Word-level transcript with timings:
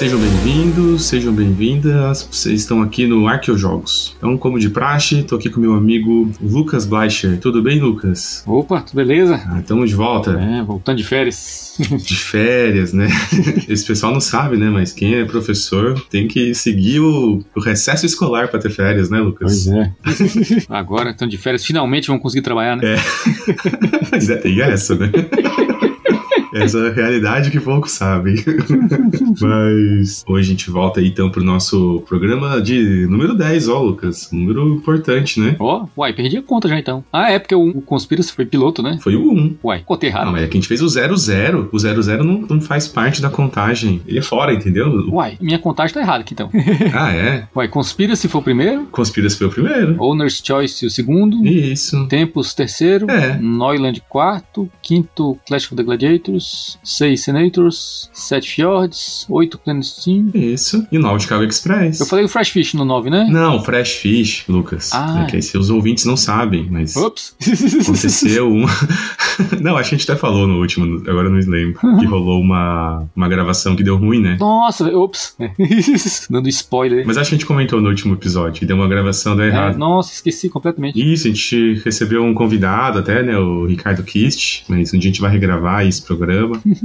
Sejam 0.00 0.18
bem-vindos, 0.18 1.04
sejam 1.04 1.30
bem-vindas. 1.30 2.26
Vocês 2.32 2.62
estão 2.62 2.80
aqui 2.80 3.06
no 3.06 3.28
Arqueojogos. 3.28 4.16
Então, 4.16 4.34
como 4.38 4.58
de 4.58 4.70
praxe, 4.70 5.22
tô 5.22 5.36
aqui 5.36 5.50
com 5.50 5.60
meu 5.60 5.74
amigo 5.74 6.32
Lucas 6.40 6.86
Bleicher. 6.86 7.38
Tudo 7.38 7.62
bem, 7.62 7.78
Lucas? 7.78 8.42
Opa, 8.46 8.80
tudo 8.80 8.96
beleza? 8.96 9.38
Ah, 9.46 9.60
estamos 9.60 9.90
de 9.90 9.94
volta. 9.94 10.30
É, 10.40 10.62
voltando 10.62 10.96
de 10.96 11.04
férias. 11.04 11.76
De 12.02 12.16
férias, 12.16 12.94
né? 12.94 13.08
Esse 13.68 13.86
pessoal 13.86 14.10
não 14.10 14.22
sabe, 14.22 14.56
né? 14.56 14.70
Mas 14.70 14.90
quem 14.90 15.16
é 15.16 15.24
professor 15.26 16.00
tem 16.08 16.26
que 16.26 16.54
seguir 16.54 17.00
o, 17.00 17.44
o 17.54 17.60
recesso 17.60 18.06
escolar 18.06 18.48
para 18.48 18.58
ter 18.58 18.70
férias, 18.70 19.10
né, 19.10 19.18
Lucas? 19.20 19.64
Pois 19.64 19.68
é. 19.68 19.92
Agora, 20.70 21.10
estão 21.10 21.28
de 21.28 21.36
férias, 21.36 21.64
finalmente 21.64 22.08
vão 22.08 22.18
conseguir 22.18 22.42
trabalhar, 22.42 22.76
né? 22.76 22.94
É. 22.94 24.16
Ainda 24.16 24.36
tem 24.38 24.60
essa, 24.62 24.94
né? 24.94 25.10
Essa 26.54 26.78
é 26.78 26.88
a 26.88 26.92
realidade 26.92 27.50
que 27.50 27.60
poucos 27.60 27.92
sabem. 27.92 28.34
Mas 29.40 30.24
hoje 30.26 30.48
a 30.48 30.50
gente 30.50 30.70
volta 30.70 31.00
aí 31.00 31.08
então 31.08 31.30
pro 31.30 31.42
nosso 31.44 32.02
programa 32.08 32.60
de 32.60 33.06
número 33.08 33.34
10, 33.34 33.68
ó, 33.68 33.80
Lucas. 33.82 34.28
Número 34.32 34.68
importante, 34.74 35.38
né? 35.40 35.56
Ó, 35.58 35.86
uai, 35.96 36.12
perdi 36.12 36.38
a 36.38 36.42
conta 36.42 36.68
já 36.68 36.78
então. 36.78 37.04
Ah, 37.12 37.30
é 37.30 37.38
porque 37.38 37.54
o, 37.54 37.68
o 37.68 37.82
Conspiracy 37.82 38.32
foi 38.32 38.44
piloto, 38.46 38.82
né? 38.82 38.98
Foi 39.02 39.16
o 39.16 39.32
1. 39.32 39.56
Uai, 39.64 39.82
contei 39.84 40.10
errado. 40.10 40.26
Não, 40.26 40.36
é 40.36 40.46
que 40.46 40.56
a 40.56 40.60
gente 40.60 40.68
fez 40.68 40.82
o 40.82 40.88
00. 40.88 41.68
O 41.72 41.78
00 41.78 42.24
não, 42.24 42.40
não 42.42 42.60
faz 42.60 42.88
parte 42.88 43.22
da 43.22 43.30
contagem. 43.30 44.00
Ele 44.06 44.18
é 44.18 44.22
fora, 44.22 44.52
entendeu? 44.52 44.88
Uai, 45.10 45.36
minha 45.40 45.58
contagem 45.58 45.94
tá 45.94 46.00
errada 46.00 46.20
aqui 46.22 46.34
então. 46.34 46.50
Ah, 46.92 47.12
é? 47.12 47.46
Uai, 47.54 47.68
Conspiracy 47.68 48.26
foi 48.28 48.40
o 48.40 48.44
primeiro, 48.44 48.86
Conspiracy 48.90 49.36
foi 49.36 49.46
o 49.46 49.50
primeiro. 49.50 49.96
Owner's 50.02 50.42
Choice 50.44 50.84
o 50.84 50.90
segundo, 50.90 51.46
Isso. 51.46 52.06
Tempos 52.08 52.52
terceiro, 52.54 53.10
É. 53.10 53.38
Neuland 53.40 54.02
quarto, 54.08 54.68
quinto 54.82 55.38
Clash 55.46 55.66
of 55.66 55.76
the 55.76 55.82
Gladiators, 55.82 56.39
seis 56.82 57.22
Senators, 57.24 58.10
sete 58.12 58.50
Fjords, 58.54 59.26
oito 59.28 59.58
Clandestine. 59.58 60.30
Isso. 60.34 60.86
E 60.90 60.98
Nautical 60.98 61.44
Express. 61.44 62.00
Eu 62.00 62.06
falei 62.06 62.24
o 62.24 62.28
Fresh 62.28 62.50
Fish 62.50 62.74
no 62.74 62.84
9, 62.84 63.10
né? 63.10 63.26
Não, 63.30 63.62
Fresh 63.62 63.92
Fish, 63.96 64.44
Lucas. 64.48 64.90
Ah. 64.92 65.22
É 65.22 65.26
que 65.26 65.36
aí 65.36 65.42
seus 65.42 65.70
ouvintes 65.70 66.04
não 66.04 66.16
sabem, 66.16 66.66
mas 66.70 66.96
Ops! 66.96 67.34
aconteceu 67.82 68.48
um. 68.50 68.64
não, 69.60 69.76
acho 69.76 69.90
que 69.90 69.94
a 69.94 69.98
gente 69.98 70.10
até 70.10 70.18
falou 70.20 70.46
no 70.46 70.58
último, 70.60 71.02
agora 71.08 71.28
eu 71.28 71.32
não 71.32 71.38
lembro. 71.40 71.78
Que 71.98 72.06
rolou 72.06 72.40
uma, 72.40 73.04
uma 73.14 73.28
gravação 73.28 73.74
que 73.76 73.82
deu 73.82 73.96
ruim, 73.96 74.20
né? 74.20 74.36
Nossa, 74.38 74.86
ops. 74.96 75.36
Dando 76.30 76.48
spoiler. 76.48 77.06
Mas 77.06 77.16
acho 77.16 77.30
que 77.30 77.34
a 77.34 77.38
gente 77.38 77.46
comentou 77.46 77.80
no 77.80 77.88
último 77.88 78.14
episódio 78.14 78.60
que 78.60 78.66
deu 78.66 78.76
uma 78.76 78.88
gravação 78.88 79.36
deu 79.36 79.46
É, 79.46 79.48
errado. 79.48 79.76
nossa, 79.78 80.12
esqueci 80.12 80.48
completamente. 80.48 81.00
Isso, 81.00 81.26
a 81.26 81.30
gente 81.30 81.80
recebeu 81.84 82.22
um 82.24 82.34
convidado 82.34 82.98
até, 82.98 83.22
né? 83.22 83.36
O 83.38 83.66
Ricardo 83.66 84.02
Kist. 84.02 84.64
Mas 84.68 84.92
um 84.92 84.98
dia 84.98 85.10
a 85.10 85.12
gente 85.12 85.20
vai 85.20 85.30
regravar 85.30 85.86
esse 85.86 86.02
programa. 86.02 86.29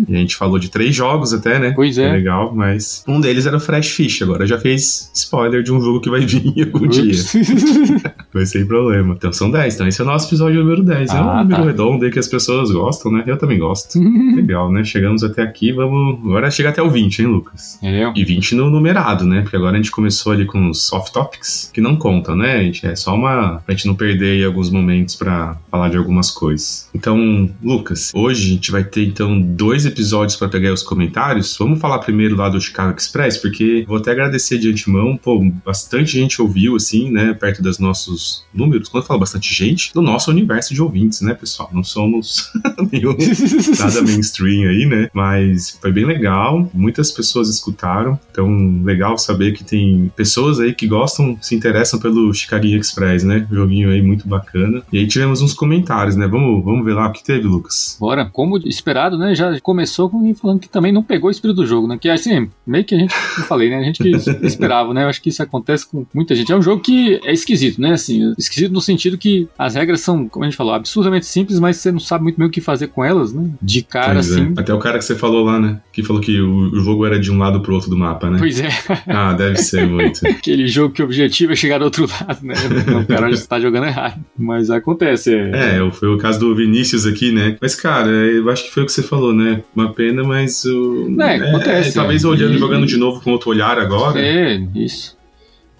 E 0.07 0.15
a 0.15 0.17
gente 0.19 0.35
falou 0.35 0.57
de 0.59 0.69
três 0.69 0.95
jogos 0.95 1.33
até, 1.33 1.59
né? 1.59 1.71
Pois 1.75 1.97
é. 1.97 2.11
legal, 2.11 2.53
mas 2.55 3.03
um 3.07 3.19
deles 3.19 3.45
era 3.45 3.57
o 3.57 3.59
Fresh 3.59 3.89
Fish. 3.91 4.21
Agora 4.21 4.45
já 4.45 4.57
fez 4.59 5.11
spoiler 5.13 5.63
de 5.63 5.71
um 5.71 5.81
jogo 5.81 6.01
que 6.01 6.09
vai 6.09 6.21
vir 6.25 6.69
algum 6.73 6.87
dia. 6.87 7.11
Ups. 7.11 7.33
Vai 8.33 8.45
sem 8.45 8.65
problema. 8.65 9.13
Então 9.17 9.31
são 9.31 9.49
10. 9.49 9.75
Então 9.75 9.87
esse 9.87 10.01
é 10.01 10.03
o 10.03 10.07
nosso 10.07 10.27
episódio 10.27 10.61
número 10.61 10.83
10. 10.83 11.09
é 11.09 11.13
um 11.13 11.17
Ah, 11.29 11.43
número 11.43 11.61
tá. 11.61 11.67
redondo 11.67 12.03
aí 12.05 12.11
que 12.11 12.19
as 12.19 12.27
pessoas 12.27 12.69
gostam, 12.71 13.11
né? 13.11 13.23
Eu 13.25 13.37
também 13.37 13.57
gosto. 13.57 13.97
Legal, 14.35 14.69
né? 14.71 14.83
Chegamos 14.83 15.23
até 15.23 15.41
aqui, 15.43 15.71
vamos. 15.71 16.19
Agora 16.25 16.51
chega 16.51 16.69
até 16.69 16.81
o 16.81 16.89
20, 16.89 17.19
hein, 17.19 17.27
Lucas? 17.27 17.79
É, 17.81 18.11
E 18.15 18.25
20 18.25 18.55
no 18.55 18.69
numerado, 18.69 19.23
né? 19.25 19.41
Porque 19.41 19.55
agora 19.55 19.73
a 19.73 19.77
gente 19.77 19.91
começou 19.91 20.33
ali 20.33 20.45
com 20.45 20.69
os 20.69 20.83
soft 20.83 21.13
topics, 21.13 21.69
que 21.73 21.79
não 21.79 21.95
contam, 21.95 22.35
né? 22.35 22.57
A 22.57 22.63
gente, 22.63 22.85
é 22.85 22.95
só 22.95 23.15
uma. 23.15 23.61
pra 23.65 23.73
gente 23.73 23.87
não 23.87 23.95
perder 23.95 24.31
aí 24.39 24.43
alguns 24.43 24.69
momentos 24.69 25.15
pra 25.15 25.55
falar 25.71 25.89
de 25.89 25.97
algumas 25.97 26.29
coisas. 26.29 26.89
Então, 26.93 27.49
Lucas, 27.63 28.11
hoje 28.13 28.45
a 28.45 28.49
gente 28.55 28.71
vai 28.71 28.83
ter 28.83 29.05
então 29.05 29.34
dois 29.41 29.85
episódios 29.85 30.35
pra 30.35 30.47
pegar 30.47 30.73
os 30.73 30.83
comentários. 30.83 31.55
Vamos 31.57 31.79
falar 31.79 31.99
primeiro 31.99 32.35
lá 32.35 32.49
do 32.49 32.59
Chicago 32.59 32.97
Express, 32.97 33.37
porque 33.37 33.85
vou 33.87 33.97
até 33.97 34.11
agradecer 34.11 34.57
de 34.57 34.69
antemão, 34.69 35.17
pô, 35.17 35.43
bastante 35.65 36.11
gente 36.11 36.41
ouviu, 36.41 36.75
assim, 36.75 37.11
né? 37.11 37.33
Perto 37.33 37.61
dos 37.61 37.79
nossos 37.79 38.45
números. 38.53 38.89
Quando 38.89 39.03
eu 39.03 39.07
falo 39.07 39.19
bastante 39.19 39.53
gente, 39.53 39.93
do 39.93 40.01
nosso 40.01 40.31
universo 40.31 40.73
de 40.73 40.81
ouvintes, 40.81 41.21
né, 41.21 41.33
pessoal? 41.33 41.69
Não 41.73 41.83
somos 41.83 42.51
nada 43.79 44.01
mainstream 44.01 44.69
aí, 44.69 44.85
né? 44.85 45.09
Mas 45.13 45.77
foi 45.81 45.91
bem 45.91 46.05
legal, 46.05 46.69
muitas 46.73 47.11
pessoas 47.11 47.49
escutaram, 47.49 48.19
então 48.31 48.81
legal 48.83 49.17
saber 49.17 49.53
que 49.53 49.63
tem 49.63 50.11
pessoas 50.15 50.59
aí 50.59 50.73
que 50.73 50.87
gostam, 50.87 51.37
se 51.41 51.55
interessam 51.55 51.99
pelo 51.99 52.33
Chicaguinho 52.33 52.79
Express, 52.79 53.23
né? 53.23 53.47
Joguinho 53.51 53.89
aí 53.89 54.01
muito 54.01 54.27
bacana. 54.27 54.83
E 54.91 54.99
aí 54.99 55.07
tivemos 55.07 55.41
uns 55.41 55.53
comentários, 55.53 56.15
né? 56.15 56.27
Vamos, 56.27 56.63
vamos 56.63 56.85
ver 56.85 56.93
lá 56.93 57.07
o 57.07 57.11
que 57.11 57.23
teve, 57.23 57.47
Lucas. 57.47 57.97
Bora, 57.99 58.25
como 58.25 58.57
esperado, 58.57 59.17
né? 59.17 59.24
Já 59.33 59.59
começou 59.61 60.09
com 60.09 60.17
alguém 60.17 60.33
falando 60.33 60.59
que 60.59 60.69
também 60.69 60.91
não 60.91 61.01
pegou 61.01 61.29
o 61.29 61.31
espírito 61.31 61.57
do 61.57 61.65
jogo, 61.65 61.87
né? 61.87 61.97
Que 61.99 62.09
assim, 62.09 62.49
meio 62.65 62.83
que 62.83 62.93
a 62.93 62.99
gente, 62.99 63.13
eu 63.37 63.43
falei, 63.45 63.69
né? 63.69 63.77
A 63.77 63.83
gente 63.83 64.03
que 64.03 64.09
esperava, 64.45 64.93
né? 64.93 65.03
Eu 65.03 65.09
acho 65.09 65.21
que 65.21 65.29
isso 65.29 65.41
acontece 65.41 65.87
com 65.87 66.05
muita 66.13 66.35
gente. 66.35 66.51
É 66.51 66.55
um 66.55 66.61
jogo 66.61 66.81
que 66.81 67.19
é 67.23 67.33
esquisito, 67.33 67.81
né? 67.81 67.93
Assim, 67.93 68.33
esquisito 68.37 68.71
no 68.71 68.81
sentido 68.81 69.17
que 69.17 69.47
as 69.57 69.75
regras 69.75 70.01
são, 70.01 70.27
como 70.27 70.45
a 70.45 70.47
gente 70.47 70.57
falou, 70.57 70.73
absurdamente 70.73 71.25
simples, 71.25 71.59
mas 71.59 71.77
você 71.77 71.91
não 71.91 71.99
sabe 71.99 72.23
muito 72.23 72.37
bem 72.37 72.47
o 72.47 72.51
que 72.51 72.61
fazer 72.61 72.87
com 72.87 73.03
elas, 73.03 73.33
né? 73.33 73.49
De 73.61 73.81
cara, 73.81 74.13
Pois 74.13 74.31
é. 74.31 74.41
assim. 74.41 74.53
Até 74.57 74.73
o 74.73 74.79
cara 74.79 74.97
que 74.97 75.05
você 75.05 75.15
falou 75.15 75.45
lá, 75.45 75.59
né? 75.59 75.79
Que 75.91 76.03
falou 76.03 76.21
que 76.21 76.39
o, 76.39 76.75
jogo 76.81 77.05
era 77.05 77.19
de 77.19 77.31
um 77.31 77.37
lado 77.37 77.61
pro 77.61 77.73
outro 77.73 77.89
do 77.89 77.97
mapa, 77.97 78.29
né? 78.29 78.37
Pois 78.37 78.59
é, 78.59 78.69
Ah, 79.07 79.33
deve 79.33 79.57
ser 79.57 79.87
muito. 79.87 80.25
aquele 80.27 80.67
jogo 80.67 80.93
que 80.93 81.01
o 81.01 81.05
objetivo 81.05 81.53
é 81.53 81.55
chegar 81.55 81.79
do 81.79 81.85
outro 81.85 82.07
lado, 82.07 82.45
né? 82.45 82.53
Não, 82.87 83.01
o 83.01 83.05
cara 83.05 83.29
já 83.29 83.35
está 83.35 83.59
jogando 83.59 83.85
errado. 83.85 84.23
Mas 84.37 84.69
acontece, 84.69 85.33
é. 85.33 85.77
É, 85.77 85.91
foi 85.91 86.09
o 86.09 86.17
caso 86.17 86.39
do 86.39 86.55
Vinícius 86.55 87.05
aqui, 87.05 87.31
né? 87.31 87.57
Mas, 87.61 87.75
cara, 87.75 88.09
eu 88.09 88.49
acho 88.49 88.65
que 88.65 88.71
foi 88.71 88.83
o 88.83 88.85
que 88.85 88.91
você 88.91 89.03
falou, 89.03 89.14
né? 89.33 89.63
Uma 89.75 89.91
pena, 89.93 90.23
mas 90.23 90.63
o. 90.65 91.15
É, 91.21 91.35
acontece, 91.49 91.93
talvez 91.93 92.23
é. 92.23 92.27
olhando, 92.27 92.55
E- 92.55 92.57
jogando 92.57 92.85
de 92.85 92.97
novo 92.97 93.21
com 93.21 93.31
outro 93.31 93.49
olhar 93.49 93.77
agora. 93.79 94.19
É, 94.19 94.55
isso. 94.75 95.15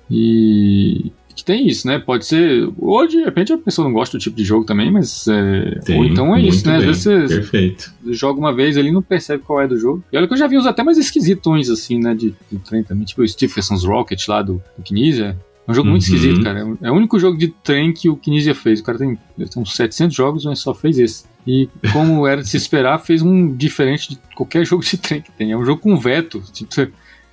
E 0.09 1.11
que 1.35 1.43
tem 1.43 1.67
isso, 1.67 1.85
né? 1.87 1.99
Pode 1.99 2.25
ser. 2.25 2.69
Ou 2.77 3.05
de 3.07 3.17
repente 3.21 3.51
a 3.51 3.57
pessoa 3.57 3.85
não 3.85 3.93
gosta 3.93 4.17
do 4.17 4.21
tipo 4.21 4.37
de 4.37 4.43
jogo 4.43 4.65
também, 4.65 4.89
mas. 4.91 5.27
é, 5.27 5.79
Tem, 5.83 5.97
ou 5.97 6.05
então 6.05 6.35
é 6.35 6.41
isso, 6.41 6.65
né? 6.67 6.75
Às 6.77 6.79
bem, 6.79 6.87
vezes 6.87 7.03
você 7.03 7.27
Perfeito. 7.35 7.93
joga 8.11 8.39
uma 8.39 8.53
vez 8.53 8.77
ali 8.77 8.87
e 8.87 8.91
não 8.91 9.01
percebe 9.01 9.43
qual 9.43 9.61
é 9.61 9.67
do 9.67 9.77
jogo. 9.77 10.03
E 10.13 10.17
olha 10.17 10.27
que 10.27 10.33
eu 10.33 10.37
já 10.37 10.47
vi 10.47 10.57
uns 10.57 10.65
até 10.65 10.81
mais 10.83 10.97
esquisitões, 10.97 11.69
assim, 11.69 11.99
né? 11.99 12.13
De, 12.15 12.33
de 12.51 12.57
trem 12.59 12.83
também. 12.83 13.03
Tipo 13.05 13.21
o 13.21 13.27
Stephenson's 13.27 13.83
Rocket 13.83 14.25
lá 14.27 14.41
do, 14.41 14.61
do 14.77 14.83
Kinesia. 14.83 15.35
É 15.67 15.71
um 15.71 15.73
jogo 15.73 15.89
muito 15.89 16.03
Uhum. 16.07 16.15
esquisito, 16.15 16.43
cara. 16.43 16.77
É 16.81 16.91
o 16.91 16.93
único 16.93 17.17
jogo 17.19 17.37
de 17.37 17.47
trem 17.47 17.91
que 17.91 18.07
o 18.09 18.15
Kinesia 18.15 18.53
fez. 18.53 18.79
O 18.79 18.83
cara 18.83 18.97
tem, 18.97 19.17
tem 19.37 19.47
uns 19.57 19.75
700 19.75 20.15
jogos, 20.15 20.45
mas 20.45 20.59
só 20.59 20.73
fez 20.73 20.99
esse. 20.99 21.25
E 21.47 21.67
como 21.91 22.25
era 22.27 22.41
de 22.41 22.49
se 22.49 22.57
esperar, 22.57 22.99
fez 22.99 23.21
um 23.21 23.51
diferente 23.55 24.09
de 24.11 24.19
qualquer 24.35 24.63
jogo 24.67 24.83
de 24.83 24.97
trem 24.97 25.21
que 25.21 25.31
tem. 25.31 25.51
É 25.51 25.57
um 25.57 25.65
jogo 25.65 25.81
com 25.81 25.97
veto. 25.97 26.41
Tipo, 26.53 26.69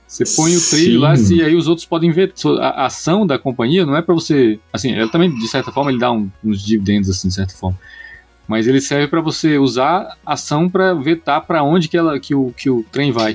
você- 0.06 0.24
põe 0.36 0.54
o 0.56 0.60
trilho 0.60 1.00
lá 1.00 1.16
Sim. 1.16 1.36
e 1.36 1.42
aí 1.42 1.54
os 1.54 1.68
outros 1.68 1.86
podem 1.86 2.10
ver. 2.10 2.32
A 2.60 2.86
ação 2.86 3.26
da 3.26 3.38
companhia 3.38 3.84
não 3.86 3.96
é 3.96 4.02
pra 4.02 4.14
você. 4.14 4.58
Assim, 4.72 4.92
ela 4.92 5.10
também, 5.10 5.34
de 5.34 5.48
certa 5.48 5.70
forma, 5.72 5.90
ele 5.90 5.98
dá 6.00 6.10
um- 6.12 6.30
uns 6.44 6.62
dividendos, 6.62 7.08
assim, 7.10 7.28
de 7.28 7.34
certa 7.34 7.54
forma. 7.54 7.78
Mas 8.48 8.66
ele 8.66 8.80
serve 8.80 9.08
pra 9.08 9.20
você 9.20 9.56
usar 9.58 10.16
a 10.26 10.32
ação 10.34 10.68
pra 10.68 10.92
vetar 10.94 11.46
pra 11.46 11.62
onde 11.62 11.88
que, 11.88 11.96
ela, 11.96 12.18
que, 12.18 12.34
o, 12.34 12.52
que 12.56 12.68
o 12.68 12.84
trem 12.90 13.12
vai. 13.12 13.34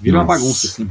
Vira 0.00 0.18
uma 0.18 0.24
Nossa. 0.24 0.38
bagunça, 0.40 0.66
assim. 0.66 0.88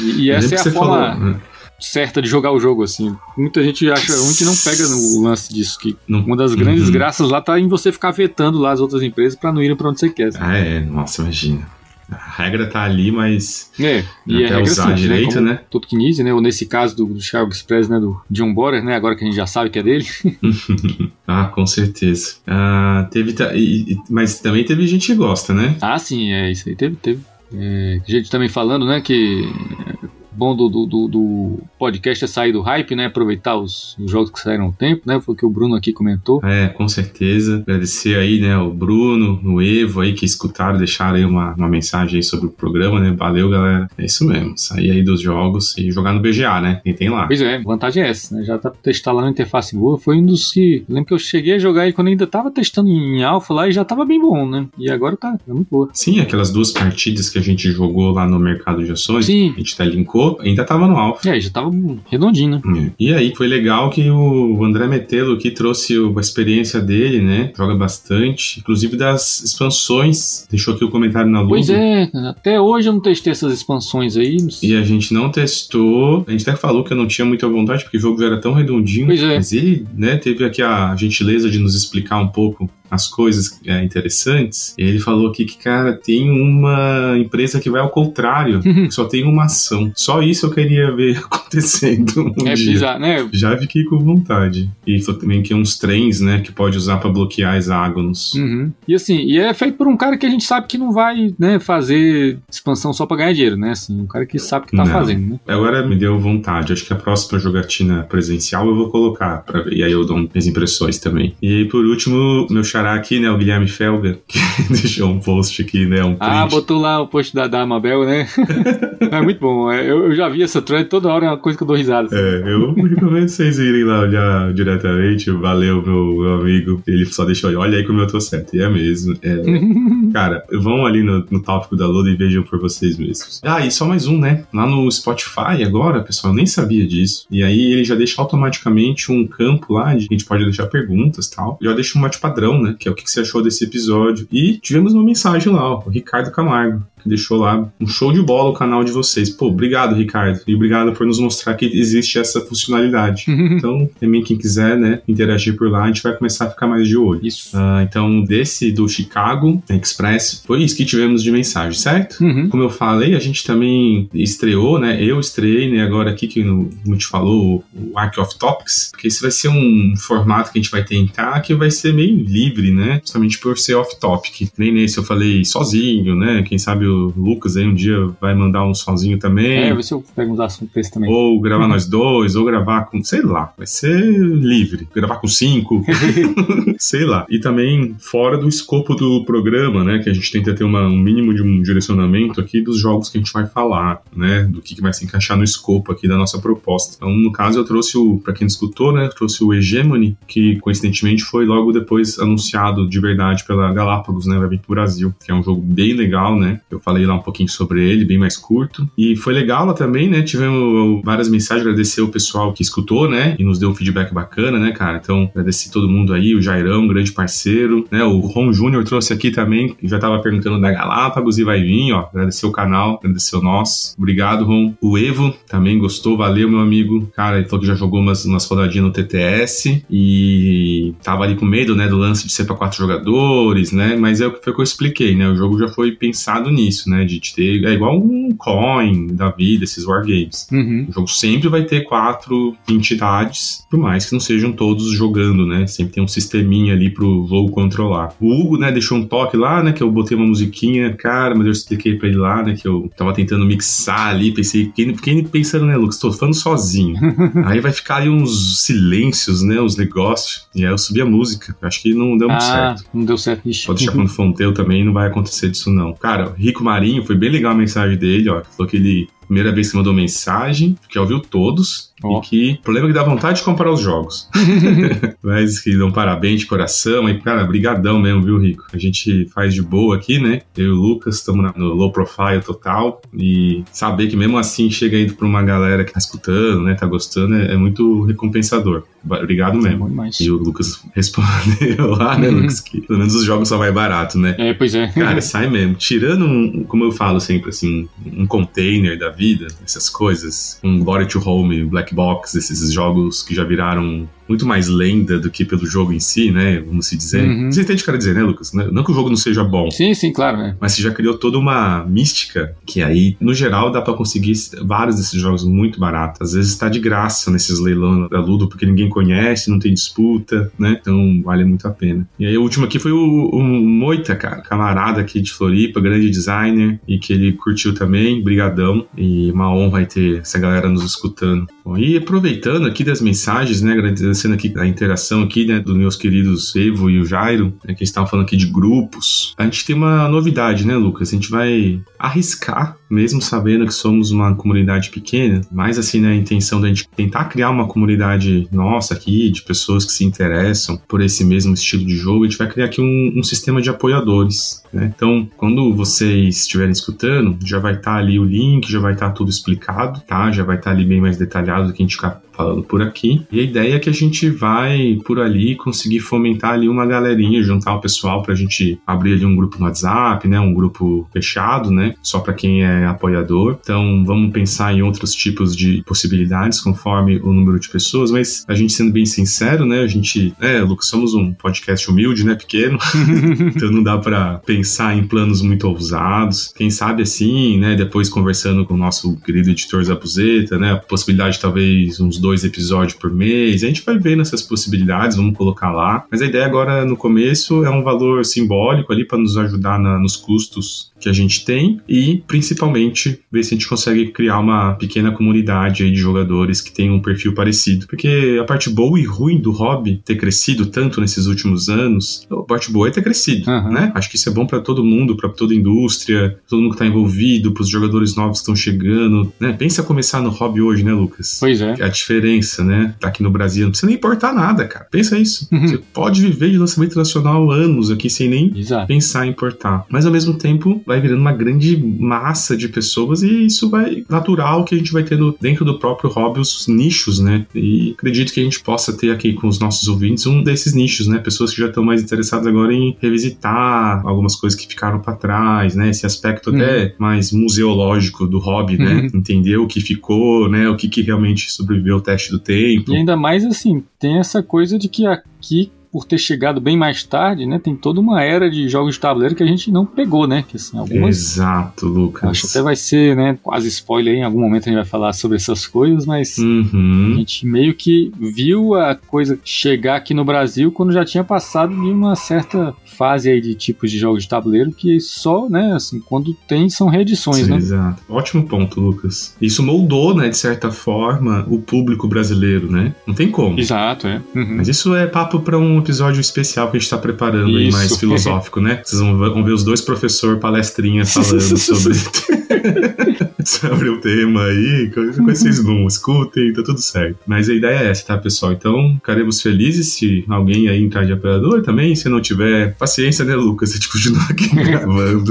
E, 0.00 0.22
e 0.26 0.30
essa 0.30 0.54
é 0.54 0.58
a 0.60 0.64
forma 0.72 1.10
falou, 1.14 1.24
né? 1.32 1.40
Certa 1.78 2.20
de 2.20 2.28
jogar 2.28 2.52
o 2.52 2.58
jogo, 2.60 2.82
assim. 2.82 3.14
Muita 3.36 3.62
gente 3.62 3.88
acha, 3.90 4.12
muita 4.16 4.28
gente 4.32 4.44
não 4.44 4.56
pega 4.56 4.88
no 4.88 5.22
lance 5.22 5.52
disso, 5.52 5.78
que 5.78 5.96
Não- 6.08 6.20
uma 6.20 6.36
das 6.36 6.54
grandes 6.54 6.86
Uhum. 6.86 6.92
graças 6.92 7.30
lá 7.30 7.40
tá 7.40 7.58
em 7.58 7.68
você 7.68 7.92
ficar 7.92 8.10
vetando 8.10 8.58
lá 8.58 8.72
as 8.72 8.80
outras 8.80 9.02
empresas 9.02 9.38
pra 9.38 9.52
não 9.52 9.62
irem 9.62 9.76
pra 9.76 9.88
onde 9.88 10.00
você 10.00 10.08
quer. 10.08 10.28
assim. 10.28 10.38
Ah, 10.40 10.56
é, 10.56 10.80
nossa, 10.80 11.22
imagina. 11.22 11.66
A 12.10 12.16
regra 12.42 12.66
tá 12.66 12.84
ali, 12.84 13.12
mas 13.12 13.70
É, 13.78 14.02
e 14.26 14.36
Até 14.36 14.44
é 14.44 14.48
regra 14.56 14.62
usar 14.62 14.82
simples, 14.84 15.00
direito, 15.02 15.34
Como 15.34 15.46
né? 15.46 15.60
Todo 15.68 15.86
Kinesia, 15.86 16.24
né? 16.24 16.32
Ou 16.32 16.40
nesse 16.40 16.64
caso 16.64 16.96
do, 16.96 17.04
do 17.04 17.20
Chicago 17.20 17.50
Express, 17.52 17.86
né? 17.86 18.00
Do 18.00 18.18
John 18.30 18.54
Borer, 18.54 18.82
né? 18.82 18.96
Agora 18.96 19.14
que 19.14 19.24
a 19.24 19.26
gente 19.26 19.36
já 19.36 19.46
sabe 19.46 19.68
que 19.68 19.78
é 19.78 19.82
dele. 19.82 20.06
ah, 21.26 21.44
com 21.54 21.66
certeza. 21.66 22.36
Ah, 22.46 23.06
teve, 23.10 23.34
e- 23.54 23.98
mas 24.08 24.40
também 24.40 24.64
teve 24.64 24.86
gente 24.86 25.06
que 25.08 25.14
gosta, 25.14 25.52
né? 25.52 25.76
Ah, 25.82 25.98
sim, 25.98 26.32
é 26.32 26.50
isso 26.50 26.66
aí. 26.68 26.74
Teve, 26.74 26.96
teve. 26.96 27.20
É, 27.54 28.00
gente 28.06 28.30
também 28.30 28.48
falando, 28.48 28.86
né? 28.86 29.02
Que 29.02 29.46
é, 29.86 30.08
bom 30.38 30.54
do, 30.56 30.68
do, 30.68 30.86
do- 30.86 31.08
do 31.08 31.58
podcast 31.78 32.24
é 32.24 32.26
sair 32.28 32.52
do 32.52 32.60
hype, 32.60 32.94
né? 32.94 33.06
Aproveitar 33.06 33.56
os, 33.56 33.96
os 33.98 34.10
jogos 34.10 34.30
que 34.30 34.40
saíram 34.40 34.66
no 34.66 34.72
tempo, 34.72 35.02
né? 35.06 35.20
Foi 35.20 35.34
o 35.34 35.36
que 35.36 35.44
o 35.44 35.50
Bruno 35.50 35.74
aqui 35.74 35.92
comentou. 35.92 36.40
É, 36.44 36.68
com 36.68 36.88
certeza. 36.88 37.56
Agradecer 37.66 38.16
aí, 38.16 38.40
né, 38.40 38.56
o 38.58 38.70
Bruno, 38.70 39.40
o 39.44 39.60
Evo 39.60 40.00
aí 40.00 40.12
que 40.12 40.24
escutaram, 40.24 40.78
deixaram 40.78 41.16
aí 41.16 41.24
uma, 41.24 41.54
uma 41.54 41.68
mensagem 41.68 42.16
aí 42.16 42.22
sobre 42.22 42.46
o 42.46 42.50
programa, 42.50 43.00
né? 43.00 43.12
Valeu, 43.12 43.50
galera. 43.50 43.88
É 43.98 44.04
isso 44.04 44.24
mesmo. 44.26 44.56
Sair 44.56 44.90
aí 44.90 45.02
dos 45.02 45.20
jogos 45.20 45.76
e 45.76 45.90
jogar 45.90 46.12
no 46.12 46.20
BGA, 46.20 46.60
né? 46.60 46.80
Quem 46.84 46.94
tem 46.94 47.08
lá. 47.08 47.26
Pois 47.26 47.40
é, 47.40 47.58
vantagem 47.60 48.02
é 48.02 48.08
essa, 48.08 48.34
né? 48.36 48.44
Já 48.44 48.58
tá 48.58 48.70
pra 48.70 48.78
testar 48.82 49.12
lá 49.12 49.22
na 49.22 49.30
interface 49.30 49.76
boa. 49.76 49.98
Foi 49.98 50.16
um 50.16 50.24
dos 50.26 50.52
que. 50.52 50.84
Eu 50.88 50.94
lembro 50.94 51.08
que 51.08 51.14
eu 51.14 51.18
cheguei 51.18 51.54
a 51.54 51.58
jogar 51.58 51.84
ele 51.84 51.92
quando 51.92 52.08
ainda 52.08 52.26
tava 52.26 52.50
testando 52.50 52.88
em 52.90 53.22
alpha 53.24 53.52
lá 53.54 53.68
e 53.68 53.72
já 53.72 53.84
tava 53.84 54.04
bem 54.04 54.20
bom, 54.20 54.48
né? 54.48 54.66
E 54.78 54.90
agora 54.90 55.16
tá, 55.16 55.32
tá 55.32 55.54
muito 55.54 55.68
boa. 55.70 55.88
Sim, 55.92 56.20
aquelas 56.20 56.50
duas 56.52 56.70
partidas 56.70 57.28
que 57.28 57.38
a 57.38 57.42
gente 57.42 57.70
jogou 57.70 58.10
lá 58.12 58.26
no 58.26 58.38
mercado 58.38 58.84
de 58.84 58.92
ações, 58.92 59.26
Sim. 59.26 59.52
a 59.54 59.58
gente 59.58 59.74
até 59.74 59.84
linkou, 59.84 60.27
ainda 60.40 60.64
tava 60.64 60.86
no 60.86 60.96
alfa. 60.96 61.30
Aí, 61.30 61.40
já 61.40 61.50
tava 61.50 61.70
redondinho, 62.10 62.50
né? 62.50 62.62
É. 62.86 62.90
E 62.98 63.12
aí 63.12 63.34
foi 63.34 63.46
legal 63.46 63.90
que 63.90 64.10
o 64.10 64.64
André 64.64 64.86
Metelo 64.86 65.38
que 65.38 65.50
trouxe 65.50 65.94
a 65.94 66.20
experiência 66.20 66.80
dele, 66.80 67.20
né? 67.20 67.52
Joga 67.56 67.74
bastante, 67.74 68.60
inclusive 68.60 68.96
das 68.96 69.42
expansões. 69.42 70.46
Deixou 70.50 70.74
aqui 70.74 70.84
o 70.84 70.90
comentário 70.90 71.30
na 71.30 71.40
luz. 71.40 71.66
Pois 71.66 71.70
é, 71.70 72.10
até 72.28 72.60
hoje 72.60 72.88
eu 72.88 72.92
não 72.92 73.00
testei 73.00 73.32
essas 73.32 73.52
expansões 73.52 74.16
aí. 74.16 74.36
E 74.62 74.74
a 74.74 74.82
gente 74.82 75.12
não 75.12 75.30
testou. 75.30 76.24
A 76.26 76.30
gente 76.30 76.48
até 76.48 76.58
falou 76.58 76.84
que 76.84 76.92
eu 76.92 76.96
não 76.96 77.06
tinha 77.06 77.24
muita 77.24 77.48
vontade, 77.48 77.84
porque 77.84 77.96
o 77.96 78.00
jogo 78.00 78.20
já 78.20 78.26
era 78.26 78.40
tão 78.40 78.52
redondinho. 78.52 79.06
Pois 79.06 79.22
é. 79.22 79.36
Mas 79.36 79.52
ele, 79.52 79.86
né, 79.96 80.16
teve 80.16 80.44
aqui 80.44 80.62
a 80.62 80.94
gentileza 80.96 81.50
de 81.50 81.58
nos 81.58 81.74
explicar 81.74 82.18
um 82.18 82.28
pouco 82.28 82.68
as 82.90 83.06
coisas 83.06 83.60
é, 83.66 83.82
interessantes. 83.84 84.74
Ele 84.78 84.98
falou 84.98 85.28
aqui 85.28 85.44
que, 85.44 85.58
cara, 85.58 85.92
tem 85.92 86.30
uma 86.30 87.16
empresa 87.18 87.60
que 87.60 87.70
vai 87.70 87.80
ao 87.80 87.90
contrário, 87.90 88.60
que 88.62 88.90
só 88.90 89.04
tem 89.04 89.24
uma 89.24 89.44
ação. 89.44 89.92
Só 90.08 90.22
isso 90.22 90.46
eu 90.46 90.50
queria 90.50 90.90
ver 90.90 91.18
acontecendo. 91.30 92.32
Um 92.40 92.48
é 92.48 92.54
dia. 92.54 92.72
bizarro, 92.72 92.98
né? 92.98 93.28
Já 93.30 93.54
fiquei 93.58 93.84
com 93.84 93.98
vontade. 93.98 94.70
E 94.86 94.98
falou 95.02 95.20
também 95.20 95.42
que 95.42 95.52
uns 95.52 95.76
trens, 95.76 96.18
né, 96.22 96.40
que 96.40 96.50
pode 96.50 96.78
usar 96.78 96.96
para 96.96 97.10
bloquear 97.10 97.56
hexágonos. 97.56 98.32
Uhum. 98.32 98.72
E 98.86 98.94
assim, 98.94 99.18
e 99.18 99.38
é 99.38 99.52
feito 99.52 99.76
por 99.76 99.86
um 99.86 99.98
cara 99.98 100.16
que 100.16 100.24
a 100.24 100.30
gente 100.30 100.44
sabe 100.44 100.66
que 100.66 100.78
não 100.78 100.92
vai, 100.92 101.34
né, 101.38 101.58
fazer 101.58 102.38
expansão 102.50 102.90
só 102.94 103.04
pra 103.04 103.18
ganhar 103.18 103.34
dinheiro, 103.34 103.58
né? 103.58 103.72
Assim, 103.72 104.00
um 104.00 104.06
cara 104.06 104.24
que 104.24 104.38
sabe 104.38 104.64
o 104.64 104.68
que 104.70 104.76
tá 104.78 104.82
Não. 104.82 104.90
fazendo, 104.90 105.32
né? 105.32 105.40
Agora 105.46 105.86
me 105.86 105.94
deu 105.94 106.18
vontade. 106.18 106.72
Acho 106.72 106.86
que 106.86 106.92
a 106.94 106.96
próxima 106.96 107.38
jogatina 107.38 108.04
presencial 108.04 108.66
eu 108.66 108.74
vou 108.74 108.88
colocar. 108.88 109.42
Pra 109.44 109.60
ver. 109.60 109.74
E 109.74 109.82
aí 109.84 109.92
eu 109.92 110.06
dou 110.06 110.16
minhas 110.16 110.46
impressões 110.46 110.98
também. 110.98 111.34
E 111.42 111.66
por 111.66 111.84
último, 111.84 112.46
meu 112.48 112.64
xará 112.64 112.94
aqui, 112.94 113.20
né? 113.20 113.30
O 113.30 113.36
Guilherme 113.36 113.68
Felga, 113.68 114.18
que 114.26 114.38
deixou 114.70 115.10
um 115.10 115.20
post 115.20 115.60
aqui, 115.60 115.84
né? 115.84 116.02
Um 116.02 116.16
print. 116.16 116.32
Ah, 116.32 116.46
botou 116.46 116.80
lá 116.80 116.98
o 117.02 117.06
post 117.06 117.34
da, 117.34 117.46
da 117.46 117.60
Amabel, 117.60 118.06
né? 118.06 118.26
é 119.12 119.20
muito 119.20 119.40
bom. 119.40 119.70
é, 119.70 119.97
Eu, 119.98 120.10
eu 120.10 120.14
já 120.14 120.28
vi 120.28 120.42
essa 120.42 120.62
thread 120.62 120.88
toda 120.88 121.08
hora, 121.08 121.26
é 121.26 121.28
uma 121.30 121.38
coisa 121.38 121.56
que 121.56 121.62
eu 121.62 121.66
dou 121.66 121.76
risada. 121.76 122.08
É, 122.12 122.52
eu 122.52 122.72
recomendo 122.72 123.28
vocês 123.28 123.58
irem 123.58 123.84
lá 123.84 124.00
olhar 124.00 124.52
diretamente. 124.52 125.30
Valeu, 125.30 125.82
meu, 125.82 126.16
meu 126.18 126.34
amigo. 126.34 126.82
Ele 126.86 127.04
só 127.06 127.24
deixou 127.24 127.54
olha 127.56 127.78
aí 127.78 127.86
como 127.86 128.00
eu 128.00 128.06
tô 128.06 128.20
certo. 128.20 128.54
E 128.54 128.60
é 128.60 128.68
mesmo. 128.68 129.16
É, 129.22 129.42
Cara, 130.12 130.44
vão 130.52 130.86
ali 130.86 131.02
no, 131.02 131.26
no 131.30 131.42
tópico 131.42 131.76
da 131.76 131.86
Luda 131.86 132.10
e 132.10 132.16
vejam 132.16 132.42
por 132.42 132.60
vocês 132.60 132.96
mesmos. 132.96 133.40
Ah, 133.42 133.64
e 133.64 133.70
só 133.70 133.84
mais 133.84 134.06
um, 134.06 134.18
né? 134.18 134.44
Lá 134.52 134.66
no 134.66 134.90
Spotify 134.90 135.62
agora, 135.64 136.02
pessoal, 136.02 136.32
eu 136.32 136.36
nem 136.36 136.46
sabia 136.46 136.86
disso. 136.86 137.26
E 137.30 137.42
aí 137.42 137.72
ele 137.72 137.84
já 137.84 137.94
deixa 137.94 138.20
automaticamente 138.20 139.10
um 139.10 139.26
campo 139.26 139.74
lá, 139.74 139.94
de, 139.94 140.06
a 140.10 140.12
gente 140.12 140.24
pode 140.24 140.44
deixar 140.44 140.66
perguntas 140.66 141.26
e 141.26 141.34
tal. 141.34 141.58
Já 141.60 141.72
deixa 141.72 141.98
um 141.98 142.02
mate 142.02 142.18
padrão, 142.18 142.62
né? 142.62 142.76
Que 142.78 142.88
é 142.88 142.90
o 142.90 142.94
que 142.94 143.04
que 143.04 143.10
você 143.10 143.20
achou 143.20 143.42
desse 143.42 143.64
episódio. 143.64 144.26
E 144.30 144.58
tivemos 144.58 144.94
uma 144.94 145.04
mensagem 145.04 145.52
lá, 145.52 145.74
ó, 145.74 145.82
o 145.84 145.90
Ricardo 145.90 146.30
Camargo. 146.30 146.82
Deixou 147.08 147.38
lá 147.38 147.68
um 147.80 147.86
show 147.86 148.12
de 148.12 148.22
bola 148.22 148.50
o 148.50 148.54
canal 148.54 148.84
de 148.84 148.92
vocês. 148.92 149.30
Pô, 149.30 149.46
obrigado, 149.46 149.94
Ricardo. 149.94 150.40
E 150.46 150.54
obrigado 150.54 150.92
por 150.92 151.06
nos 151.06 151.18
mostrar 151.18 151.54
que 151.54 151.66
existe 151.66 152.18
essa 152.18 152.40
funcionalidade. 152.40 153.24
Então, 153.58 153.88
também 153.98 154.22
quem 154.22 154.36
quiser, 154.36 154.76
né, 154.76 155.00
interagir 155.08 155.56
por 155.56 155.70
lá, 155.70 155.84
a 155.84 155.86
gente 155.86 156.02
vai 156.02 156.14
começar 156.14 156.44
a 156.44 156.50
ficar 156.50 156.66
mais 156.66 156.86
de 156.86 156.96
olho. 156.96 157.20
Isso. 157.24 157.50
Ah, 157.54 157.82
então, 157.82 158.22
desse 158.22 158.70
do 158.70 158.86
Chicago 158.88 159.62
Express, 159.70 160.42
foi 160.46 160.62
isso 160.62 160.76
que 160.76 160.84
tivemos 160.84 161.22
de 161.22 161.32
mensagem, 161.32 161.78
certo? 161.78 162.22
Uhum. 162.22 162.48
Como 162.48 162.62
eu 162.62 162.70
falei, 162.70 163.14
a 163.14 163.18
gente 163.18 163.44
também 163.44 164.08
estreou, 164.12 164.78
né? 164.78 165.02
Eu 165.02 165.18
estreiei, 165.18 165.70
né? 165.70 165.82
Agora 165.82 166.10
aqui 166.10 166.28
que 166.28 166.44
como 166.44 166.96
te 166.96 167.06
falou, 167.06 167.64
o 167.74 167.98
Arc 167.98 168.18
of 168.18 168.38
Topics, 168.38 168.90
porque 168.90 169.08
esse 169.08 169.20
vai 169.22 169.30
ser 169.30 169.48
um 169.48 169.94
formato 169.96 170.52
que 170.52 170.58
a 170.58 170.62
gente 170.62 170.70
vai 170.70 170.84
tentar 170.84 171.40
que 171.40 171.54
vai 171.54 171.70
ser 171.70 171.92
meio 171.92 172.16
livre, 172.16 172.70
né? 172.70 173.00
Justamente 173.02 173.38
por 173.38 173.58
ser 173.58 173.74
off-topic. 173.74 174.48
Nem 174.56 174.72
nesse 174.72 174.98
eu 174.98 175.04
falei 175.04 175.44
sozinho, 175.44 176.14
né? 176.14 176.42
Quem 176.42 176.58
sabe 176.58 176.86
Lucas 177.16 177.56
aí 177.56 177.66
um 177.66 177.74
dia 177.74 177.96
vai 178.20 178.34
mandar 178.34 178.64
um 178.66 178.74
sozinho 178.74 179.18
também. 179.18 179.58
É, 179.64 179.74
ver 179.74 179.82
se 179.82 179.92
eu 179.94 180.04
pego 180.14 180.32
uns 180.32 180.40
assuntos 180.40 180.74
desse 180.74 180.92
também. 180.92 181.10
Ou 181.10 181.40
gravar 181.40 181.68
nós 181.68 181.86
dois, 181.86 182.36
ou 182.36 182.44
gravar 182.44 182.82
com, 182.86 183.02
sei 183.02 183.22
lá, 183.22 183.52
vai 183.56 183.66
ser 183.66 183.90
livre. 184.18 184.86
Gravar 184.94 185.16
com 185.16 185.26
cinco, 185.28 185.82
sei 186.78 187.04
lá. 187.04 187.26
E 187.28 187.38
também 187.38 187.94
fora 187.98 188.36
do 188.38 188.48
escopo 188.48 188.94
do 188.94 189.24
programa, 189.24 189.84
né? 189.84 189.98
Que 189.98 190.10
a 190.10 190.12
gente 190.12 190.30
tenta 190.30 190.54
ter 190.54 190.64
uma- 190.64 190.86
um 190.86 190.98
mínimo 190.98 191.34
de 191.34 191.42
um 191.42 191.62
direcionamento 191.62 192.40
aqui 192.40 192.60
dos 192.60 192.78
jogos 192.78 193.08
que 193.08 193.18
a 193.18 193.20
gente 193.20 193.32
vai 193.32 193.46
falar, 193.46 194.02
né? 194.14 194.44
Do 194.44 194.60
que, 194.60 194.74
que 194.74 194.80
vai 194.82 194.92
se 194.92 195.04
encaixar 195.04 195.36
no 195.36 195.44
escopo 195.44 195.92
aqui 195.92 196.08
da 196.08 196.16
nossa 196.16 196.38
proposta. 196.40 196.94
Então, 196.96 197.10
no 197.14 197.32
caso, 197.32 197.58
eu 197.58 197.64
trouxe 197.64 197.96
o, 197.96 198.18
pra 198.18 198.32
quem 198.32 198.46
escutou, 198.46 198.92
né? 198.92 199.08
Trouxe 199.16 199.42
o 199.44 199.52
Hegemony, 199.52 200.16
que 200.26 200.56
coincidentemente 200.60 201.22
foi 201.24 201.44
logo 201.44 201.72
depois 201.72 202.18
anunciado 202.18 202.88
de 202.88 203.00
verdade 203.00 203.44
pela 203.46 203.72
Galápagos, 203.72 204.26
né? 204.26 204.38
Vai 204.38 204.48
vir 204.48 204.58
pro 204.60 204.74
Brasil, 204.74 205.14
que 205.24 205.30
é 205.30 205.34
um 205.34 205.42
jogo 205.42 205.60
bem 205.60 205.92
legal, 205.94 206.38
né? 206.38 206.60
Eu 206.70 206.77
falei 206.80 207.06
lá 207.06 207.14
um 207.14 207.22
pouquinho 207.22 207.48
sobre 207.48 207.82
ele, 207.82 208.04
bem 208.04 208.18
mais 208.18 208.36
curto. 208.36 208.88
E 208.96 209.16
foi 209.16 209.32
legal 209.32 209.66
lá 209.66 209.74
também, 209.74 210.08
né? 210.08 210.22
Tivemos 210.22 211.02
várias 211.04 211.28
mensagens, 211.28 211.66
agradecer 211.66 212.00
o 212.00 212.08
pessoal 212.08 212.52
que 212.52 212.62
escutou, 212.62 213.08
né? 213.08 213.36
E 213.38 213.44
nos 213.44 213.58
deu 213.58 213.70
um 213.70 213.74
feedback 213.74 214.12
bacana, 214.12 214.58
né, 214.58 214.72
cara? 214.72 214.98
Então, 215.02 215.30
agradecer 215.32 215.70
todo 215.70 215.88
mundo 215.88 216.12
aí, 216.12 216.34
o 216.34 216.42
Jairão, 216.42 216.86
grande 216.86 217.12
parceiro, 217.12 217.84
né? 217.90 218.02
O 218.04 218.20
Ron 218.20 218.52
Júnior 218.52 218.84
trouxe 218.84 219.12
aqui 219.12 219.30
também, 219.30 219.74
que 219.74 219.88
já 219.88 219.98
tava 219.98 220.20
perguntando 220.20 220.60
da 220.60 220.70
Galápagos 220.70 221.38
e 221.38 221.44
vai 221.44 221.62
vir, 221.62 221.92
ó. 221.92 222.08
Agradecer 222.12 222.46
o 222.46 222.52
canal, 222.52 222.98
agradecer 223.02 223.36
o 223.36 223.42
nosso. 223.42 223.94
Obrigado, 223.96 224.44
Ron. 224.44 224.74
O 224.80 224.98
Evo 224.98 225.34
também 225.48 225.78
gostou, 225.78 226.16
valeu, 226.16 226.48
meu 226.48 226.60
amigo. 226.60 227.10
Cara, 227.14 227.38
ele 227.38 227.46
falou 227.46 227.60
que 227.60 227.66
já 227.66 227.74
jogou 227.74 228.00
umas, 228.00 228.24
umas 228.24 228.46
rodadinhas 228.46 228.86
no 228.86 228.92
TTS 228.92 229.84
e 229.90 230.94
tava 231.02 231.24
ali 231.24 231.36
com 231.36 231.44
medo, 231.44 231.74
né, 231.74 231.88
do 231.88 231.96
lance 231.96 232.26
de 232.26 232.32
ser 232.32 232.44
pra 232.44 232.56
quatro 232.56 232.78
jogadores, 232.78 233.72
né? 233.72 233.96
Mas 233.96 234.20
é 234.20 234.26
o 234.26 234.32
que 234.32 234.42
foi 234.42 234.52
que 234.52 234.60
eu 234.60 234.64
expliquei, 234.64 235.14
né? 235.14 235.28
O 235.28 235.36
jogo 235.36 235.58
já 235.58 235.68
foi 235.68 235.92
pensado 235.92 236.50
nisso, 236.50 236.67
né? 236.86 237.04
De 237.04 237.20
ter. 237.34 237.64
É 237.64 237.72
igual 237.72 237.98
um 237.98 238.30
coin 238.36 239.08
da 239.08 239.30
vida, 239.30 239.64
esses 239.64 239.84
wargames. 239.84 240.46
Uhum. 240.52 240.86
O 240.88 240.92
jogo 240.92 241.08
sempre 241.08 241.48
vai 241.48 241.64
ter 241.64 241.82
quatro 241.82 242.56
entidades, 242.68 243.64
por 243.70 243.78
mais 243.78 244.06
que 244.06 244.12
não 244.12 244.20
sejam 244.20 244.52
todos 244.52 244.90
jogando, 244.92 245.46
né? 245.46 245.66
Sempre 245.66 245.94
tem 245.94 246.02
um 246.02 246.08
sisteminha 246.08 246.74
ali 246.74 246.90
pro 246.90 247.26
jogo 247.28 247.50
controlar. 247.50 248.14
O 248.20 248.32
Hugo, 248.32 248.58
né, 248.58 248.72
deixou 248.72 248.98
um 248.98 249.04
toque 249.06 249.36
lá, 249.36 249.62
né, 249.62 249.72
que 249.72 249.82
eu 249.82 249.90
botei 249.90 250.16
uma 250.16 250.26
musiquinha, 250.26 250.92
cara, 250.94 251.34
mas 251.34 251.46
eu 251.46 251.52
expliquei 251.52 251.94
pra 251.96 252.08
ele 252.08 252.16
lá, 252.16 252.42
né, 252.42 252.54
que 252.54 252.66
eu 252.66 252.90
tava 252.96 253.12
tentando 253.12 253.44
mixar 253.44 254.08
ali, 254.08 254.32
pensei, 254.32 254.70
quem, 254.74 254.94
quem 254.94 255.22
pensando, 255.24 255.66
né, 255.66 255.76
Lucas, 255.76 255.98
tô 255.98 256.12
falando 256.12 256.34
sozinho. 256.34 256.96
aí 257.46 257.60
vai 257.60 257.72
ficar 257.72 257.96
ali 257.96 258.08
uns 258.08 258.64
silêncios, 258.64 259.42
né, 259.42 259.60
uns 259.60 259.76
negócios, 259.76 260.46
e 260.54 260.64
aí 260.64 260.70
eu 260.70 260.78
subi 260.78 261.00
a 261.00 261.06
música. 261.06 261.56
Acho 261.62 261.82
que 261.82 261.94
não 261.94 262.16
deu 262.16 262.28
muito 262.28 262.42
Ah, 262.42 262.74
certo. 262.76 262.84
não 262.92 263.04
deu 263.04 263.18
certo. 263.18 263.48
Ixi. 263.48 263.66
Pode 263.66 263.78
deixar 263.80 263.92
quando 263.92 264.08
for 264.08 264.24
um 264.24 264.32
teu 264.32 264.52
também, 264.52 264.84
não 264.84 264.92
vai 264.92 265.08
acontecer 265.08 265.50
disso 265.50 265.70
não. 265.70 265.92
Cara, 265.94 266.30
o 266.30 266.34
Marinho, 266.64 267.04
foi 267.04 267.16
bem 267.16 267.30
legal 267.30 267.52
a 267.52 267.54
mensagem 267.54 267.96
dele, 267.96 268.28
ó. 268.28 268.42
Falou 268.42 268.68
que 268.68 268.76
ele, 268.76 269.08
primeira 269.26 269.52
vez 269.52 269.70
que 269.70 269.76
mandou 269.76 269.92
mensagem, 269.92 270.76
que 270.88 270.98
ouviu 270.98 271.20
todos, 271.20 271.92
Ó. 272.02 272.18
e 272.18 272.22
que 272.22 272.52
o 272.60 272.62
problema 272.62 272.86
é 272.86 272.90
que 272.90 272.94
dá 272.94 273.02
vontade 273.04 273.38
de 273.38 273.44
comparar 273.44 273.72
os 273.72 273.80
jogos. 273.80 274.28
Mas 275.22 275.60
que 275.60 275.76
dão 275.76 275.90
parabéns 275.90 276.40
de 276.40 276.46
coração, 276.46 277.08
e 277.08 277.18
cara, 277.20 277.44
brigadão 277.44 277.98
mesmo, 278.00 278.22
viu, 278.22 278.38
Rico? 278.38 278.64
A 278.72 278.78
gente 278.78 279.26
faz 279.34 279.54
de 279.54 279.62
boa 279.62 279.96
aqui, 279.96 280.18
né? 280.18 280.42
Eu 280.56 280.66
e 280.66 280.70
o 280.70 280.74
Lucas 280.74 281.16
estamos 281.16 281.52
no 281.56 281.66
low 281.74 281.92
profile 281.92 282.40
total, 282.44 283.00
e 283.14 283.62
saber 283.72 284.08
que 284.08 284.16
mesmo 284.16 284.38
assim 284.38 284.70
chega 284.70 284.96
aí 284.96 285.10
pra 285.10 285.26
uma 285.26 285.42
galera 285.42 285.84
que 285.84 285.92
tá 285.92 285.98
escutando, 285.98 286.62
né, 286.62 286.74
tá 286.74 286.86
gostando, 286.86 287.34
é, 287.34 287.54
é 287.54 287.56
muito 287.56 288.02
recompensador. 288.04 288.84
Obrigado 289.08 289.56
mesmo. 289.58 289.88
Demais. 289.88 290.20
E 290.20 290.30
o 290.30 290.36
Lucas 290.36 290.82
respondeu 290.94 291.90
lá, 291.96 292.18
né, 292.18 292.28
Uhum. 292.28 292.36
Lucas? 292.40 292.60
Que 292.60 292.80
pelo 292.80 292.98
menos 292.98 293.14
os 293.14 293.24
jogos 293.24 293.48
só 293.48 293.56
vai 293.56 293.72
barato, 293.72 294.18
né? 294.18 294.34
É, 294.38 294.52
pois 294.52 294.74
é. 294.74 294.88
Cara, 294.88 295.20
sai 295.22 295.48
mesmo. 295.48 295.74
Tirando, 295.74 296.24
um, 296.26 296.64
como 296.64 296.84
eu 296.84 296.92
falo 296.92 297.20
sempre, 297.20 297.48
assim, 297.50 297.88
um 298.06 298.26
container 298.26 298.98
da 298.98 299.08
vida, 299.08 299.46
essas 299.64 299.88
coisas, 299.88 300.58
um 300.62 300.82
Body 300.82 301.06
to 301.08 301.20
Home, 301.24 301.64
Black 301.64 301.87
Box, 301.94 302.36
esses 302.36 302.72
jogos 302.72 303.22
que 303.22 303.34
já 303.34 303.44
viraram 303.44 304.08
muito 304.28 304.46
mais 304.46 304.68
lenda 304.68 305.18
do 305.18 305.30
que 305.30 305.44
pelo 305.44 305.66
jogo 305.66 305.92
em 305.92 305.98
si, 305.98 306.30
né? 306.30 306.60
Vamos 306.60 306.86
se 306.86 306.96
dizer. 306.96 307.26
Uhum. 307.26 307.50
Você 307.50 307.62
entende 307.62 307.80
o 307.80 307.84
que 307.84 307.90
eu 307.90 307.92
quero 307.92 307.98
dizer, 307.98 308.14
né, 308.14 308.22
Lucas? 308.22 308.52
Não 308.52 308.84
que 308.84 308.90
o 308.90 308.94
jogo 308.94 309.08
não 309.08 309.16
seja 309.16 309.42
bom. 309.42 309.70
Sim, 309.70 309.94
sim, 309.94 310.12
claro, 310.12 310.36
né? 310.36 310.56
Mas 310.60 310.72
você 310.72 310.82
já 310.82 310.90
criou 310.90 311.16
toda 311.16 311.38
uma 311.38 311.84
mística 311.84 312.54
que 312.66 312.82
aí, 312.82 313.16
no 313.20 313.32
geral, 313.32 313.72
dá 313.72 313.80
pra 313.80 313.94
conseguir 313.94 314.34
vários 314.62 314.96
desses 314.96 315.18
jogos 315.18 315.44
muito 315.44 315.80
baratos. 315.80 316.20
Às 316.20 316.32
vezes 316.34 316.56
tá 316.56 316.68
de 316.68 316.78
graça 316.78 317.30
nesses 317.30 317.58
leilões 317.58 318.10
da 318.10 318.20
Ludo, 318.20 318.48
porque 318.48 318.66
ninguém 318.66 318.90
conhece, 318.90 319.50
não 319.50 319.58
tem 319.58 319.72
disputa, 319.72 320.52
né? 320.58 320.76
Então 320.78 321.22
vale 321.24 321.44
muito 321.44 321.66
a 321.66 321.70
pena. 321.70 322.06
E 322.18 322.26
aí 322.26 322.36
o 322.36 322.42
último 322.42 322.66
aqui 322.66 322.78
foi 322.78 322.92
o, 322.92 323.30
o 323.30 323.42
Moita, 323.42 324.14
cara, 324.14 324.42
camarada 324.42 325.00
aqui 325.00 325.20
de 325.20 325.32
Floripa, 325.32 325.80
grande 325.80 326.10
designer, 326.10 326.78
e 326.86 326.98
que 326.98 327.12
ele 327.12 327.32
curtiu 327.32 327.74
também, 327.74 328.22
brigadão. 328.22 328.86
E 328.96 329.30
uma 329.30 329.50
honra 329.50 329.86
ter 329.86 330.18
essa 330.18 330.38
galera 330.38 330.68
nos 330.68 330.84
escutando. 330.84 331.46
Bom, 331.64 331.77
e 331.78 331.96
aproveitando 331.96 332.66
aqui 332.66 332.84
das 332.84 333.00
mensagens, 333.00 333.62
né, 333.62 333.72
agradecendo 333.72 334.34
aqui 334.34 334.52
a 334.56 334.66
interação 334.66 335.22
aqui, 335.22 335.46
né, 335.46 335.60
dos 335.60 335.76
meus 335.76 335.96
queridos 335.96 336.54
Evo 336.56 336.90
e 336.90 337.00
o 337.00 337.04
Jairo, 337.04 337.54
né, 337.64 337.74
que 337.74 337.84
estavam 337.84 338.08
falando 338.08 338.26
aqui 338.26 338.36
de 338.36 338.46
grupos. 338.46 339.34
A 339.36 339.44
gente 339.44 339.64
tem 339.64 339.76
uma 339.76 340.08
novidade, 340.08 340.66
né, 340.66 340.76
Lucas? 340.76 341.08
A 341.08 341.12
gente 341.12 341.30
vai 341.30 341.80
arriscar, 341.98 342.76
mesmo 342.90 343.20
sabendo 343.20 343.66
que 343.66 343.74
somos 343.74 344.10
uma 344.10 344.34
comunidade 344.34 344.90
pequena, 344.90 345.40
mas 345.50 345.78
assim, 345.78 346.00
né, 346.00 346.12
a 346.12 346.16
intenção 346.16 346.60
da 346.60 346.68
gente 346.68 346.88
tentar 346.96 347.26
criar 347.26 347.50
uma 347.50 347.66
comunidade 347.68 348.48
nossa 348.50 348.94
aqui, 348.94 349.30
de 349.30 349.42
pessoas 349.42 349.84
que 349.84 349.92
se 349.92 350.04
interessam 350.04 350.80
por 350.88 351.00
esse 351.00 351.24
mesmo 351.24 351.54
estilo 351.54 351.84
de 351.84 351.96
jogo, 351.96 352.24
a 352.24 352.28
gente 352.28 352.38
vai 352.38 352.48
criar 352.48 352.66
aqui 352.66 352.80
um, 352.80 353.12
um 353.16 353.22
sistema 353.22 353.60
de 353.60 353.70
apoiadores. 353.70 354.62
Né? 354.72 354.92
Então, 354.94 355.28
quando 355.36 355.74
vocês 355.74 356.40
estiverem 356.40 356.72
escutando, 356.72 357.38
já 357.44 357.58
vai 357.58 357.74
estar 357.74 357.92
tá 357.92 357.96
ali 357.96 358.18
o 358.18 358.24
link, 358.24 358.70
já 358.70 358.80
vai 358.80 358.94
estar 358.94 359.08
tá 359.08 359.12
tudo 359.12 359.30
explicado, 359.30 360.00
tá? 360.00 360.30
Já 360.30 360.44
vai 360.44 360.56
estar 360.56 360.70
tá 360.70 360.76
ali 360.76 360.84
bem 360.84 361.00
mais 361.00 361.16
detalhado 361.16 361.67
do 361.68 361.74
que 361.74 361.86
ficar 361.88 362.20
falando 362.38 362.62
por 362.62 362.80
aqui. 362.80 363.26
E 363.32 363.40
a 363.40 363.42
ideia 363.42 363.74
é 363.74 363.78
que 363.80 363.90
a 363.90 363.92
gente 363.92 364.30
vai 364.30 364.96
por 365.04 365.18
ali 365.18 365.56
conseguir 365.56 365.98
fomentar 365.98 366.52
ali 366.52 366.68
uma 366.68 366.86
galerinha, 366.86 367.42
juntar 367.42 367.74
o 367.74 367.80
pessoal 367.80 368.22
para 368.22 368.32
a 368.32 368.36
gente 368.36 368.78
abrir 368.86 369.14
ali 369.14 369.26
um 369.26 369.34
grupo 369.34 369.58
no 369.58 369.64
WhatsApp, 369.64 370.28
né? 370.28 370.38
Um 370.38 370.54
grupo 370.54 371.08
fechado, 371.12 371.72
né? 371.72 371.94
Só 372.00 372.20
para 372.20 372.32
quem 372.32 372.62
é 372.62 372.86
apoiador. 372.86 373.58
Então, 373.60 374.04
vamos 374.06 374.32
pensar 374.32 374.72
em 374.72 374.82
outros 374.82 375.12
tipos 375.12 375.56
de 375.56 375.82
possibilidades 375.84 376.60
conforme 376.60 377.18
o 377.18 377.32
número 377.32 377.58
de 377.58 377.68
pessoas, 377.68 378.12
mas 378.12 378.44
a 378.46 378.54
gente 378.54 378.72
sendo 378.72 378.92
bem 378.92 379.04
sincero, 379.04 379.66
né? 379.66 379.80
A 379.80 379.88
gente, 379.88 380.32
é, 380.40 380.60
Lucas, 380.60 380.86
somos 380.86 381.14
um 381.14 381.32
podcast 381.32 381.90
humilde, 381.90 382.24
né? 382.24 382.36
Pequeno. 382.36 382.78
então 383.56 383.68
não 383.72 383.82
dá 383.82 383.98
para 383.98 384.38
pensar 384.46 384.96
em 384.96 385.02
planos 385.04 385.42
muito 385.42 385.66
ousados. 385.66 386.52
Quem 386.56 386.70
sabe 386.70 387.02
assim, 387.02 387.58
né? 387.58 387.74
Depois 387.74 388.08
conversando 388.08 388.64
com 388.64 388.74
o 388.74 388.78
nosso 388.78 389.16
querido 389.22 389.50
editor 389.50 389.82
Zapuzeta, 389.82 390.56
né? 390.56 390.72
A 390.74 390.76
possibilidade 390.76 391.40
talvez 391.40 391.98
uns 391.98 392.18
dois 392.18 392.27
episódios 392.44 392.94
por 392.94 393.10
mês. 393.12 393.62
A 393.62 393.66
gente 393.66 393.82
vai 393.84 393.98
vendo 393.98 394.22
essas 394.22 394.42
possibilidades, 394.42 395.16
vamos 395.16 395.36
colocar 395.36 395.70
lá. 395.70 396.06
Mas 396.10 396.22
a 396.22 396.26
ideia 396.26 396.46
agora 396.46 396.84
no 396.84 396.96
começo 396.96 397.64
é 397.64 397.70
um 397.70 397.82
valor 397.82 398.24
simbólico 398.24 398.92
ali 398.92 399.06
para 399.06 399.18
nos 399.18 399.36
ajudar 399.36 399.78
na, 399.78 399.98
nos 399.98 400.16
custos 400.16 400.87
que 401.00 401.08
a 401.08 401.12
gente 401.12 401.44
tem 401.44 401.80
e 401.88 402.22
principalmente 402.26 403.20
ver 403.30 403.42
se 403.42 403.54
a 403.54 403.56
gente 403.56 403.68
consegue 403.68 404.08
criar 404.08 404.38
uma 404.38 404.74
pequena 404.74 405.12
comunidade 405.12 405.82
aí 405.82 405.90
de 405.90 405.98
jogadores 405.98 406.60
que 406.60 406.72
tem 406.72 406.90
um 406.90 407.00
perfil 407.00 407.34
parecido. 407.34 407.86
Porque 407.86 408.38
a 408.40 408.44
parte 408.44 408.70
boa 408.70 408.98
e 408.98 409.04
ruim 409.04 409.38
do 409.38 409.50
hobby 409.50 410.00
ter 410.04 410.16
crescido 410.16 410.66
tanto 410.66 411.00
nesses 411.00 411.26
últimos 411.26 411.68
anos, 411.68 412.26
a 412.30 412.36
parte 412.42 412.70
boa 412.70 412.88
é 412.88 412.90
ter 412.90 413.02
crescido, 413.02 413.50
uhum. 413.50 413.72
né? 413.72 413.92
Acho 413.94 414.10
que 414.10 414.16
isso 414.16 414.28
é 414.28 414.32
bom 414.32 414.46
para 414.46 414.60
todo 414.60 414.84
mundo, 414.84 415.16
para 415.16 415.28
toda 415.28 415.52
a 415.52 415.56
indústria, 415.56 416.38
todo 416.48 416.60
mundo 416.60 416.72
que 416.72 416.78
tá 416.78 416.86
envolvido, 416.86 417.52
para 417.52 417.62
os 417.62 417.68
jogadores 417.68 418.16
novos 418.16 418.38
que 418.38 418.42
estão 418.42 418.56
chegando, 418.56 419.32
né? 419.38 419.52
Pensa 419.52 419.82
começar 419.82 420.20
no 420.20 420.30
hobby 420.30 420.60
hoje, 420.60 420.82
né, 420.82 420.92
Lucas? 420.92 421.38
Pois 421.40 421.60
é. 421.60 421.72
A 421.82 421.88
diferença, 421.88 422.64
né? 422.64 422.94
Tá 423.00 423.08
aqui 423.08 423.22
no 423.22 423.30
Brasil, 423.30 423.64
não 423.64 423.70
precisa 423.70 423.86
nem 423.86 423.96
importar 423.96 424.32
nada, 424.32 424.66
cara. 424.66 424.86
Pensa 424.90 425.18
isso. 425.18 425.48
Uhum. 425.52 425.66
Você 425.66 425.78
pode 425.92 426.20
viver 426.20 426.50
de 426.50 426.58
lançamento 426.58 426.96
nacional 426.96 427.50
anos 427.50 427.90
aqui 427.90 428.08
sem 428.08 428.28
nem 428.28 428.52
Exato. 428.56 428.86
pensar 428.86 429.26
em 429.26 429.30
importar. 429.30 429.84
Mas 429.88 430.06
ao 430.06 430.12
mesmo 430.12 430.34
tempo, 430.34 430.82
vai 430.88 431.00
virando 431.02 431.20
uma 431.20 431.32
grande 431.32 431.76
massa 431.76 432.56
de 432.56 432.66
pessoas 432.66 433.22
e 433.22 433.44
isso 433.44 433.68
vai 433.68 434.04
natural 434.08 434.64
que 434.64 434.74
a 434.74 434.78
gente 434.78 434.90
vai 434.90 435.04
tendo 435.04 435.36
dentro 435.38 435.64
do 435.64 435.78
próprio 435.78 436.10
hobby 436.10 436.40
os 436.40 436.66
nichos, 436.66 437.20
né? 437.20 437.46
E 437.54 437.92
acredito 437.96 438.32
que 438.32 438.40
a 438.40 438.42
gente 438.42 438.60
possa 438.60 438.96
ter 438.96 439.10
aqui 439.10 439.34
com 439.34 439.46
os 439.46 439.58
nossos 439.58 439.86
ouvintes 439.86 440.26
um 440.26 440.42
desses 440.42 440.72
nichos, 440.72 441.06
né? 441.06 441.18
Pessoas 441.18 441.52
que 441.52 441.60
já 441.60 441.66
estão 441.66 441.84
mais 441.84 442.02
interessadas 442.02 442.46
agora 442.46 442.72
em 442.72 442.96
revisitar 443.00 444.00
algumas 444.06 444.34
coisas 444.34 444.58
que 444.58 444.66
ficaram 444.66 444.98
para 445.00 445.14
trás, 445.14 445.74
né? 445.74 445.90
Esse 445.90 446.06
aspecto 446.06 446.50
uhum. 446.50 446.56
até 446.56 446.94
mais 446.98 447.32
museológico 447.32 448.26
do 448.26 448.38
hobby, 448.38 448.78
né? 448.78 448.94
Uhum. 448.94 449.18
Entender 449.18 449.58
o 449.58 449.66
que 449.66 449.80
ficou, 449.80 450.48
né? 450.48 450.70
O 450.70 450.76
que, 450.76 450.88
que 450.88 451.02
realmente 451.02 451.52
sobreviveu 451.52 451.96
ao 451.96 452.00
teste 452.00 452.30
do 452.30 452.38
tempo. 452.38 452.90
E 452.90 452.96
ainda 452.96 453.16
mais 453.16 453.44
assim, 453.44 453.84
tem 453.98 454.18
essa 454.18 454.42
coisa 454.42 454.78
de 454.78 454.88
que 454.88 455.06
aqui 455.06 455.70
por 455.98 456.04
ter 456.04 456.18
chegado 456.18 456.60
bem 456.60 456.76
mais 456.76 457.02
tarde, 457.02 457.44
né, 457.44 457.58
tem 457.58 457.74
toda 457.74 457.98
uma 457.98 458.22
era 458.22 458.48
de 458.48 458.68
jogos 458.68 458.94
de 458.94 459.00
tabuleiro 459.00 459.34
que 459.34 459.42
a 459.42 459.46
gente 459.46 459.68
não 459.68 459.84
pegou, 459.84 460.28
né? 460.28 460.44
Que 460.46 460.54
assim, 460.54 460.78
algumas. 460.78 461.16
Exato, 461.16 461.88
Lucas. 461.88 462.30
Acho 462.30 462.42
que 462.42 462.48
até 462.50 462.62
vai 462.62 462.76
ser, 462.76 463.16
né? 463.16 463.36
Quase 463.42 463.66
spoiler 463.66 464.14
aí, 464.14 464.20
em 464.20 464.22
algum 464.22 464.40
momento 464.40 464.62
a 464.62 464.66
gente 464.66 464.76
vai 464.76 464.84
falar 464.84 465.12
sobre 465.12 465.36
essas 465.36 465.66
coisas, 465.66 466.06
mas 466.06 466.38
uhum. 466.38 467.14
a 467.14 467.18
gente 467.18 467.44
meio 467.44 467.74
que 467.74 468.12
viu 468.16 468.74
a 468.74 468.94
coisa 468.94 469.36
chegar 469.42 469.96
aqui 469.96 470.14
no 470.14 470.24
Brasil 470.24 470.70
quando 470.70 470.92
já 470.92 471.04
tinha 471.04 471.24
passado 471.24 471.74
de 471.74 471.90
uma 471.90 472.14
certa 472.14 472.72
fase 472.84 473.28
aí 473.28 473.40
de 473.40 473.54
tipos 473.56 473.90
de 473.90 473.98
jogos 473.98 474.22
de 474.22 474.28
tabuleiro 474.28 474.70
que 474.70 475.00
só, 475.00 475.48
né, 475.48 475.72
assim, 475.74 475.98
quando 475.98 476.32
tem 476.46 476.70
são 476.70 476.88
reedições, 476.88 477.38
Sim, 477.46 477.50
né? 477.50 477.56
Exato. 477.56 478.02
Ótimo 478.08 478.44
ponto, 478.44 478.80
Lucas. 478.80 479.36
Isso 479.40 479.64
moldou, 479.64 480.14
né, 480.14 480.28
de 480.28 480.36
certa 480.36 480.70
forma, 480.70 481.44
o 481.48 481.60
público 481.60 482.06
brasileiro, 482.06 482.70
né? 482.70 482.94
Não 483.04 483.14
tem 483.14 483.28
como. 483.30 483.58
Exato, 483.58 484.06
é. 484.06 484.22
Uhum. 484.34 484.58
Mas 484.58 484.68
isso 484.68 484.94
é 484.94 485.08
papo 485.08 485.40
para 485.40 485.58
um 485.58 485.76
episódio 485.88 486.20
especial 486.20 486.70
que 486.70 486.76
a 486.76 486.78
gente 486.78 486.84
está 486.84 486.98
preparando 486.98 487.56
aí, 487.56 487.70
mais 487.70 487.96
filosófico, 487.96 488.60
né? 488.60 488.82
Vocês 488.84 489.00
vão, 489.00 489.16
vão 489.16 489.42
ver 489.42 489.52
os 489.52 489.64
dois 489.64 489.80
professores 489.80 490.38
palestrinha 490.38 491.06
falando 491.06 491.40
sobre 491.56 491.94
sobre 493.44 493.88
o 493.88 493.98
tema 494.00 494.44
aí, 494.44 494.90
que 494.92 495.20
vocês 495.22 495.64
não 495.64 495.86
escutem, 495.86 496.52
tá 496.52 496.62
tudo 496.62 496.80
certo. 496.80 497.18
Mas 497.26 497.48
a 497.48 497.54
ideia 497.54 497.78
é 497.78 497.90
essa, 497.90 498.06
tá, 498.06 498.18
pessoal? 498.18 498.52
Então, 498.52 498.94
ficaremos 498.96 499.40
felizes 499.40 499.94
se 499.94 500.24
alguém 500.28 500.68
aí 500.68 500.82
entrar 500.82 501.06
de 501.06 501.12
operador 501.12 501.62
também. 501.62 501.96
Se 501.96 502.08
não 502.08 502.20
tiver 502.20 502.74
paciência, 502.76 503.24
né, 503.24 503.34
Lucas? 503.34 503.70
A 503.72 503.74
gente 503.74 503.88
continua 503.88 504.22
aqui 504.28 504.54
gravando. 504.54 505.30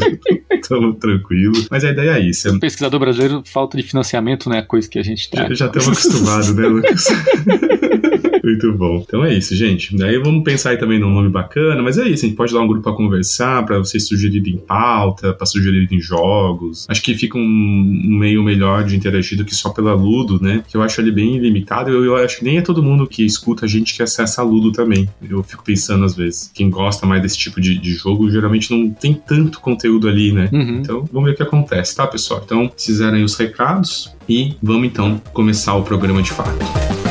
Tamo 0.67 0.93
tranquilo. 0.95 1.53
Mas 1.69 1.83
a 1.83 1.91
ideia 1.91 2.11
é 2.11 2.19
isso. 2.19 2.47
É... 2.47 2.57
Pesquisador 2.57 2.99
brasileiro, 2.99 3.43
falta 3.45 3.77
de 3.77 3.83
financiamento, 3.83 4.49
né? 4.49 4.61
Coisa 4.61 4.89
que 4.89 4.97
a 4.97 5.03
gente 5.03 5.29
tá. 5.29 5.47
Já, 5.49 5.53
já 5.53 5.65
estamos 5.67 5.87
acostumados, 5.87 6.53
né, 6.53 6.67
Lucas? 6.67 7.07
Muito 8.43 8.73
bom. 8.73 9.03
Então 9.05 9.23
é 9.23 9.33
isso, 9.33 9.55
gente. 9.55 9.95
Daí 9.95 10.17
vamos 10.17 10.43
pensar 10.43 10.71
aí 10.71 10.77
também 10.77 10.99
num 10.99 11.09
nome 11.09 11.29
bacana, 11.29 11.81
mas 11.81 11.97
é 11.97 12.07
isso, 12.07 12.25
a 12.25 12.27
gente 12.27 12.37
pode 12.37 12.53
dar 12.53 12.61
um 12.61 12.67
grupo 12.67 12.83
para 12.83 12.93
conversar, 12.93 13.65
para 13.65 13.77
vocês 13.77 14.07
sugerirem 14.07 14.57
pauta, 14.57 15.33
para 15.33 15.45
sugerirem 15.45 15.99
jogos. 15.99 16.85
Acho 16.89 17.01
que 17.01 17.15
fica 17.15 17.37
um 17.37 18.17
meio 18.19 18.43
melhor 18.43 18.83
de 18.83 18.95
interagir 18.95 19.37
do 19.37 19.45
que 19.45 19.55
só 19.55 19.69
pela 19.69 19.93
Ludo, 19.93 20.41
né? 20.41 20.63
Que 20.67 20.77
eu 20.77 20.81
acho 20.81 21.01
ele 21.01 21.11
bem 21.11 21.37
limitado. 21.37 21.89
Eu, 21.89 22.03
eu 22.03 22.15
acho 22.15 22.39
que 22.39 22.45
nem 22.45 22.57
é 22.57 22.61
todo 22.61 22.83
mundo 22.83 23.07
que 23.07 23.25
escuta 23.25 23.65
a 23.65 23.67
gente 23.67 23.95
que 23.95 24.03
acessa 24.03 24.41
a 24.41 24.45
Ludo 24.45 24.71
também. 24.71 25.07
Eu 25.27 25.43
fico 25.43 25.63
pensando 25.63 26.05
às 26.05 26.15
vezes. 26.15 26.51
Quem 26.53 26.69
gosta 26.69 27.05
mais 27.05 27.21
desse 27.21 27.37
tipo 27.37 27.59
de, 27.59 27.77
de 27.77 27.93
jogo 27.93 28.29
geralmente 28.29 28.71
não 28.71 28.89
tem 28.89 29.13
tanto 29.13 29.59
conteúdo 29.59 30.07
ali, 30.07 30.31
né? 30.31 30.49
Uhum. 30.51 30.79
Então 30.79 31.09
vamos 31.11 31.29
ver 31.29 31.33
o 31.33 31.37
que 31.37 31.43
acontece, 31.43 31.95
tá, 31.95 32.05
pessoal? 32.07 32.41
Então, 32.43 32.71
fizerem 32.77 33.23
os 33.23 33.35
recados 33.35 34.13
e 34.27 34.55
vamos 34.61 34.87
então 34.87 35.21
começar 35.33 35.75
o 35.75 35.83
programa 35.83 36.21
de 36.21 36.31
fato. 36.31 37.06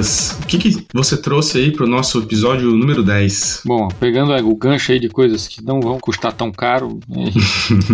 O 0.00 0.46
que, 0.46 0.58
que 0.58 0.86
você 0.92 1.16
trouxe 1.16 1.58
aí 1.58 1.70
para 1.70 1.84
o 1.84 1.88
nosso 1.88 2.18
episódio 2.18 2.70
número 2.70 3.02
10? 3.02 3.62
Bom, 3.64 3.88
pegando 3.88 4.32
o 4.32 4.56
gancho 4.56 4.92
aí 4.92 4.98
de 4.98 5.08
coisas 5.08 5.46
que 5.46 5.62
não 5.62 5.80
vão 5.80 5.98
custar 5.98 6.32
tão 6.32 6.50
caro, 6.50 6.98
né? 7.08 7.30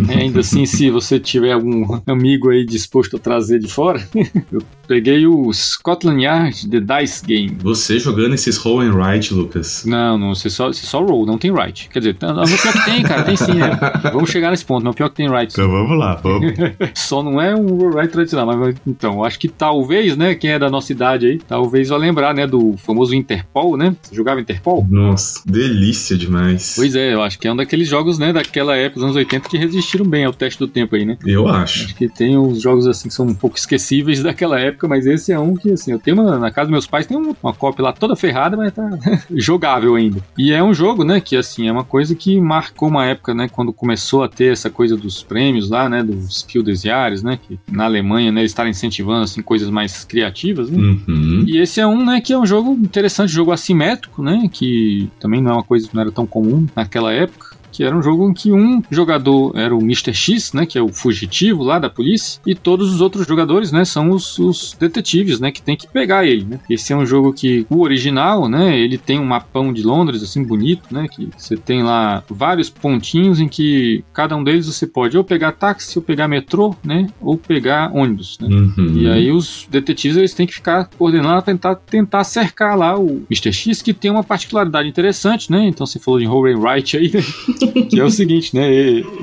ainda 0.14 0.40
assim, 0.40 0.66
se 0.66 0.90
você 0.90 1.18
tiver 1.18 1.52
algum 1.52 2.00
amigo 2.06 2.50
aí 2.50 2.64
disposto 2.64 3.16
a 3.16 3.18
trazer 3.18 3.58
de 3.58 3.68
fora, 3.68 4.06
eu 4.52 4.62
peguei 4.86 5.26
o 5.26 5.52
Scotland 5.52 6.22
Yard 6.22 6.68
The 6.68 6.80
Dice 6.80 7.24
Game. 7.24 7.56
Você 7.62 7.98
jogando 7.98 8.34
esses 8.34 8.56
roll 8.56 8.80
and 8.80 8.94
write, 8.94 9.34
Lucas? 9.34 9.84
Não, 9.84 10.16
não, 10.16 10.34
você 10.34 10.48
só, 10.48 10.68
você 10.68 10.86
só 10.86 11.04
roll, 11.04 11.26
não 11.26 11.38
tem 11.38 11.50
write. 11.50 11.88
Quer 11.88 11.98
dizer, 11.98 12.16
não, 12.20 12.44
pior 12.44 12.72
que 12.72 12.84
tem, 12.84 13.02
cara, 13.02 13.22
tem 13.24 13.36
sim, 13.36 13.54
né? 13.54 13.78
Vamos 14.12 14.30
chegar 14.30 14.50
nesse 14.50 14.64
ponto, 14.64 14.84
não 14.84 14.92
pior 14.92 15.08
que 15.08 15.16
tem 15.16 15.28
write. 15.28 15.52
Então 15.52 15.70
vamos 15.70 15.98
lá, 15.98 16.14
vamos. 16.14 16.52
só 16.94 17.22
não 17.22 17.40
é 17.40 17.54
um 17.54 17.66
roll 17.66 17.94
write 17.94 18.12
tradicional, 18.12 18.56
mas 18.56 18.76
então, 18.86 19.24
acho 19.24 19.38
que 19.38 19.48
talvez, 19.48 20.16
né, 20.16 20.34
quem 20.34 20.50
é 20.50 20.58
da 20.58 20.70
nossa 20.70 20.92
idade 20.92 21.26
aí, 21.26 21.38
talvez 21.38 21.90
lembrar, 21.96 22.34
né, 22.34 22.46
do 22.46 22.76
famoso 22.78 23.14
Interpol, 23.14 23.76
né? 23.76 23.94
Você 24.02 24.14
jogava 24.14 24.40
Interpol? 24.40 24.86
Nossa, 24.90 25.42
delícia 25.46 26.16
demais. 26.16 26.74
Pois 26.76 26.94
é, 26.94 27.14
eu 27.14 27.22
acho 27.22 27.38
que 27.38 27.48
é 27.48 27.52
um 27.52 27.56
daqueles 27.56 27.88
jogos, 27.88 28.18
né, 28.18 28.32
daquela 28.32 28.76
época, 28.76 28.96
dos 28.96 29.04
anos 29.04 29.16
80, 29.16 29.48
que 29.48 29.56
resistiram 29.56 30.06
bem 30.06 30.24
ao 30.24 30.32
teste 30.32 30.58
do 30.58 30.68
tempo 30.68 30.94
aí, 30.96 31.04
né? 31.04 31.16
Eu 31.24 31.48
acho. 31.48 31.84
Acho 31.84 31.94
que 31.94 32.08
tem 32.08 32.36
uns 32.36 32.60
jogos 32.60 32.86
assim 32.86 33.08
que 33.08 33.14
são 33.14 33.26
um 33.26 33.34
pouco 33.34 33.56
esquecíveis 33.56 34.22
daquela 34.24 34.58
época, 34.58 34.88
mas 34.88 35.06
esse 35.06 35.32
é 35.32 35.38
um 35.38 35.54
que, 35.54 35.72
assim, 35.72 35.92
eu 35.92 35.98
tenho 35.98 36.20
uma, 36.20 36.38
na 36.38 36.50
casa 36.50 36.66
dos 36.66 36.72
meus 36.72 36.86
pais, 36.86 37.06
tem 37.06 37.16
uma, 37.16 37.36
uma 37.42 37.54
cópia 37.54 37.84
lá 37.84 37.92
toda 37.92 38.16
ferrada, 38.16 38.56
mas 38.56 38.72
tá 38.72 38.88
jogável 39.34 39.94
ainda. 39.94 40.20
E 40.36 40.52
é 40.52 40.62
um 40.62 40.74
jogo, 40.74 41.04
né, 41.04 41.20
que, 41.20 41.36
assim, 41.36 41.68
é 41.68 41.72
uma 41.72 41.84
coisa 41.84 42.14
que 42.14 42.40
marcou 42.40 42.88
uma 42.88 43.06
época, 43.06 43.34
né, 43.34 43.48
quando 43.48 43.72
começou 43.72 44.22
a 44.22 44.28
ter 44.28 44.52
essa 44.52 44.70
coisa 44.70 44.96
dos 44.96 45.22
prêmios 45.22 45.70
lá, 45.70 45.88
né, 45.88 46.02
dos 46.02 46.40
Spiel 46.40 46.62
des 46.62 46.82
Jahres, 46.82 47.22
né, 47.22 47.38
que 47.40 47.58
na 47.70 47.84
Alemanha, 47.84 48.30
né, 48.32 48.40
eles 48.40 48.50
estarem 48.50 48.70
incentivando, 48.70 49.24
assim, 49.24 49.42
coisas 49.42 49.70
mais 49.70 50.04
criativas, 50.04 50.70
né? 50.70 50.78
Uhum. 50.78 51.44
E 51.46 51.58
esse 51.58 51.80
é 51.80 51.85
um, 51.86 52.04
né, 52.04 52.20
que 52.20 52.32
é 52.32 52.38
um 52.38 52.46
jogo 52.46 52.72
interessante, 52.72 53.32
jogo 53.32 53.52
assimétrico, 53.52 54.22
né? 54.22 54.48
Que 54.52 55.10
também 55.20 55.42
não 55.42 55.52
é 55.52 55.54
uma 55.54 55.62
coisa 55.62 55.88
que 55.88 55.94
não 55.94 56.02
era 56.02 56.12
tão 56.12 56.26
comum 56.26 56.66
naquela 56.74 57.12
época 57.12 57.55
Que 57.76 57.84
era 57.84 57.96
um 57.96 58.02
jogo 58.02 58.28
em 58.28 58.32
que 58.32 58.52
um 58.52 58.82
jogador 58.90 59.52
era 59.54 59.74
o 59.74 59.80
Mr. 59.80 60.14
X, 60.14 60.52
né? 60.52 60.64
Que 60.64 60.78
é 60.78 60.82
o 60.82 60.88
fugitivo 60.88 61.62
lá 61.62 61.78
da 61.78 61.90
polícia, 61.90 62.40
e 62.46 62.54
todos 62.54 62.94
os 62.94 63.00
outros 63.00 63.26
jogadores, 63.26 63.70
né? 63.70 63.84
São 63.84 64.10
os, 64.10 64.38
os 64.38 64.76
detetives, 64.78 65.38
né? 65.40 65.50
Que 65.50 65.62
tem 65.62 65.76
que 65.76 65.86
pegar 65.86 66.26
ele, 66.26 66.44
né? 66.44 66.60
Esse 66.70 66.92
é 66.92 66.96
um 66.96 67.04
jogo 67.04 67.32
que 67.32 67.66
o 67.68 67.82
original, 67.82 68.48
né? 68.48 68.78
Ele 68.78 68.96
tem 68.96 69.18
um 69.20 69.24
mapão 69.24 69.72
de 69.72 69.82
Londres, 69.82 70.22
assim, 70.22 70.42
bonito, 70.42 70.84
né? 70.90 71.06
Que 71.08 71.28
você 71.36 71.56
tem 71.56 71.82
lá 71.82 72.22
vários 72.28 72.70
pontinhos 72.70 73.40
em 73.40 73.48
que 73.48 74.04
cada 74.12 74.36
um 74.36 74.42
deles 74.42 74.66
você 74.66 74.86
pode 74.86 75.16
ou 75.16 75.24
pegar 75.24 75.52
táxi, 75.52 75.98
ou 75.98 76.02
pegar 76.02 76.28
metrô, 76.28 76.74
né? 76.82 77.06
Ou 77.20 77.36
pegar 77.36 77.90
ônibus, 77.94 78.38
né? 78.40 78.48
Uhum. 78.48 78.96
E 78.96 79.08
aí 79.08 79.30
os 79.30 79.66
detetives 79.70 80.16
eles 80.16 80.34
têm 80.34 80.46
que 80.46 80.54
ficar 80.54 80.88
coordenando 80.96 81.42
tentar 81.42 81.74
tentar 81.74 82.24
cercar 82.24 82.76
lá 82.76 82.98
o 82.98 83.22
Mr. 83.30 83.52
X, 83.52 83.82
que 83.82 83.92
tem 83.92 84.10
uma 84.10 84.24
particularidade 84.24 84.88
interessante, 84.88 85.50
né? 85.50 85.66
Então 85.66 85.86
você 85.86 85.98
falou 85.98 86.18
de 86.18 86.26
Roll 86.26 86.58
Wright 86.58 86.96
aí, 86.96 87.10
né? 87.12 87.20
que 87.88 88.00
é 88.00 88.04
o 88.04 88.10
seguinte, 88.10 88.54
né? 88.54 88.66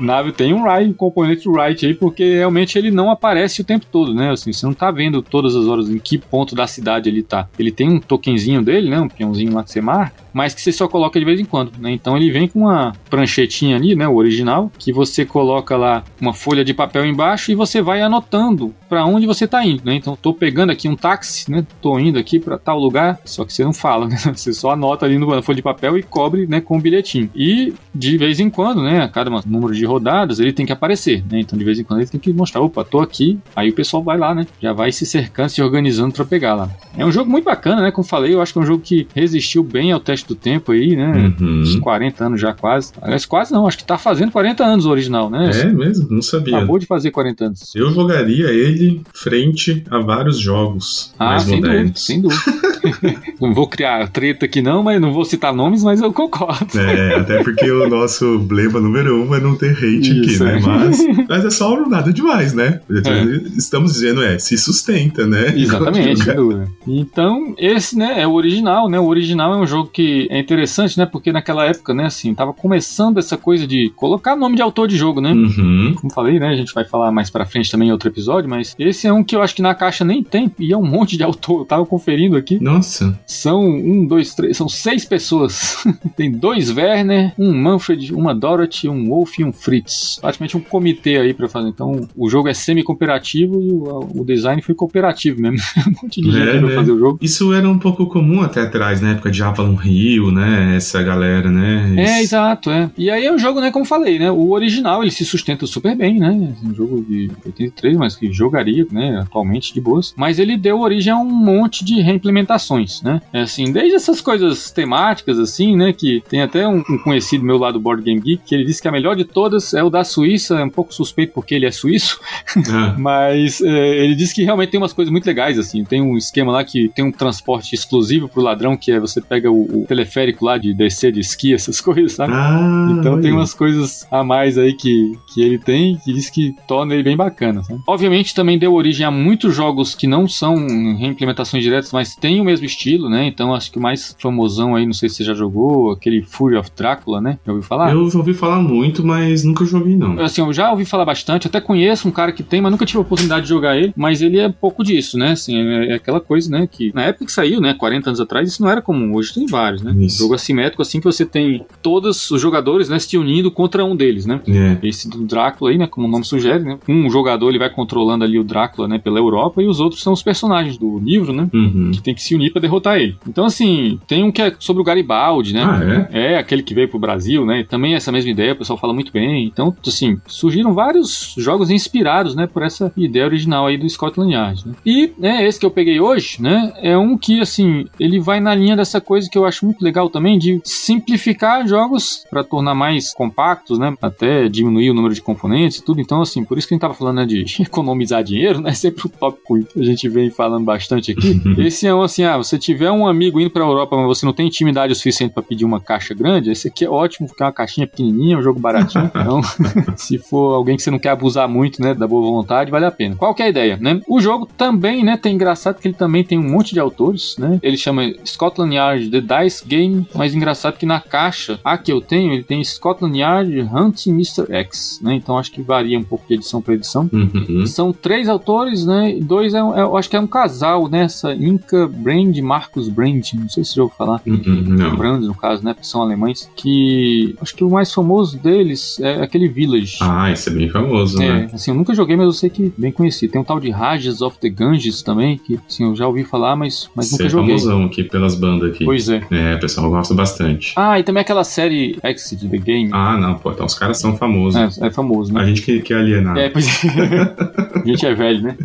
Nave 0.00 0.32
tem 0.32 0.52
um 0.52 0.62
Wright, 0.64 0.90
um 0.90 0.94
componente 0.94 1.48
Wright 1.48 1.86
aí, 1.86 1.94
porque 1.94 2.34
realmente 2.34 2.78
ele 2.78 2.90
não 2.90 3.10
aparece 3.10 3.60
o 3.60 3.64
tempo 3.64 3.86
todo, 3.90 4.14
né? 4.14 4.30
Assim, 4.30 4.52
você 4.52 4.66
não 4.66 4.74
tá 4.74 4.90
vendo 4.90 5.22
todas 5.22 5.54
as 5.54 5.66
horas 5.66 5.88
em 5.88 5.98
que 5.98 6.18
ponto 6.18 6.54
da 6.54 6.66
cidade 6.66 7.08
ele 7.08 7.22
tá. 7.22 7.48
Ele 7.58 7.70
tem 7.70 7.88
um 7.88 8.00
tokenzinho 8.00 8.62
dele, 8.62 8.90
né? 8.90 9.00
Um 9.00 9.08
peãozinho 9.08 9.52
lá 9.52 9.62
que 9.62 9.70
você 9.70 9.80
marca, 9.80 10.23
mas 10.34 10.52
que 10.52 10.60
você 10.60 10.72
só 10.72 10.88
coloca 10.88 11.18
de 11.18 11.24
vez 11.24 11.40
em 11.40 11.44
quando, 11.44 11.72
né? 11.78 11.92
Então 11.92 12.16
ele 12.16 12.30
vem 12.30 12.48
com 12.48 12.60
uma 12.60 12.92
pranchetinha 13.08 13.76
ali, 13.76 13.94
né? 13.94 14.06
O 14.08 14.16
original, 14.16 14.70
que 14.76 14.92
você 14.92 15.24
coloca 15.24 15.76
lá 15.76 16.02
uma 16.20 16.34
folha 16.34 16.64
de 16.64 16.74
papel 16.74 17.06
embaixo 17.06 17.52
e 17.52 17.54
você 17.54 17.80
vai 17.80 18.02
anotando 18.02 18.74
para 18.88 19.06
onde 19.06 19.26
você 19.26 19.46
tá 19.46 19.64
indo, 19.64 19.82
né? 19.84 19.94
Então 19.94 20.16
tô 20.20 20.34
pegando 20.34 20.70
aqui 20.70 20.88
um 20.88 20.96
táxi, 20.96 21.50
né? 21.50 21.64
Tô 21.80 21.98
indo 21.98 22.18
aqui 22.18 22.40
para 22.40 22.58
tal 22.58 22.78
lugar, 22.78 23.20
só 23.24 23.44
que 23.44 23.52
você 23.52 23.64
não 23.64 23.72
fala, 23.72 24.06
né? 24.08 24.16
Você 24.34 24.52
só 24.52 24.70
anota 24.70 25.06
ali 25.06 25.16
no 25.16 25.42
folha 25.42 25.56
de 25.56 25.62
papel 25.62 25.96
e 25.96 26.02
cobre, 26.02 26.46
né? 26.46 26.60
Com 26.60 26.76
um 26.76 26.80
bilhetinho. 26.80 27.30
E 27.34 27.72
de 27.94 28.18
vez 28.18 28.40
em 28.40 28.50
quando, 28.50 28.82
né? 28.82 29.02
A 29.02 29.08
cada 29.08 29.30
número 29.46 29.74
de 29.74 29.84
rodadas 29.84 30.40
ele 30.40 30.52
tem 30.52 30.66
que 30.66 30.72
aparecer, 30.72 31.24
né? 31.30 31.40
Então 31.40 31.56
de 31.56 31.64
vez 31.64 31.78
em 31.78 31.84
quando 31.84 32.00
ele 32.00 32.08
tem 32.08 32.20
que 32.20 32.32
mostrar, 32.32 32.60
opa, 32.60 32.84
tô 32.84 33.00
aqui. 33.00 33.38
Aí 33.54 33.70
o 33.70 33.74
pessoal 33.74 34.02
vai 34.02 34.18
lá, 34.18 34.34
né? 34.34 34.46
Já 34.60 34.72
vai 34.72 34.90
se 34.90 35.06
cercando, 35.06 35.48
se 35.48 35.62
organizando 35.62 36.12
para 36.12 36.24
pegar 36.24 36.54
lá. 36.54 36.70
É 36.96 37.04
um 37.04 37.12
jogo 37.12 37.30
muito 37.30 37.44
bacana, 37.44 37.82
né? 37.82 37.90
Como 37.90 38.06
falei, 38.06 38.34
eu 38.34 38.42
acho 38.42 38.52
que 38.52 38.58
é 38.58 38.62
um 38.62 38.66
jogo 38.66 38.82
que 38.82 39.06
resistiu 39.14 39.62
bem 39.62 39.92
ao 39.92 40.00
teste 40.00 40.23
do 40.28 40.34
tempo 40.34 40.72
aí, 40.72 40.96
né? 40.96 41.34
Uhum. 41.40 41.60
Uns 41.60 41.76
40 41.76 42.24
anos 42.24 42.40
já 42.40 42.52
quase. 42.52 42.92
Aliás, 43.00 43.24
quase 43.26 43.52
não, 43.52 43.66
acho 43.66 43.78
que 43.78 43.84
tá 43.84 43.98
fazendo 43.98 44.32
40 44.32 44.64
anos 44.64 44.86
o 44.86 44.90
original, 44.90 45.30
né? 45.30 45.50
É 45.52 45.64
mesmo? 45.66 46.08
Não 46.10 46.22
sabia. 46.22 46.56
Acabou 46.56 46.78
de 46.78 46.86
fazer 46.86 47.10
40 47.10 47.44
anos. 47.46 47.72
Eu 47.74 47.90
jogaria 47.92 48.48
ele 48.50 49.02
frente 49.14 49.84
a 49.90 49.98
vários 49.98 50.38
jogos 50.38 51.12
Ah, 51.18 51.26
mais 51.30 51.42
sem 51.42 51.56
dúvida, 51.56 51.68
modernos. 51.68 52.04
sem 52.06 52.20
dúvida. 52.20 52.42
não 53.40 53.54
vou 53.54 53.66
criar 53.68 54.08
treta 54.08 54.44
aqui 54.44 54.60
não, 54.60 54.82
mas 54.82 55.00
não 55.00 55.12
vou 55.12 55.24
citar 55.24 55.54
nomes, 55.54 55.82
mas 55.82 56.00
eu 56.00 56.12
concordo. 56.12 56.78
É, 56.78 57.16
até 57.16 57.42
porque 57.42 57.70
o 57.70 57.88
nosso 57.88 58.38
blema 58.38 58.80
número 58.80 59.22
um 59.22 59.34
é 59.34 59.40
não 59.40 59.56
ter 59.56 59.72
hate 59.72 60.20
Isso, 60.26 60.44
aqui, 60.44 60.52
né? 60.52 60.58
é. 60.58 60.60
Mas, 60.60 61.06
mas 61.28 61.44
é 61.44 61.50
só 61.50 61.88
nada 61.88 62.12
demais, 62.12 62.52
né? 62.52 62.80
É. 62.90 63.48
Estamos 63.56 63.92
dizendo, 63.94 64.22
é, 64.22 64.38
se 64.38 64.56
sustenta, 64.58 65.26
né? 65.26 65.52
Exatamente, 65.56 66.22
sem 66.24 66.34
dúvida. 66.34 66.68
Então, 66.86 67.54
esse, 67.58 67.96
né, 67.96 68.20
é 68.20 68.26
o 68.26 68.32
original, 68.32 68.88
né? 68.88 68.98
O 68.98 69.06
original 69.06 69.54
é 69.54 69.56
um 69.56 69.66
jogo 69.66 69.88
que 69.90 70.13
é 70.30 70.38
interessante, 70.38 70.98
né? 70.98 71.06
Porque 71.06 71.32
naquela 71.32 71.64
época, 71.66 71.92
né, 71.94 72.06
assim, 72.06 72.34
tava 72.34 72.52
começando 72.52 73.18
essa 73.18 73.36
coisa 73.36 73.66
de 73.66 73.90
colocar 73.96 74.36
nome 74.36 74.56
de 74.56 74.62
autor 74.62 74.88
de 74.88 74.96
jogo, 74.96 75.20
né? 75.20 75.32
Uhum. 75.32 75.94
Como 76.00 76.12
falei, 76.12 76.38
né? 76.38 76.48
A 76.48 76.56
gente 76.56 76.72
vai 76.74 76.84
falar 76.84 77.10
mais 77.12 77.30
pra 77.30 77.44
frente 77.46 77.70
também 77.70 77.88
em 77.88 77.92
outro 77.92 78.08
episódio, 78.08 78.48
mas 78.48 78.74
esse 78.78 79.06
é 79.06 79.12
um 79.12 79.22
que 79.24 79.34
eu 79.36 79.42
acho 79.42 79.54
que 79.54 79.62
na 79.62 79.74
caixa 79.74 80.04
nem 80.04 80.22
tem, 80.22 80.50
e 80.58 80.72
é 80.72 80.76
um 80.76 80.86
monte 80.86 81.16
de 81.16 81.22
autor. 81.22 81.60
Eu 81.60 81.64
tava 81.64 81.86
conferindo 81.86 82.36
aqui. 82.36 82.58
Nossa, 82.60 83.18
São 83.26 83.62
um, 83.64 84.06
dois, 84.06 84.34
três, 84.34 84.56
são 84.56 84.68
seis 84.68 85.04
pessoas. 85.04 85.84
tem 86.16 86.30
dois 86.30 86.70
Werner, 86.76 87.32
um 87.38 87.52
Manfred, 87.54 88.12
uma 88.14 88.34
Dorothy, 88.34 88.88
um 88.88 89.08
Wolf 89.08 89.38
e 89.38 89.44
um 89.44 89.52
Fritz. 89.52 90.18
Praticamente 90.20 90.56
um 90.56 90.60
comitê 90.60 91.16
aí 91.18 91.32
pra 91.34 91.48
fazer. 91.48 91.68
Então 91.68 92.08
o 92.16 92.28
jogo 92.28 92.48
é 92.48 92.54
semi-cooperativo 92.54 93.60
e 93.60 93.72
o, 93.72 94.20
o 94.20 94.24
design 94.24 94.60
foi 94.62 94.74
cooperativo 94.74 95.40
mesmo. 95.40 95.58
um 95.86 96.02
monte 96.02 96.20
de 96.20 96.30
gente 96.30 96.48
É, 96.48 96.58
pra 96.58 96.68
né? 96.68 96.74
fazer 96.74 96.92
o 96.92 96.98
jogo. 96.98 97.18
isso 97.22 97.52
era 97.52 97.68
um 97.68 97.78
pouco 97.78 98.06
comum 98.06 98.42
até 98.42 98.60
atrás, 98.62 99.00
na 99.00 99.12
época 99.12 99.30
de 99.30 99.42
Avalon 99.42 99.78
Hill, 99.82 100.03
né? 100.32 100.76
Essa 100.76 101.02
galera, 101.02 101.50
né? 101.50 101.94
É, 101.96 102.20
exato, 102.20 102.70
é. 102.70 102.90
E 102.96 103.10
aí 103.10 103.26
é 103.26 103.32
um 103.32 103.38
jogo, 103.38 103.60
né, 103.60 103.70
como 103.70 103.84
falei, 103.84 104.18
né, 104.18 104.30
o 104.30 104.50
original 104.50 105.02
ele 105.02 105.10
se 105.10 105.24
sustenta 105.24 105.66
super 105.66 105.96
bem, 105.96 106.18
né, 106.18 106.54
um 106.62 106.74
jogo 106.74 107.04
de 107.08 107.30
83, 107.44 107.96
mas 107.96 108.16
que 108.16 108.32
jogaria, 108.32 108.86
né, 108.90 109.20
atualmente 109.20 109.72
de 109.72 109.80
boas, 109.80 110.14
mas 110.16 110.38
ele 110.38 110.56
deu 110.56 110.80
origem 110.80 111.12
a 111.12 111.16
um 111.16 111.24
monte 111.24 111.84
de 111.84 112.00
reimplementações, 112.00 113.02
né, 113.02 113.20
é 113.32 113.42
assim, 113.42 113.72
desde 113.72 113.94
essas 113.94 114.20
coisas 114.20 114.70
temáticas, 114.70 115.38
assim, 115.38 115.76
né, 115.76 115.92
que 115.92 116.22
tem 116.28 116.42
até 116.42 116.66
um, 116.66 116.82
um 116.88 116.98
conhecido 116.98 117.44
meu 117.44 117.58
lá 117.58 117.70
do 117.70 117.80
Board 117.80 118.02
Game 118.02 118.20
Geek, 118.20 118.42
que 118.44 118.54
ele 118.54 118.64
disse 118.64 118.80
que 118.80 118.88
a 118.88 118.92
melhor 118.92 119.16
de 119.16 119.24
todas 119.24 119.74
é 119.74 119.82
o 119.82 119.90
da 119.90 120.04
Suíça, 120.04 120.58
é 120.58 120.64
um 120.64 120.70
pouco 120.70 120.94
suspeito 120.94 121.32
porque 121.32 121.54
ele 121.54 121.66
é 121.66 121.70
suíço, 121.70 122.20
Ah, 122.70 122.94
mas 122.98 123.60
é, 123.60 124.04
ele 124.04 124.14
disse 124.14 124.34
que 124.34 124.42
realmente 124.42 124.70
tem 124.70 124.80
umas 124.80 124.92
coisas 124.92 125.10
muito 125.10 125.26
legais, 125.26 125.58
assim. 125.58 125.84
Tem 125.84 126.00
um 126.00 126.16
esquema 126.16 126.52
lá 126.52 126.64
que 126.64 126.88
tem 126.88 127.04
um 127.04 127.12
transporte 127.12 127.74
exclusivo 127.74 128.28
pro 128.28 128.42
ladrão, 128.42 128.76
que 128.76 128.90
é 128.92 129.00
você 129.00 129.20
pega 129.20 129.50
o, 129.50 129.82
o 129.82 129.86
teleférico 129.94 130.44
lá 130.44 130.58
de 130.58 130.74
descer 130.74 131.12
de 131.12 131.20
esqui, 131.20 131.54
essas 131.54 131.80
coisas, 131.82 132.12
sabe? 132.12 132.32
ah, 132.34 132.88
Então 132.98 133.20
tem 133.20 133.32
umas 133.32 133.54
coisas 133.54 134.06
a 134.10 134.22
mais 134.24 134.58
aí 134.58 134.74
que, 134.74 135.16
que 135.32 135.40
ele 135.42 135.58
tem 135.58 135.96
que 136.04 136.12
diz 136.12 136.28
que 136.28 136.54
torna 136.66 136.94
ele 136.94 137.02
bem 137.02 137.16
bacana. 137.16 137.62
sabe? 137.62 137.80
Obviamente 137.86 138.34
também 138.34 138.58
deu 138.58 138.72
origem 138.74 139.06
a 139.06 139.10
muitos 139.10 139.54
jogos 139.54 139.94
que 139.94 140.06
não 140.06 140.26
são 140.28 140.56
reimplementações 140.98 141.62
diretas, 141.62 141.92
mas 141.92 142.14
tem 142.16 142.40
o 142.40 142.44
mesmo 142.44 142.66
estilo, 142.66 143.08
né? 143.08 143.26
Então 143.26 143.54
acho 143.54 143.70
que 143.70 143.78
o 143.78 143.82
mais 143.82 144.14
famosão 144.20 144.74
aí, 144.74 144.84
não 144.86 144.92
sei 144.92 145.08
se 145.08 145.16
você 145.16 145.24
já 145.24 145.34
jogou, 145.34 145.92
aquele 145.92 146.22
Fury 146.22 146.56
of 146.56 146.70
Drácula, 146.76 147.20
né? 147.20 147.38
Já 147.46 147.52
ouviu 147.52 147.66
falar? 147.66 147.92
Eu 147.92 148.08
já 148.10 148.18
ouvi 148.18 148.34
falar 148.34 148.60
muito, 148.60 149.04
mas 149.04 149.44
nunca 149.44 149.64
joguei, 149.64 149.96
não. 149.96 150.18
Assim, 150.20 150.40
eu 150.40 150.52
já 150.52 150.70
ouvi 150.70 150.84
falar 150.84 151.04
bastante, 151.04 151.46
até 151.46 151.60
conheço 151.60 152.08
um 152.08 152.10
cara 152.10 152.32
que 152.32 152.42
tem, 152.42 152.60
mas 152.60 152.70
nunca 152.72 152.86
tive 152.86 152.98
a 152.98 153.02
oportunidade 153.02 153.42
de 153.42 153.48
jogar 153.48 153.76
ele. 153.76 153.92
Mas 153.96 154.22
ele 154.22 154.38
é 154.38 154.48
pouco 154.48 154.82
disso, 154.82 155.18
né? 155.18 155.32
Assim, 155.32 155.56
é, 155.56 155.92
é 155.92 155.94
aquela 155.94 156.20
coisa, 156.20 156.50
né? 156.50 156.68
Que 156.70 156.92
na 156.94 157.02
época 157.02 157.26
que 157.26 157.32
saiu, 157.32 157.60
né? 157.60 157.74
40 157.74 158.10
anos 158.10 158.20
atrás, 158.20 158.48
isso 158.48 158.62
não 158.62 158.70
era 158.70 158.80
comum. 158.82 159.14
Hoje 159.14 159.34
tem 159.34 159.46
vários, 159.46 159.73
né? 159.82 159.94
Isso. 159.98 160.18
Jogo 160.18 160.34
assimétrico, 160.34 160.82
assim, 160.82 160.98
que 160.98 161.04
você 161.04 161.24
tem 161.24 161.64
todos 161.82 162.30
os 162.30 162.40
jogadores, 162.40 162.88
né? 162.88 162.98
Se 162.98 163.16
unindo 163.16 163.50
contra 163.50 163.84
um 163.84 163.94
deles, 163.94 164.26
né? 164.26 164.40
É. 164.48 164.86
Esse 164.86 165.08
do 165.08 165.24
Drácula 165.24 165.70
aí, 165.70 165.78
né? 165.78 165.86
Como 165.86 166.06
o 166.06 166.10
nome 166.10 166.24
sugere, 166.24 166.64
né? 166.64 166.78
Um 166.88 167.08
jogador 167.10 167.48
ele 167.48 167.58
vai 167.58 167.70
controlando 167.70 168.24
ali 168.24 168.38
o 168.38 168.44
Drácula, 168.44 168.88
né? 168.88 168.98
Pela 168.98 169.18
Europa 169.18 169.62
e 169.62 169.66
os 169.66 169.80
outros 169.80 170.02
são 170.02 170.12
os 170.12 170.22
personagens 170.22 170.78
do 170.78 170.98
livro, 170.98 171.32
né? 171.32 171.48
Uhum. 171.52 171.90
Que 171.92 172.02
tem 172.02 172.14
que 172.14 172.22
se 172.22 172.34
unir 172.34 172.52
pra 172.52 172.60
derrotar 172.60 172.98
ele. 172.98 173.16
Então, 173.28 173.44
assim, 173.44 173.98
tem 174.06 174.22
um 174.22 174.32
que 174.32 174.42
é 174.42 174.54
sobre 174.58 174.80
o 174.82 174.84
Garibaldi, 174.84 175.52
né? 175.54 175.64
Ah, 175.64 176.08
é? 176.12 176.34
É, 176.34 176.38
aquele 176.38 176.62
que 176.62 176.74
veio 176.74 176.88
pro 176.88 176.98
Brasil, 176.98 177.44
né? 177.44 177.64
Também 177.68 177.94
essa 177.94 178.12
mesma 178.12 178.30
ideia, 178.30 178.52
o 178.52 178.56
pessoal 178.56 178.78
fala 178.78 178.92
muito 178.92 179.12
bem. 179.12 179.44
Então, 179.44 179.74
assim, 179.86 180.18
surgiram 180.26 180.74
vários 180.74 181.34
jogos 181.38 181.70
inspirados, 181.70 182.34
né, 182.34 182.46
por 182.46 182.62
essa 182.62 182.92
ideia 182.96 183.24
original 183.24 183.66
aí 183.66 183.76
do 183.76 183.88
Scotland 183.88 184.32
Yard, 184.32 184.66
né? 184.66 184.74
E, 184.84 185.12
né, 185.18 185.46
esse 185.46 185.58
que 185.58 185.66
eu 185.66 185.70
peguei 185.70 186.00
hoje, 186.00 186.40
né, 186.40 186.72
é 186.82 186.96
um 186.96 187.16
que, 187.16 187.40
assim, 187.40 187.86
ele 187.98 188.20
vai 188.20 188.40
na 188.40 188.54
linha 188.54 188.76
dessa 188.76 189.00
coisa 189.00 189.28
que 189.30 189.36
eu 189.36 189.44
acho 189.44 189.63
muito 189.64 189.82
legal 189.82 190.08
também, 190.10 190.38
de 190.38 190.60
simplificar 190.64 191.66
jogos 191.66 192.24
para 192.30 192.44
tornar 192.44 192.74
mais 192.74 193.12
compactos, 193.12 193.78
né, 193.78 193.94
até 194.00 194.48
diminuir 194.48 194.90
o 194.90 194.94
número 194.94 195.14
de 195.14 195.22
componentes 195.22 195.78
e 195.78 195.84
tudo. 195.84 196.00
Então, 196.00 196.20
assim, 196.20 196.44
por 196.44 196.58
isso 196.58 196.66
que 196.66 196.74
a 196.74 196.76
gente 196.76 196.82
tava 196.82 196.94
falando, 196.94 197.16
né, 197.16 197.26
de 197.26 197.44
economizar 197.62 198.22
dinheiro, 198.22 198.60
né, 198.60 198.72
sempre 198.72 199.06
o 199.06 199.08
tópico 199.08 199.62
que 199.64 199.80
a 199.80 199.84
gente 199.84 200.08
vem 200.08 200.30
falando 200.30 200.64
bastante 200.64 201.12
aqui. 201.12 201.40
Esse 201.58 201.86
é 201.86 201.94
um, 201.94 202.02
assim, 202.02 202.24
ah, 202.24 202.36
você 202.36 202.58
tiver 202.58 202.90
um 202.90 203.06
amigo 203.06 203.40
indo 203.40 203.50
pra 203.50 203.62
Europa, 203.62 203.96
mas 203.96 204.06
você 204.06 204.26
não 204.26 204.32
tem 204.32 204.46
intimidade 204.46 204.92
o 204.92 204.96
suficiente 204.96 205.32
para 205.32 205.42
pedir 205.42 205.64
uma 205.64 205.80
caixa 205.80 206.14
grande, 206.14 206.50
esse 206.50 206.68
aqui 206.68 206.84
é 206.84 206.90
ótimo, 206.90 207.28
porque 207.28 207.42
é 207.42 207.46
uma 207.46 207.52
caixinha 207.52 207.86
pequenininha, 207.86 208.38
um 208.38 208.42
jogo 208.42 208.60
baratinho. 208.60 209.10
Então, 209.24 209.40
se 209.96 210.18
for 210.18 210.54
alguém 210.54 210.76
que 210.76 210.82
você 210.82 210.90
não 210.90 210.98
quer 210.98 211.10
abusar 211.10 211.48
muito, 211.48 211.80
né, 211.80 211.94
da 211.94 212.06
boa 212.06 212.22
vontade, 212.22 212.70
vale 212.70 212.84
a 212.84 212.90
pena. 212.90 213.16
Qual 213.16 213.34
que 213.34 213.42
é 213.42 213.46
a 213.46 213.48
ideia, 213.48 213.78
né? 213.80 214.00
O 214.06 214.20
jogo 214.20 214.46
também, 214.46 215.02
né, 215.02 215.16
tem 215.16 215.34
engraçado 215.34 215.80
que 215.80 215.88
ele 215.88 215.94
também 215.94 216.22
tem 216.22 216.38
um 216.38 216.50
monte 216.50 216.74
de 216.74 216.80
autores, 216.80 217.36
né? 217.38 217.58
Ele 217.62 217.76
chama 217.76 218.12
Scotland 218.26 218.74
Yard 218.74 219.10
The 219.10 219.20
Dice 219.20 219.53
Game, 219.66 220.06
mas 220.14 220.34
engraçado 220.34 220.76
que 220.78 220.86
na 220.86 221.00
caixa, 221.00 221.58
a 221.64 221.76
que 221.76 221.92
eu 221.92 222.00
tenho, 222.00 222.32
ele 222.32 222.42
tem 222.42 222.62
Scotland 222.64 223.18
Yard 223.18 223.60
Hunting 223.60 224.10
Mr. 224.10 224.46
X, 224.50 224.98
né? 225.02 225.14
Então 225.14 225.36
acho 225.38 225.50
que 225.52 225.62
varia 225.62 225.98
um 225.98 226.02
pouco 226.02 226.26
de 226.26 226.34
edição 226.34 226.60
para 226.62 226.74
edição. 226.74 227.08
Uhum. 227.12 227.66
São 227.66 227.92
três 227.92 228.28
autores, 228.28 228.84
né? 228.86 229.16
e 229.16 229.20
Dois 229.20 229.54
é, 229.54 229.58
é- 229.58 229.60
eu 229.82 229.96
acho 229.96 230.08
que 230.10 230.16
é 230.16 230.20
um 230.20 230.26
casal, 230.26 230.88
né? 230.88 231.02
Essa 231.02 231.34
Inca 231.34 231.86
Brand 231.86 232.36
e 232.36 232.42
Marcus 232.42 232.88
Brand, 232.88 233.24
não 233.34 233.48
sei 233.48 233.64
se 233.64 233.74
já 233.76 233.82
ouviu 233.82 233.96
falar. 233.96 234.20
Uhum. 234.26 234.96
Brand, 234.96 235.22
no 235.24 235.34
caso, 235.34 235.64
né? 235.64 235.74
São 235.82 236.02
alemães. 236.02 236.48
Que 236.56 237.34
acho 237.40 237.54
que 237.54 237.62
o 237.64 237.70
mais 237.70 237.92
famoso 237.92 238.38
deles 238.38 238.98
é 239.00 239.22
aquele 239.22 239.48
Village. 239.48 239.98
Ah, 240.00 240.30
esse 240.30 240.48
é 240.48 240.52
bem 240.52 240.68
famoso, 240.68 241.20
É, 241.22 241.28
né? 241.28 241.50
assim, 241.52 241.70
eu 241.70 241.76
nunca 241.76 241.94
joguei, 241.94 242.16
mas 242.16 242.26
eu 242.26 242.32
sei 242.32 242.50
que 242.50 242.66
é 242.66 242.70
bem 242.80 242.90
conhecido. 242.92 243.32
Tem 243.32 243.40
um 243.40 243.44
tal 243.44 243.60
de 243.60 243.70
Rajas 243.70 244.22
of 244.22 244.38
the 244.38 244.48
Ganges 244.48 245.02
também, 245.02 245.38
que 245.38 245.58
assim, 245.68 245.84
eu 245.84 245.94
já 245.94 246.06
ouvi 246.06 246.24
falar, 246.24 246.56
mas, 246.56 246.88
mas 246.94 247.06
Esse 247.06 247.12
nunca 247.14 247.24
é 247.24 247.28
joguei. 247.28 247.58
famosão 247.58 247.84
aqui 247.84 248.04
pelas 248.04 248.34
bandas 248.34 248.70
aqui. 248.70 248.84
Pois 248.84 249.08
é. 249.08 249.22
É, 249.30 249.43
É, 249.44 249.54
o 249.56 249.60
pessoal 249.60 249.90
gosta 249.90 250.14
bastante. 250.14 250.72
Ah, 250.76 250.98
e 250.98 251.02
também 251.02 251.20
aquela 251.20 251.44
série 251.44 251.98
Exit 252.02 252.48
the 252.48 252.56
Game. 252.56 252.90
Ah, 252.92 253.18
não, 253.18 253.34
pô, 253.34 253.52
então 253.52 253.66
os 253.66 253.74
caras 253.74 253.98
são 253.98 254.16
famosos. 254.16 254.78
É, 254.78 254.86
é 254.86 254.90
famoso, 254.90 255.32
né? 255.32 255.42
A 255.42 255.46
gente 255.46 255.60
que, 255.60 255.80
que 255.80 255.92
é 255.92 255.96
alienado. 255.96 256.38
É, 256.38 256.48
pois 256.48 256.66
é. 256.84 257.64
A 257.84 257.86
gente 257.86 258.06
é 258.06 258.14
velho, 258.14 258.40
né? 258.40 258.56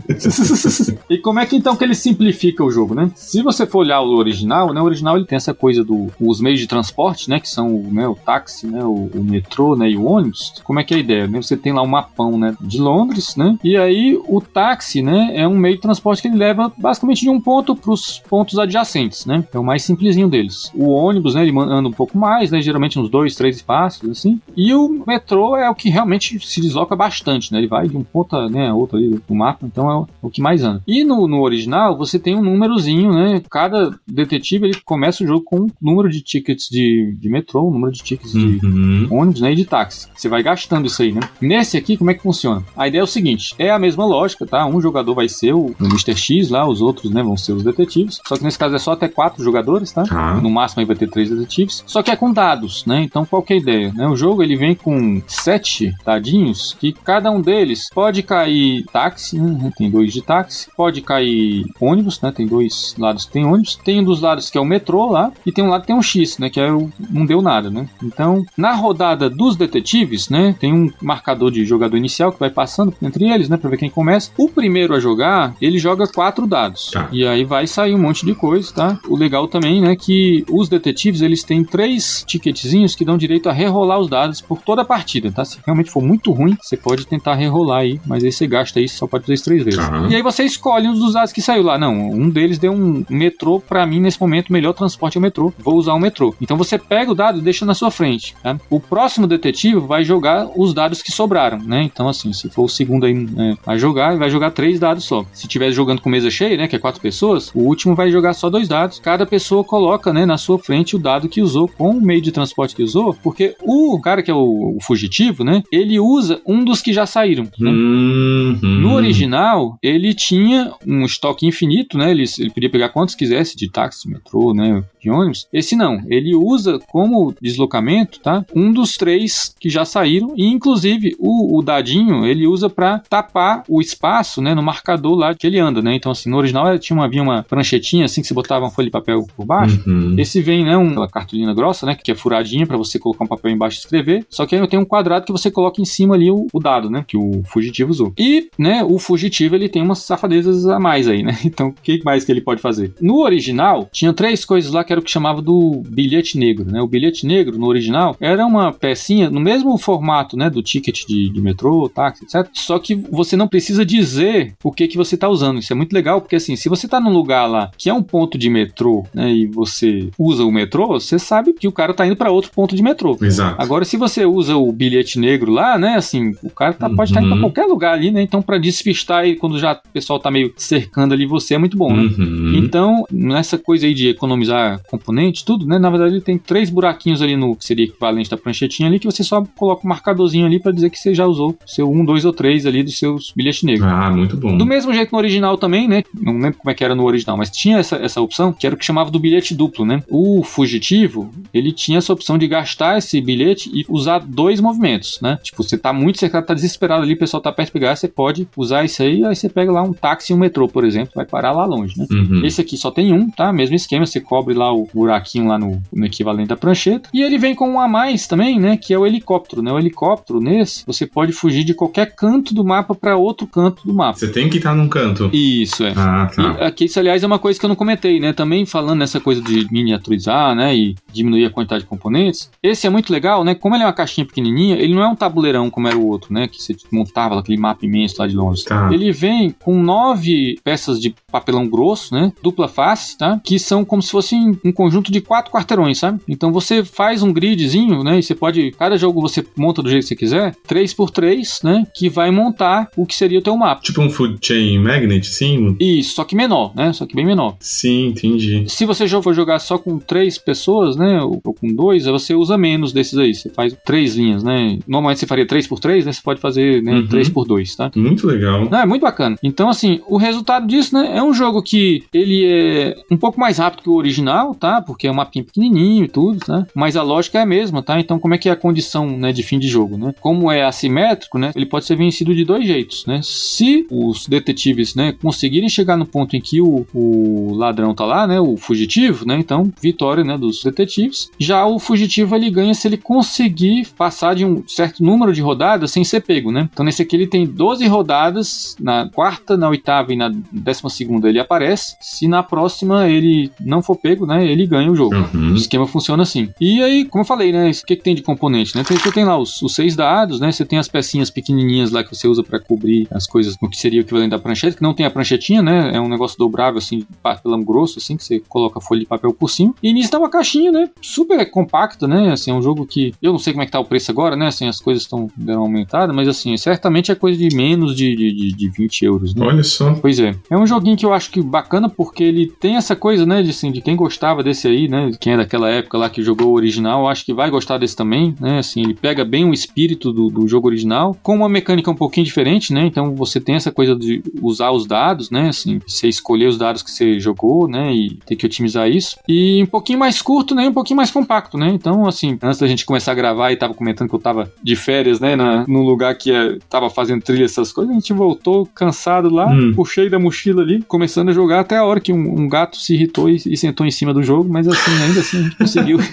e 1.10 1.18
como 1.18 1.40
é 1.40 1.46
que 1.46 1.56
então 1.56 1.76
que 1.76 1.84
ele 1.84 1.96
simplifica 1.96 2.64
o 2.64 2.72
jogo, 2.72 2.96
né? 2.96 3.12
Se 3.16 3.42
você 3.42 3.66
for 3.66 3.80
olhar 3.80 4.00
o 4.00 4.16
original, 4.16 4.74
né? 4.74 4.82
O 4.82 4.86
original 4.86 5.18
ele 5.18 5.26
tem 5.26 5.36
essa 5.36 5.54
coisa 5.54 5.84
dos 5.84 6.12
do, 6.18 6.44
meios 6.44 6.60
de 6.60 6.68
transporte, 6.68 7.30
né? 7.30 7.40
Que 7.40 7.50
são 7.50 7.70
né, 7.92 8.08
o 8.08 8.16
táxi, 8.16 8.68
né? 8.68 8.82
O, 8.84 9.10
o, 9.14 9.24
metrô, 9.24 9.76
né? 9.76 9.90
E 9.90 9.98
o 9.98 10.06
ônibus. 10.06 10.54
Como 10.64 10.80
é 10.80 10.84
que 10.84 10.94
é 10.94 10.98
a 10.98 11.00
ideia? 11.00 11.28
Né? 11.28 11.42
Você 11.42 11.58
tem 11.58 11.74
lá 11.74 11.82
um 11.82 11.88
mapão, 11.88 12.38
né? 12.38 12.56
De 12.62 12.80
Londres, 12.80 13.36
né? 13.36 13.58
E 13.64 13.76
aí 13.76 14.18
o 14.26 14.40
táxi, 14.40 15.02
né? 15.02 15.32
É 15.34 15.48
um 15.48 15.58
meio 15.58 15.76
de 15.76 15.82
transporte 15.82 16.22
que 16.22 16.28
ele 16.28 16.38
leva 16.38 16.72
basicamente 16.78 17.22
de 17.22 17.30
um 17.30 17.42
ponto 17.42 17.76
para 17.76 17.92
os 17.92 18.20
pontos 18.20 18.58
adjacentes, 18.58 19.26
né? 19.26 19.44
É 19.54 19.60
o 19.60 19.64
mais 19.64 19.84
simplesinho 19.84 20.30
deles. 20.30 20.69
O 20.74 20.90
ônibus, 20.90 21.36
né? 21.36 21.44
Ele 21.46 21.58
anda 21.58 21.88
um 21.88 21.94
pouco 21.94 22.18
mais, 22.18 22.52
né? 22.52 22.62
Geralmente 22.62 23.00
uns 23.00 23.10
dois, 23.10 23.36
três 23.36 23.58
espaços, 23.58 24.10
assim. 24.10 24.40
E 24.56 24.74
o 24.74 25.04
metrô 25.08 25.56
é 25.56 25.70
o 25.70 25.76
que 25.76 25.90
realmente 25.90 26.40
se 26.46 26.62
desloca 26.62 26.96
bastante, 26.96 27.52
né? 27.52 27.60
Ele 27.60 27.68
vai 27.68 27.88
de 27.88 27.98
um 27.98 28.04
ponto 28.04 28.36
né, 28.50 28.70
a 28.70 28.74
outro 28.74 28.98
ali 28.98 29.20
no 29.30 29.36
mapa, 29.36 29.66
então 29.66 29.90
é 29.90 29.96
o, 29.96 30.08
o 30.24 30.30
que 30.30 30.42
mais 30.42 30.64
anda. 30.64 30.82
E 30.88 31.04
no, 31.04 31.28
no 31.28 31.42
original, 31.42 31.98
você 31.98 32.20
tem 32.20 32.36
um 32.36 32.42
númerozinho, 32.42 33.12
né? 33.12 33.42
Cada 33.50 33.92
detetive 34.08 34.66
ele 34.68 34.78
começa 34.86 35.24
o 35.24 35.28
jogo 35.28 35.44
com 35.44 35.62
um 35.62 35.68
número 35.82 36.10
de 36.10 36.22
tickets 36.22 36.68
de, 36.70 37.16
de 37.20 37.30
metrô, 37.30 37.68
um 37.68 37.72
número 37.72 37.92
de 37.94 38.04
tickets 38.04 38.32
de 38.34 38.60
Uhum. 38.64 39.08
ônibus, 39.12 39.42
né? 39.42 39.52
E 39.52 39.56
de 39.56 39.66
táxi. 39.66 40.08
Você 40.16 40.28
vai 40.28 40.44
gastando 40.44 40.86
isso 40.88 41.02
aí, 41.02 41.12
né? 41.12 41.22
Nesse 41.42 41.78
aqui, 41.78 41.96
como 41.98 42.12
é 42.12 42.14
que 42.14 42.22
funciona? 42.22 42.64
A 42.76 42.88
ideia 42.88 43.02
é 43.02 43.04
o 43.04 43.08
seguinte: 43.08 43.54
é 43.58 43.70
a 43.72 43.80
mesma 43.80 44.06
lógica, 44.06 44.46
tá? 44.46 44.66
Um 44.66 44.82
jogador 44.82 45.14
vai 45.14 45.30
ser 45.30 45.54
o, 45.54 45.68
o 45.80 45.86
Mr. 45.86 46.16
X 46.16 46.50
lá, 46.50 46.68
os 46.68 46.82
outros, 46.82 47.12
né, 47.12 47.24
vão 47.24 47.38
ser 47.38 47.54
os 47.54 47.64
detetives. 47.64 48.20
Só 48.28 48.36
que 48.36 48.44
nesse 48.44 48.58
caso 48.60 48.76
é 48.76 48.80
só 48.80 48.92
até 48.94 49.08
quatro 49.08 49.44
jogadores, 49.44 49.92
tá? 49.92 50.04
Tá. 50.04 50.36
No 50.36 50.50
máximo 50.60 50.82
aí 50.82 50.86
vai 50.86 50.96
ter 50.96 51.10
três 51.10 51.30
detetives. 51.30 51.84
Só 51.86 52.04
que 52.04 52.12
é 52.12 52.16
com 52.16 52.34
dados, 52.34 52.86
né? 52.86 53.02
Então 53.02 53.26
qual 53.26 53.42
que 53.42 53.54
é 53.54 53.56
a 53.56 53.60
ideia? 53.60 53.94
Né? 53.94 54.08
O 54.08 54.16
jogo 54.16 54.44
ele 54.44 54.56
vem 54.56 54.76
com 54.76 55.22
sete 55.28 55.94
dadinhos 56.06 56.76
que 56.80 56.92
cada 56.92 57.32
um 57.32 57.42
deles 57.42 57.90
pode 57.94 58.22
cair 58.24 58.86
táxi, 58.92 59.40
né? 59.40 59.72
Tem 59.78 59.90
dois 59.90 60.14
de 60.14 60.22
táxi. 60.22 60.70
Pode 60.76 61.02
cair 61.02 61.66
ônibus, 61.80 62.22
né? 62.22 62.32
Tem 62.32 62.48
dois 62.48 62.96
lados 62.98 63.26
que 63.26 63.32
tem 63.32 63.46
ônibus. 63.46 63.76
Tem 63.76 64.00
um 64.00 64.04
dos 64.04 64.22
lados 64.22 64.50
que 64.50 64.58
é 64.58 64.62
o 64.62 64.66
metrô 64.66 65.08
lá. 65.10 65.32
E 65.46 65.52
tem 65.52 65.64
um 65.64 65.70
lado 65.70 65.82
que 65.82 65.88
tem 65.88 65.96
um 65.96 66.02
X, 66.02 66.38
né? 66.38 66.50
Que 66.50 66.60
é 66.60 66.72
o 66.72 66.90
não 67.10 67.26
deu 67.26 67.42
nada, 67.42 67.70
né? 67.70 67.88
Então, 68.04 68.46
na 68.58 68.74
rodada 68.74 69.30
dos 69.30 69.56
detetives, 69.56 70.30
né? 70.30 70.56
Tem 70.60 70.74
um 70.74 70.92
marcador 71.02 71.52
de 71.52 71.66
jogador 71.66 71.98
inicial 71.98 72.32
que 72.32 72.40
vai 72.40 72.50
passando 72.50 72.94
entre 73.02 73.30
eles, 73.30 73.50
né? 73.50 73.58
Pra 73.58 73.70
ver 73.70 73.78
quem 73.78 73.90
começa. 73.90 74.32
O 74.38 74.50
primeiro 74.50 74.94
a 74.94 75.00
jogar, 75.00 75.56
ele 75.62 75.78
joga 75.78 76.08
quatro 76.08 76.46
dados. 76.48 76.92
Tá. 76.92 77.08
E 77.12 77.26
aí 77.26 77.44
vai 77.44 77.68
sair 77.68 77.94
um 77.94 78.00
monte 78.00 78.26
de 78.26 78.34
coisa, 78.34 78.74
tá? 78.74 79.00
O 79.08 79.16
legal 79.16 79.48
também, 79.48 79.82
né? 79.82 79.96
Que 79.96 80.44
os 80.52 80.70
detetives, 80.70 81.22
eles 81.22 81.44
têm 81.44 81.64
três 81.64 82.24
ticketzinhos 82.26 82.96
que 82.96 83.06
dão 83.06 83.18
direito 83.18 83.50
a 83.50 83.52
rerolar 83.52 84.00
os 84.00 84.10
dados 84.10 84.42
por 84.42 84.62
toda 84.62 84.82
a 84.82 84.86
partida, 84.86 85.32
tá? 85.32 85.44
Se 85.46 85.60
realmente 85.66 85.92
for 85.92 86.02
muito 86.02 86.32
ruim, 86.32 86.58
você 86.62 86.78
pode 86.78 87.06
tentar 87.08 87.36
rerolar 87.36 87.82
aí, 87.82 88.00
mas 88.06 88.24
aí 88.24 88.32
você 88.32 88.48
gasta 88.48 88.80
isso, 88.80 88.98
só 88.98 89.08
pode 89.08 89.24
fazer 89.24 89.34
isso 89.34 89.46
três 89.46 89.64
vezes. 89.64 89.80
Tá. 89.80 90.08
E 90.10 90.16
aí 90.16 90.22
você 90.22 90.44
escolhe 90.44 90.88
um 90.88 90.94
dos 90.94 91.14
dados 91.14 91.32
que 91.32 91.42
saiu 91.42 91.64
lá. 91.64 91.78
Não, 91.78 91.94
um 91.94 92.30
deles 92.30 92.58
deu 92.58 92.72
um 92.72 93.04
metrô, 93.10 93.60
pra 93.60 93.86
mim, 93.86 94.00
nesse 94.00 94.20
momento, 94.20 94.50
o 94.50 94.54
melhor 94.54 94.74
transporte 94.74 95.18
é 95.18 95.20
o 95.20 95.22
metrô. 95.22 95.54
Vou 95.60 95.76
usar 95.76 95.94
o 95.94 96.00
metrô. 96.00 96.36
Então 96.42 96.58
você 96.58 96.78
pega 96.78 97.12
o 97.12 97.16
dado 97.16 97.40
e 97.40 97.42
deixa 97.42 97.66
na 97.66 97.74
sua 97.74 97.92
frente, 97.92 98.36
tá? 98.42 98.58
O 98.70 98.80
próximo 98.80 99.28
detetive 99.28 99.80
vai 99.80 100.04
jogar 100.04 100.48
os 100.56 100.74
dados 100.74 101.02
que 101.02 101.12
sobraram, 101.12 101.60
né? 101.60 101.84
Então, 101.84 102.08
assim, 102.08 102.34
se 102.34 102.50
for 102.50 102.64
o 102.64 102.70
segundo 102.70 103.06
aí 103.06 103.14
né, 103.14 103.56
a 103.66 103.78
jogar, 103.78 104.18
vai 104.18 104.30
jogar 104.30 104.52
três 104.52 104.80
dados 104.80 105.04
só. 105.04 105.26
Se 105.34 105.46
estiver 105.46 105.72
jogando 105.72 106.02
com 106.02 106.10
mesa 106.10 106.30
cheia, 106.30 106.58
né, 106.58 106.68
que 106.68 106.76
é 106.76 106.80
quatro 106.80 107.02
pessoas, 107.02 107.52
o 107.54 107.60
último 107.60 107.96
vai 107.96 108.12
jogar 108.12 108.34
só 108.34 108.50
dois 108.50 108.68
dados. 108.68 109.00
Cada 109.00 109.26
pessoa 109.26 109.64
coloca, 109.64 110.12
né, 110.12 110.26
na 110.26 110.38
sua 110.40 110.58
frente 110.58 110.96
o 110.96 111.00
dado 111.00 111.30
que 111.30 111.42
usou 111.42 111.68
com 111.68 111.92
o 111.92 112.02
meio 112.02 112.22
de 112.22 112.32
transporte 112.32 112.76
que 112.76 112.84
usou, 112.84 113.14
porque 113.14 113.56
o 113.62 114.00
cara 114.02 114.24
que 114.24 114.32
é 114.32 114.34
o, 114.34 114.78
o 114.78 114.80
fugitivo, 114.82 115.44
né, 115.44 115.62
ele 115.72 116.00
usa 116.00 116.42
um 116.46 116.64
dos 116.64 116.82
que 116.82 116.94
já 116.94 117.06
saíram, 117.06 117.48
né? 117.60 117.70
Uhum. 117.70 118.60
No 118.62 118.94
original, 118.94 119.78
ele 119.82 120.14
tinha 120.14 120.74
um 120.86 121.06
estoque 121.06 121.46
infinito, 121.46 121.98
né? 121.98 122.12
Ele, 122.12 122.24
ele 122.40 122.52
podia 122.52 122.70
pegar 122.70 122.90
quantos 122.90 123.16
quisesse 123.16 123.56
de 123.56 123.70
táxi, 123.70 124.10
metrô, 124.10 124.54
né? 124.54 124.84
De 125.00 125.10
ônibus. 125.10 125.48
Esse 125.52 125.76
não. 125.76 126.02
Ele 126.08 126.36
usa 126.36 126.80
como 126.88 127.34
deslocamento, 127.42 128.20
tá? 128.20 128.46
Um 128.56 128.72
dos 128.72 128.96
três 128.96 129.56
que 129.60 129.70
já 129.70 129.86
saíram. 129.86 130.34
E, 130.36 130.46
inclusive, 130.48 131.16
o, 131.20 131.58
o 131.58 131.62
dadinho 131.62 132.26
ele 132.26 132.48
usa 132.48 132.70
para 132.70 133.00
tapar 133.00 133.64
o 133.68 133.82
espaço, 133.82 134.42
né? 134.42 134.54
No 134.54 134.64
marcador 134.64 135.16
lá 135.16 135.34
que 135.34 135.48
ele 135.48 135.60
anda, 135.60 135.82
né? 135.82 135.96
Então, 135.96 136.12
assim, 136.12 136.30
no 136.30 136.38
original 136.38 136.78
tinha 136.78 136.98
uma, 136.98 137.06
havia 137.06 137.22
uma 137.22 137.44
pranchetinha 137.44 138.06
assim 138.06 138.22
que 138.22 138.28
você 138.28 138.34
botava 138.34 138.66
uma 138.66 138.72
folha 138.72 138.86
de 138.86 138.92
papel 138.92 139.26
por 139.36 139.46
baixo. 139.46 139.82
Uhum. 139.88 140.16
Esse 140.18 140.42
vem, 140.42 140.64
né, 140.64 140.76
uma 140.78 141.08
cartolina 141.08 141.54
grossa, 141.54 141.86
né, 141.86 141.96
que 141.96 142.12
é 142.12 142.16
furadinha 142.16 142.66
para 142.66 142.78
você 142.78 143.00
colocar 143.00 143.24
um 143.24 143.28
papel 143.28 143.52
embaixo 143.52 143.78
e 143.78 143.80
escrever. 143.80 144.26
Só 144.30 144.46
que 144.46 144.56
aí 144.56 144.68
tem 144.68 144.80
um 144.80 144.86
quadrado 144.86 145.26
que 145.26 145.32
você 145.32 145.50
coloca 145.50 145.82
em 145.82 145.86
cima 145.86 146.16
ali 146.16 146.30
o, 146.30 146.48
o 146.52 146.60
dado, 146.60 146.90
né, 146.90 147.04
que 147.08 147.18
o 147.18 147.44
fugitivo 147.46 147.92
usou. 147.92 148.14
E, 148.18 148.50
né, 148.58 148.84
o 148.84 149.00
fugitivo 149.00 149.56
ele 149.56 149.70
tem 149.70 149.82
umas 149.82 150.00
safadezas 150.00 150.68
a 150.68 150.80
mais 150.80 151.08
aí, 151.08 151.24
né? 151.24 151.38
Então, 151.50 151.70
o 151.70 151.74
que 151.74 152.00
mais 152.06 152.24
que 152.24 152.32
ele 152.32 152.42
pode 152.42 152.62
fazer? 152.62 152.94
No 153.02 153.24
original, 153.24 153.90
tinha 153.92 154.14
três 154.14 154.46
coisas 154.46 154.72
lá 154.72 154.84
que 154.90 154.94
era 154.94 155.00
o 155.00 155.04
que 155.04 155.12
chamava 155.12 155.40
do 155.40 155.84
bilhete 155.88 156.36
negro, 156.36 156.66
né? 156.66 156.82
O 156.82 156.88
bilhete 156.88 157.28
negro 157.28 157.60
no 157.60 157.68
original 157.68 158.18
era 158.20 158.44
uma 158.44 158.74
pecinha 158.74 159.30
no 159.30 159.40
mesmo 159.40 159.78
formato, 159.78 160.36
né, 160.36 160.50
do 160.50 160.64
ticket 160.64 161.06
de, 161.08 161.30
de 161.30 161.40
metrô, 161.42 161.88
táxi, 161.88 162.24
etc. 162.24 162.50
Só 162.54 162.80
que 162.80 162.96
você 162.96 163.36
não 163.38 163.48
precisa 163.48 163.86
dizer 163.86 164.54
o 164.64 164.72
que 164.72 164.88
que 164.88 164.98
você 164.98 165.16
tá 165.16 165.30
usando. 165.30 165.60
Isso 165.60 165.72
é 165.72 165.76
muito 165.76 165.94
legal, 165.94 166.20
porque 166.22 166.38
assim, 166.38 166.56
se 166.56 166.68
você 166.68 166.88
tá 166.88 167.00
num 167.00 167.12
lugar 167.14 167.46
lá 167.46 167.70
que 167.78 167.88
é 167.88 167.94
um 167.94 168.02
ponto 168.02 168.36
de 168.36 168.50
metrô, 168.50 169.06
né, 169.14 169.32
e 169.32 169.46
você 169.46 170.10
usa 170.18 170.44
o 170.44 170.52
metrô, 170.52 170.88
você 171.00 171.20
sabe 171.20 171.54
que 171.54 171.68
o 171.68 171.72
cara 171.72 171.94
tá 171.94 172.08
indo 172.08 172.16
para 172.16 172.32
outro 172.32 172.50
ponto 172.52 172.76
de 172.76 172.82
metrô. 172.82 173.16
Exato. 173.22 173.62
Agora, 173.62 173.86
se 173.86 173.96
você 173.96 174.26
usa 174.26 174.58
o 174.58 174.72
bilhete 174.72 175.20
negro 175.20 175.52
lá, 175.52 175.78
né, 175.78 175.98
assim, 175.98 176.34
o 176.42 176.50
cara 176.50 176.74
tá- 176.74 176.90
pode 176.90 177.12
estar 177.12 177.20
indo 177.22 177.28
pra 177.28 177.36
Uhum. 177.36 177.42
qualquer 177.44 177.66
lugar 177.66 177.94
ali, 177.94 178.10
né? 178.10 178.24
Então, 178.24 178.42
pra 178.42 178.58
despistar 178.58 179.20
aí, 179.20 179.36
quando 179.36 179.60
já 179.60 179.74
o 179.74 179.90
pessoal 179.94 180.20
tá 180.20 180.32
meio 180.32 180.52
cercando 180.58 181.14
ali 181.14 181.28
você, 181.28 181.54
é 181.54 181.58
muito 181.60 181.78
bom, 181.78 181.94
né? 181.96 182.04
Uhum. 182.18 182.56
Então, 182.56 183.06
nessa 183.12 183.58
coisa 183.58 183.86
aí 183.86 183.94
de 183.94 184.08
economizar 184.10 184.79
componentes, 184.88 185.44
tudo, 185.44 185.66
né? 185.66 185.78
Na 185.80 185.90
verdade, 185.90 186.16
ele 186.16 186.22
tem 186.22 186.38
três 186.38 186.70
buraquinhos 186.70 187.22
ali 187.22 187.36
no 187.36 187.56
que 187.56 187.66
seria 187.66 187.86
equivalente 187.86 188.30
da 188.30 188.38
pranchetinha 188.38 188.88
ali, 188.88 189.00
que 189.00 189.06
você 189.06 189.24
só 189.24 189.44
coloca 189.58 189.86
um 189.86 189.90
marcadorzinho 189.90 190.46
ali 190.46 190.60
pra 190.60 190.72
dizer 190.72 190.90
que 190.90 191.00
você 191.00 191.14
já 191.14 191.26
usou 191.26 191.58
seu 191.66 191.90
um, 191.90 192.04
dois 192.04 192.26
ou 192.26 192.34
três 192.34 192.66
ali 192.66 192.84
dos 192.84 192.98
seus 192.98 193.32
bilhetes 193.36 193.64
negros. 193.64 193.88
Ah, 193.88 194.10
muito 194.10 194.38
bom. 194.38 194.58
Do 194.58 194.66
mesmo 194.66 194.94
jeito 194.94 195.12
no 195.12 195.18
original 195.18 195.58
também, 195.58 195.88
né? 195.88 196.04
Não 196.20 196.34
lembro 196.34 196.60
como 196.60 196.72
é 196.72 196.74
que 196.74 196.84
era 196.84 196.96
no 196.96 197.06
original, 197.06 197.38
mas 197.38 197.50
tinha 197.50 197.78
essa, 197.78 197.98
essa 197.98 198.22
opção, 198.22 198.54
que 198.54 198.66
era 198.66 198.76
o 198.76 198.78
que 198.78 198.86
chamava 198.86 199.12
do 199.12 199.20
bilhete 199.20 199.54
duplo, 199.54 199.86
né? 199.86 200.04
O 200.10 200.44
fugitivo, 200.44 201.32
ele 201.54 201.72
tinha 201.72 201.98
essa 201.98 202.14
opção 202.14 202.38
de 202.38 202.48
gastar 202.48 202.98
esse 202.98 203.20
bilhete 203.22 203.70
e 203.74 203.86
usar 203.90 204.20
dois 204.20 204.60
movimentos, 204.60 205.20
né? 205.22 205.38
Tipo, 205.42 205.64
você 205.64 205.78
tá 205.78 205.92
muito 205.94 206.20
cercado, 206.20 206.46
tá 206.46 206.54
desesperado 206.54 207.04
ali, 207.04 207.14
o 207.14 207.20
pessoal 207.20 207.42
tá 207.42 207.52
perto 207.52 207.70
de 207.70 207.74
pegar, 207.74 207.96
você 207.96 208.08
pode 208.08 208.48
usar 208.56 208.84
isso 208.84 209.02
aí, 209.02 209.24
aí 209.24 209.36
você 209.36 209.50
pega 209.50 209.72
lá 209.72 209.82
um 209.82 209.94
táxi 209.94 210.32
e 210.32 210.36
um 210.36 210.40
metrô, 210.40 210.68
por 210.68 210.84
exemplo, 210.84 211.12
vai 211.16 211.26
parar 211.26 211.52
lá 211.52 211.66
longe, 211.66 211.98
né? 211.98 212.06
Uhum. 212.12 212.46
Esse 212.46 212.62
aqui 212.62 212.78
só 212.78 212.92
tem 212.92 213.14
um, 213.14 213.30
tá? 213.30 213.52
Mesmo 213.52 213.76
esquema, 213.76 214.06
você 214.06 214.20
cobre 214.20 214.54
lá 214.54 214.69
o 214.72 214.88
buraquinho 214.94 215.48
lá 215.48 215.58
no, 215.58 215.82
no 215.92 216.06
equivalente 216.06 216.50
da 216.50 216.58
prancheta. 216.58 217.10
E 217.14 217.22
ele 217.22 217.38
vem 217.38 217.56
com 217.56 217.70
um 217.70 217.80
a 217.80 217.88
mais 217.88 218.28
também, 218.28 218.60
né? 218.60 218.78
Que 218.78 218.94
é 218.94 218.98
o 218.98 219.06
helicóptero, 219.06 219.62
né? 219.62 219.72
O 219.72 219.80
helicóptero, 219.80 220.40
nesse, 220.40 220.86
você 220.86 221.06
pode 221.06 221.32
fugir 221.32 221.64
de 221.64 221.74
qualquer 221.74 222.16
canto 222.16 222.54
do 222.54 222.64
mapa 222.64 222.94
para 222.96 223.18
outro 223.18 223.48
canto 223.48 223.86
do 223.86 223.94
mapa. 223.94 224.18
Você 224.18 224.28
tem 224.28 224.50
que 224.50 224.58
estar 224.58 224.76
num 224.76 224.88
canto. 224.88 225.30
Isso, 225.34 225.84
é. 225.84 225.94
Ah, 225.96 226.30
tá. 226.34 226.58
E 226.60 226.64
aqui, 226.64 226.86
isso, 226.86 227.00
aliás, 227.00 227.24
é 227.24 227.28
uma 227.28 227.40
coisa 227.40 227.60
que 227.60 227.66
eu 227.66 227.70
não 227.70 227.76
comentei, 227.76 228.20
né? 228.20 228.34
Também 228.34 228.66
falando 228.66 229.00
nessa 229.00 229.20
coisa 229.20 229.42
de 229.42 229.68
miniaturizar, 229.72 230.56
né? 230.56 230.76
E 230.76 230.96
diminuir 231.12 231.46
a 231.46 231.50
quantidade 231.50 231.84
de 231.84 231.90
componentes. 231.90 232.50
Esse 232.62 232.88
é 232.88 232.90
muito 232.90 233.12
legal, 233.12 233.44
né? 233.44 233.56
Como 233.56 233.76
ele 233.76 233.84
é 233.84 233.88
uma 233.88 233.94
caixinha 233.94 234.26
pequenininha, 234.26 234.76
ele 234.76 234.94
não 234.94 235.04
é 235.04 235.08
um 235.08 235.16
tabuleirão 235.16 235.70
como 235.70 235.88
era 235.88 235.98
o 235.98 236.08
outro, 236.08 236.34
né? 236.34 236.48
Que 236.48 236.62
você 236.62 236.76
montava 236.92 237.40
aquele 237.40 237.58
mapa 237.58 237.86
imenso 237.86 238.16
lá 238.20 238.28
de 238.28 238.36
longe. 238.36 238.64
Tá. 238.64 238.90
Ele 238.92 239.12
vem 239.12 239.50
com 239.52 239.82
nove 239.82 240.60
peças 240.64 241.00
de 241.00 241.14
papelão 241.32 241.68
grosso, 241.68 242.14
né? 242.14 242.32
Dupla 242.42 242.68
face, 242.68 243.18
tá? 243.18 243.40
Que 243.44 243.60
são 243.60 243.84
como 243.84 244.02
se 244.02 244.12
fosse 244.12 244.36
um 244.64 244.72
conjunto 244.72 245.12
de 245.12 245.22
quatro 245.22 245.52
quarteirões, 245.52 245.98
sabe? 245.98 246.20
Então 246.28 246.52
você 246.52 246.84
faz 246.84 247.22
um 247.24 247.32
gridzinho, 247.34 248.04
né? 248.04 248.20
E 248.20 248.24
você 248.24 248.36
pode. 248.36 248.72
Cada 248.72 248.98
jogo 248.98 249.22
você 249.22 249.46
monta 249.58 249.82
do 249.82 249.90
jeito 249.90 250.04
que 250.04 250.08
você 250.10 250.16
quiser, 250.16 250.56
três 250.68 250.94
por 250.94 251.10
três, 251.10 251.60
né? 251.64 251.86
Que 251.96 252.10
vai 252.10 252.32
montar 252.32 252.90
o 252.96 253.06
que 253.06 253.16
seria 253.16 253.40
o 253.40 253.42
teu 253.42 253.56
mapa. 253.58 253.82
Tipo 253.82 254.02
um 254.02 254.10
food 254.10 254.38
chain 254.42 254.80
magnet, 254.80 255.26
sim? 255.28 255.76
Isso, 255.80 256.16
só 256.16 256.24
que 256.24 256.36
menor, 256.36 256.72
né? 256.76 256.92
Só 256.94 257.06
que 257.06 257.16
bem 257.16 257.26
menor. 257.26 257.56
Sim, 257.60 258.08
entendi. 258.08 258.66
Se 258.68 258.86
você 258.86 259.08
for 259.08 259.34
jogar 259.34 259.60
só 259.60 259.78
com 259.78 259.98
três 260.00 260.38
pessoas, 260.38 260.96
né, 260.96 261.22
ou, 261.22 261.42
ou 261.44 261.54
com 261.54 261.68
dois, 261.74 262.06
você 262.06 262.34
usa 262.34 262.58
menos 262.58 262.94
desses 262.94 263.18
aí. 263.18 263.34
Você 263.34 263.50
faz 263.50 263.76
três 263.86 264.16
linhas, 264.16 264.44
né? 264.44 264.78
Normalmente 264.88 265.20
você 265.20 265.28
faria 265.28 265.46
três 265.48 265.68
por 265.68 265.80
três, 265.80 266.06
né? 266.06 266.12
Você 266.14 266.22
pode 266.22 266.40
fazer 266.40 266.82
né, 266.84 266.94
Uhum. 267.00 267.08
três 267.08 267.30
por 267.30 267.46
dois, 267.46 267.76
tá? 267.76 267.92
Muito 267.96 268.28
legal. 268.28 268.68
Não, 268.70 268.80
é 268.80 268.86
muito 268.86 269.02
bacana. 269.02 269.38
Então, 269.44 269.70
assim, 269.70 270.00
o 270.08 270.18
resultado 270.18 270.68
disso, 270.68 270.94
né, 270.96 271.12
é 271.16 271.24
um 271.24 271.34
jogo 271.34 271.62
que 271.62 272.04
ele 272.14 272.46
é 272.46 272.96
um 273.12 273.18
pouco 273.18 273.40
mais 273.40 273.58
rápido 273.58 273.84
que 273.84 273.90
o 273.90 273.94
original, 273.96 274.49
tá? 274.54 274.82
Porque 274.82 275.08
é 275.08 275.12
um 275.12 275.16
mapinha 275.16 275.44
pequenininho 275.44 276.06
e 276.06 276.08
tudo, 276.08 276.40
tá? 276.40 276.66
Mas 276.76 276.96
a 276.96 277.04
lógica 277.04 277.40
é 277.40 277.42
a 277.42 277.46
mesma, 277.46 277.82
tá? 277.82 278.00
Então, 278.00 278.20
como 278.20 278.34
é 278.34 278.38
que 278.38 278.50
é 278.50 278.52
a 278.52 278.56
condição, 278.56 279.08
né, 279.18 279.32
de 279.32 279.44
fim 279.44 279.60
de 279.60 279.68
jogo, 279.68 279.98
né? 279.98 280.14
Como 280.20 280.52
é 280.52 280.64
assimétrico, 280.64 281.38
né, 281.38 281.52
ele 281.56 281.66
pode 281.66 281.86
ser 281.86 281.96
vencido 281.96 282.34
de 282.36 282.46
dois 282.46 282.66
jeitos, 282.66 283.06
né? 283.06 283.20
Se 283.24 283.86
os 283.90 284.28
detetives, 284.28 284.96
né, 284.96 285.14
conseguirem 285.22 285.70
chegar 285.70 285.98
no 285.98 286.06
ponto 286.06 286.36
em 286.36 286.42
que 286.42 286.62
o, 286.62 286.86
o 286.94 287.54
ladrão 287.54 287.94
tá 287.94 288.06
lá, 288.06 288.28
né, 288.28 288.40
o 288.40 288.58
fugitivo, 288.58 289.26
né? 289.26 289.38
Então, 289.40 289.72
vitória, 289.82 290.24
né, 290.24 290.38
dos 290.38 290.64
detetives. 290.64 291.30
Já 291.40 291.66
o 291.66 291.80
fugitivo 291.80 292.36
ele 292.36 292.50
ganha 292.50 292.74
se 292.74 292.88
ele 292.88 292.98
conseguir 292.98 293.88
passar 293.98 294.36
de 294.36 294.46
um 294.46 294.64
certo 294.68 295.04
número 295.04 295.34
de 295.34 295.42
rodadas 295.42 295.92
sem 295.92 296.04
ser 296.04 296.22
pego, 296.22 296.52
né? 296.52 296.70
Então 296.72 296.86
nesse 296.86 297.02
aqui 297.02 297.16
ele 297.16 297.28
tem 297.28 297.46
12 297.46 297.86
rodadas, 297.88 298.76
na 298.80 299.10
quarta, 299.10 299.58
na 299.58 299.70
oitava 299.70 300.14
e 300.14 300.16
na 300.16 300.32
décima 300.52 300.90
segunda 300.90 301.30
ele 301.30 301.40
aparece. 301.40 301.96
Se 302.00 302.28
na 302.28 302.44
próxima 302.44 303.08
ele 303.10 303.52
não 303.60 303.82
for 303.82 303.96
pego, 303.96 304.26
né, 304.26 304.39
ele 304.46 304.66
ganha 304.66 304.92
o 304.92 304.96
jogo. 304.96 305.16
Uhum. 305.16 305.52
O 305.52 305.56
esquema 305.56 305.88
funciona 305.88 306.24
assim. 306.24 306.50
E 306.60 306.82
aí, 306.82 307.06
como 307.06 307.24
eu 307.24 307.28
falei, 307.28 307.52
né, 307.52 307.70
o 307.70 307.86
que, 307.86 307.96
que 307.96 308.04
tem 308.04 308.16
de 308.16 308.22
componente, 308.22 308.76
né? 308.76 308.84
Você 308.84 309.12
tem 309.12 309.26
lá 309.26 309.38
os, 309.38 309.62
os, 309.62 309.74
seis 309.74 309.96
dados, 309.96 310.40
né? 310.40 310.52
Você 310.52 310.66
tem 310.66 310.80
as 310.80 310.88
pecinhas 310.88 311.30
pequenininhas 311.30 311.92
lá 311.92 312.04
que 312.04 312.16
você 312.16 312.28
usa 312.28 312.44
para 312.44 312.60
cobrir 312.60 313.08
as 313.12 313.26
coisas 313.26 313.56
no 313.62 313.70
que 313.70 313.78
seria 313.78 314.02
o 314.02 314.04
equivalente 314.04 314.32
da 314.32 314.40
prancheta, 314.40 314.76
que 314.76 314.84
não 314.84 314.94
tem 314.94 315.06
a 315.06 315.12
pranchetinha, 315.12 315.62
né? 315.62 315.92
É 315.94 316.00
um 316.00 316.10
negócio 316.10 316.38
dobrável 316.38 316.78
assim, 316.78 317.06
papelão 317.22 317.64
grosso 317.64 318.00
assim, 318.00 318.18
que 318.18 318.24
você 318.24 318.40
coloca 318.48 318.80
a 318.80 318.82
folha 318.82 319.02
de 319.02 319.06
papel 319.06 319.34
por 319.34 319.50
cima. 319.50 319.74
E 319.82 319.94
nisso 319.94 320.12
tá 320.12 320.18
uma 320.18 320.30
caixinha, 320.30 320.72
né? 320.72 320.90
Super 321.02 321.50
compacta, 321.50 322.08
né? 322.08 322.32
Assim, 322.32 322.52
é 322.52 322.54
um 322.54 322.62
jogo 322.62 322.86
que 322.86 323.14
eu 323.22 323.32
não 323.32 323.40
sei 323.40 323.54
como 323.54 323.64
é 323.64 323.66
que 323.66 323.72
tá 323.72 323.80
o 323.80 323.86
preço 323.86 324.12
agora, 324.12 324.36
né? 324.36 324.48
Assim, 324.48 324.68
as 324.68 324.80
coisas 324.80 325.04
estão 325.04 325.30
deram 325.36 325.62
aumentada, 325.62 326.14
mas 326.14 326.28
assim, 326.28 326.56
certamente 326.58 327.12
é 327.12 327.16
coisa 327.16 327.38
de 327.38 327.56
menos 327.56 327.96
de, 327.96 328.16
de, 328.16 328.52
de 328.54 328.70
20 328.70 329.06
euros, 329.06 329.36
né? 329.36 329.46
Olha 329.46 329.64
só. 329.64 329.94
Pois 329.94 330.20
é. 330.20 330.36
É 330.50 330.58
um 330.58 330.66
joguinho 330.66 330.98
que 330.98 331.06
eu 331.06 331.14
acho 331.14 331.32
que 331.32 331.42
bacana 331.42 331.90
porque 331.90 332.24
ele 332.24 332.48
tem 332.60 332.76
essa 332.76 332.96
coisa, 332.96 333.26
né? 333.26 333.42
De, 333.42 333.50
assim, 333.50 333.72
de 333.72 333.82
quem 333.82 333.96
gostava 334.30 334.44
desse 334.44 334.68
aí, 334.68 334.88
né? 334.88 335.12
Quem 335.20 335.34
é 335.34 335.38
daquela 335.38 335.70
época 335.70 335.98
lá 335.98 336.10
que 336.10 336.22
jogou 336.22 336.50
o 336.50 336.56
original, 336.56 337.08
acho 337.08 337.26
que 337.26 337.34
vai 337.34 337.50
gostar 337.50 337.78
desse 337.78 337.96
também, 337.96 338.36
né? 338.40 338.60
Assim, 338.60 338.82
ele 338.82 338.94
pega 338.94 339.26
bem 339.26 339.46
o 339.46 339.54
espírito 339.54 340.12
do, 340.12 340.30
do 340.30 340.48
jogo 340.48 340.68
original, 340.68 341.16
com 341.24 341.36
uma 341.36 341.50
mecânica 341.50 341.90
um 341.90 341.96
pouquinho 341.96 342.26
diferente, 342.26 342.74
né? 342.74 342.86
Então 342.86 343.16
você 343.16 343.40
tem 343.40 343.56
essa 343.56 343.72
coisa 343.72 343.96
de 343.96 344.22
usar 344.42 344.72
os 344.72 344.86
dados, 344.86 345.30
né? 345.32 345.50
Assim, 345.50 345.80
você 345.86 346.08
escolher 346.08 346.48
os 346.48 346.58
dados 346.58 346.84
que 346.84 346.92
você 346.92 347.20
jogou, 347.20 347.68
né? 347.68 347.94
E 347.94 348.16
ter 348.26 348.36
que 348.36 348.46
otimizar 348.46 348.90
isso. 348.90 349.18
E 349.28 349.64
um 349.64 349.68
pouquinho 349.68 350.00
mais 350.00 350.22
curto, 350.22 350.54
né? 350.54 350.68
Um 350.68 350.74
pouquinho 350.74 350.98
mais 350.98 351.12
compacto, 351.12 351.58
né? 351.58 351.70
Então, 351.70 352.08
assim, 352.08 352.38
antes 352.42 352.60
da 352.60 352.68
gente 352.68 352.86
começar 352.86 353.14
a 353.14 353.16
gravar 353.16 353.52
e 353.52 353.58
tava 353.58 353.74
comentando 353.74 354.10
que 354.10 354.16
eu 354.16 354.20
tava 354.20 354.52
de 354.62 354.76
férias, 354.76 355.20
né? 355.20 355.36
Na, 355.36 355.66
num 355.68 355.84
lugar 355.84 356.16
que 356.16 356.32
é, 356.32 356.58
tava 356.70 356.90
fazendo 356.90 357.22
trilha, 357.22 357.46
essas 357.46 357.72
coisas, 357.72 357.92
a 357.92 358.00
gente 358.00 358.14
voltou 358.14 358.68
cansado 358.68 359.30
lá, 359.30 359.48
hum. 359.48 359.74
puxei 359.76 360.10
da 360.10 360.20
mochila 360.20 360.62
ali, 360.62 360.84
começando 360.84 361.30
a 361.30 361.34
jogar 361.34 361.62
até 361.62 361.78
a 361.78 361.84
hora 361.84 362.00
que 362.00 362.14
um, 362.14 362.42
um 362.42 362.48
gato 362.48 362.78
se 362.78 362.94
irritou 362.94 363.30
e, 363.30 363.36
e, 363.36 363.58
sentou 363.58 363.86
em 363.86 363.92
cima 363.92 364.09
do 364.14 364.24
jogo, 364.24 364.52
mas 364.52 364.68
assim, 364.68 364.92
ainda 365.04 365.20
assim 365.20 365.40
a 365.40 365.42
gente 365.44 365.56
conseguiu. 365.58 366.00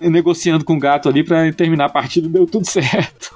negociando 0.10 0.64
com 0.64 0.74
o 0.74 0.78
gato 0.78 1.08
ali 1.08 1.22
para 1.22 1.52
terminar 1.52 1.86
a 1.86 1.88
partida, 1.88 2.28
deu 2.28 2.46
tudo 2.46 2.68
certo. 2.68 3.30